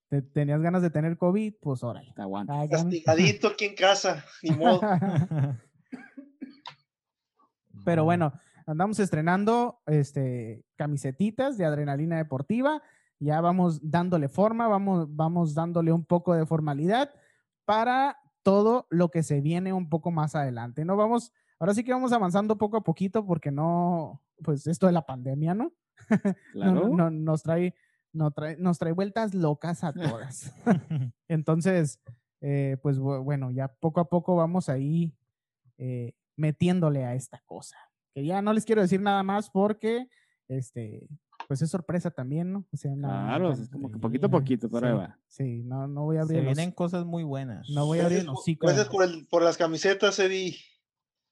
[0.10, 2.12] Te- tenías ganas de tener COVID, pues órale.
[2.14, 2.60] Te aguanta.
[2.60, 4.26] Hagan- Castigadito aquí en casa.
[4.44, 4.82] Ni modo.
[7.86, 8.34] Pero bueno,
[8.68, 12.82] andamos estrenando este, camisetitas de adrenalina deportiva.
[13.20, 17.12] Ya vamos dándole forma, vamos, vamos dándole un poco de formalidad
[17.66, 20.86] para todo lo que se viene un poco más adelante.
[20.86, 24.92] No vamos, ahora sí que vamos avanzando poco a poquito porque no, pues esto de
[24.94, 25.74] la pandemia, ¿no?
[26.54, 26.90] No- Claro.
[26.90, 27.74] no- nos trae,
[28.14, 30.54] no trae, nos trae vueltas locas a todas.
[31.28, 32.02] Entonces,
[32.42, 35.16] eh, pues bu- bueno, ya poco a poco vamos ahí
[35.78, 37.78] eh, metiéndole a esta cosa.
[38.14, 40.08] Que ya no les quiero decir nada más porque,
[40.48, 41.08] este,
[41.48, 42.66] pues es sorpresa también, ¿no?
[42.74, 45.20] O sea, no- Claro, no- es como que poquito a poquito, pero ahí sí, va.
[45.28, 47.70] sí, no, no voy a Se abrir los- vienen cosas muy buenas.
[47.70, 48.68] no voy a abrir por, hocico.
[48.68, 50.56] gracias por, el- por las camisetas, Eddie.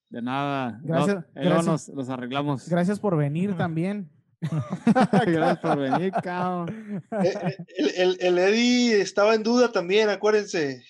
[0.09, 0.79] De nada.
[0.83, 1.65] Gracias- gracias.
[1.65, 2.69] nos los arreglamos.
[2.69, 4.09] Gracias por venir también.
[5.25, 7.01] Gracias por venir, cabrón.
[7.23, 10.83] Eh, eh, El, el- el Eddie estaba en duda también, acuérdense.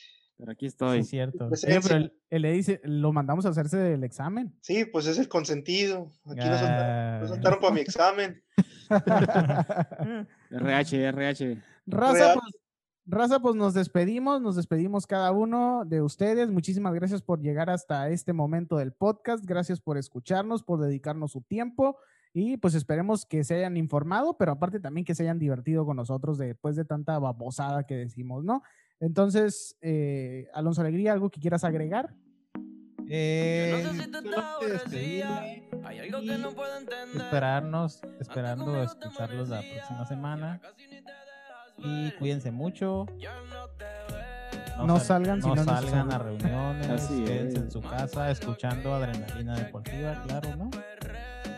[0.43, 0.99] Pero aquí Sí, estoy.
[0.99, 1.47] es cierto.
[1.47, 4.53] Pues, Oye, pero él, él le dice, lo mandamos a hacerse del examen.
[4.59, 6.11] Sí, pues es el consentido.
[6.25, 7.33] Aquí nos soltaron, nos Ah.
[7.35, 8.43] soltaron para mi examen.
[10.51, 11.57] RH, RH.
[11.87, 12.55] Raza, pues,
[13.05, 16.51] raza, pues nos despedimos, nos despedimos cada uno de ustedes.
[16.51, 19.45] Muchísimas gracias por llegar hasta este momento del podcast.
[19.45, 21.97] Gracias por escucharnos, por dedicarnos su tiempo.
[22.35, 25.95] Y pues esperemos que se hayan informado, pero aparte también que se hayan divertido con
[25.97, 28.63] nosotros después de tanta babosada que decimos, ¿no?
[29.07, 32.13] Entonces, eh, Alonso Alegría, ¿algo que quieras agregar?
[33.09, 34.21] Eh, solamente
[34.71, 35.69] despedirme
[36.21, 40.61] y esperarnos, esperando escucharlos la próxima semana.
[41.79, 43.05] Y cuídense mucho.
[44.77, 45.71] No sal- salgan si no no
[46.13, 47.63] a reuniones, Así quédense es.
[47.63, 50.69] en su casa escuchando Adrenalina Deportiva, claro, ¿no?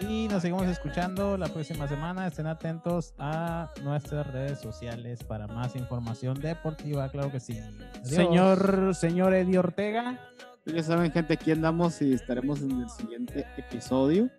[0.02, 2.28] Y nos seguimos escuchando la próxima semana.
[2.28, 7.58] Estén atentos a nuestras redes sociales para más información deportiva, claro que sí.
[7.58, 8.10] Adiós.
[8.10, 10.20] Señor, señor Eddie Ortega.
[10.66, 14.30] Ya saben, gente, aquí andamos y estaremos en el siguiente episodio.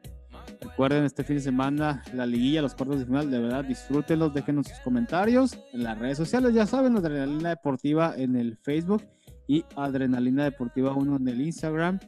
[0.61, 4.67] Recuerden, este fin de semana, la liguilla, los cuartos de final, de verdad, disfrútenlos, déjenos
[4.67, 9.05] sus comentarios en las redes sociales, ya saben, Adrenalina Deportiva en el Facebook
[9.47, 12.01] y Adrenalina Deportiva 1 en el Instagram.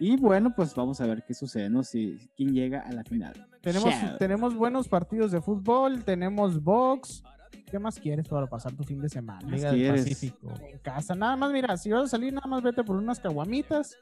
[0.00, 1.82] Y bueno, pues vamos a ver qué sucede, ¿no?
[1.82, 3.46] Si quién llega a la final.
[3.60, 7.22] Tenemos, tenemos buenos partidos de fútbol, tenemos box.
[7.70, 9.46] ¿Qué más quieres para pasar tu fin de semana?
[9.48, 9.96] Liga del?
[9.96, 10.54] Pacífico.
[10.66, 13.98] En casa, nada más, mira, si vas a salir, nada más vete por unas caguamitas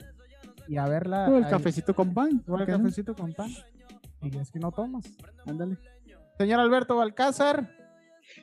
[0.68, 1.28] y a verla.
[1.28, 1.50] O el ahí.
[1.50, 2.44] cafecito con pan.
[2.46, 3.50] O el cafecito con pan.
[4.22, 5.04] Y es que no tomas.
[5.46, 5.78] Ándale.
[6.38, 7.68] Señor Alberto Balcázar,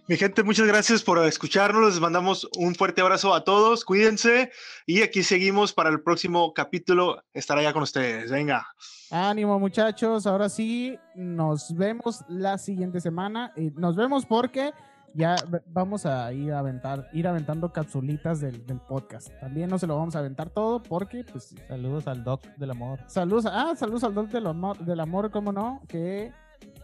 [0.07, 1.94] Mi gente, muchas gracias por escucharnos.
[1.94, 3.84] Les mandamos un fuerte abrazo a todos.
[3.84, 4.52] Cuídense.
[4.86, 7.24] Y aquí seguimos para el próximo capítulo.
[7.34, 8.30] Estar allá con ustedes.
[8.30, 8.68] Venga.
[9.10, 13.52] ánimo muchachos, ahora sí, nos vemos la siguiente semana.
[13.56, 14.74] Y nos vemos porque
[15.16, 15.36] ya
[15.68, 19.30] vamos a ir a aventar, ir aventando capsulitas del, del podcast.
[19.40, 22.99] También no se lo vamos a aventar todo porque, pues, Saludos al Doc del Amor.
[23.07, 26.34] saludos, ah, saludos al Doc del amor, del amor, cómo no, que,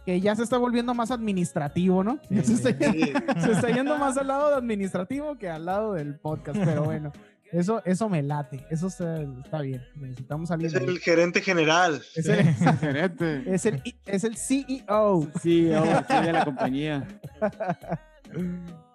[0.04, 2.18] que ya se está volviendo más administrativo, ¿no?
[2.28, 6.18] Se, está yendo, se está yendo más al lado de administrativo que al lado del
[6.18, 7.12] podcast, pero bueno.
[7.52, 9.84] Eso, eso me late, eso está, está bien.
[9.96, 10.74] Necesitamos alguien.
[10.74, 10.88] Es ahí.
[10.88, 12.00] el gerente general.
[12.16, 12.46] Es el,
[12.78, 13.42] Gerente.
[13.46, 15.28] es el, es el CEO.
[15.42, 17.06] Sí, aquí de la compañía.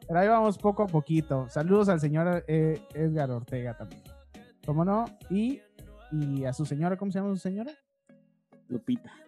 [0.07, 1.47] Pero ahí vamos poco a poquito.
[1.49, 4.01] Saludos al señor eh, Edgar Ortega también.
[4.65, 5.05] ¿Cómo no?
[5.29, 5.61] Y,
[6.11, 7.73] y a su señora, ¿cómo se llama su señora?
[8.69, 9.26] Lupita.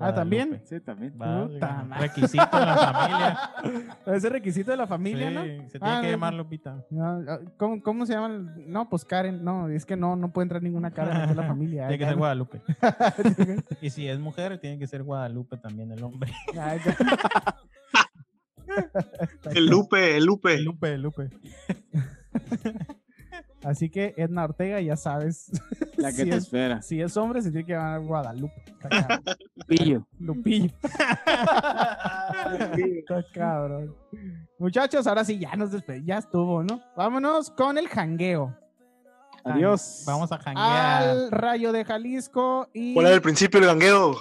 [0.00, 0.60] Ah, ¿también?
[0.64, 1.12] Sí, también.
[1.16, 2.06] Vale, Puta madre.
[2.08, 3.90] requisito de la familia.
[4.06, 5.42] Ese requisito de la familia, Sí, ¿no?
[5.42, 6.84] se tiene Ah, que no, llamar Lupita.
[6.90, 7.24] no,
[7.56, 8.28] ¿Cómo, cómo se llama?
[8.66, 9.42] No, pues Karen.
[9.44, 11.88] No, es que no, no puede entrar ninguna Karen en la familia.
[11.88, 12.16] Tiene que ser.
[12.16, 12.62] Guadalupe.
[13.80, 16.32] Y si es mujer, tiene que ser Guadalupe también el hombre.
[19.54, 20.58] El Lupe, el Lupe.
[20.60, 21.30] Lupe, Lupe.
[23.64, 25.50] Así que Edna Ortega, ya sabes.
[25.96, 26.80] La que si, te es, espera.
[26.82, 28.54] si es hombre, se tiene que llamar Guadalupe.
[28.66, 29.24] Está cabrón.
[29.66, 30.06] Pillo.
[30.20, 30.70] Lupillo.
[32.98, 33.94] Está cabrón.
[34.58, 36.06] Muchachos, ahora sí, ya nos despedimos.
[36.06, 36.80] Ya estuvo, ¿no?
[36.96, 38.56] Vámonos con el jangueo.
[39.44, 40.04] Adiós.
[40.06, 41.02] Vamos a janguear.
[41.08, 44.16] Al Rayo de Jalisco y Hola del principio, el gangueo.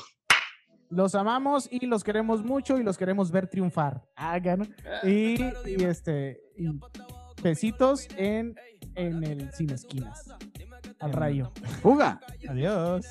[0.90, 4.02] los amamos y los queremos mucho y los queremos ver triunfar.
[4.16, 4.74] Hagan.
[5.04, 6.68] Y, y este y
[7.42, 8.56] pesitos en,
[8.96, 10.26] en el Sin Esquinas.
[11.00, 11.52] Al rayo.
[11.82, 12.20] ¡Fuga!
[12.50, 13.06] Adiós.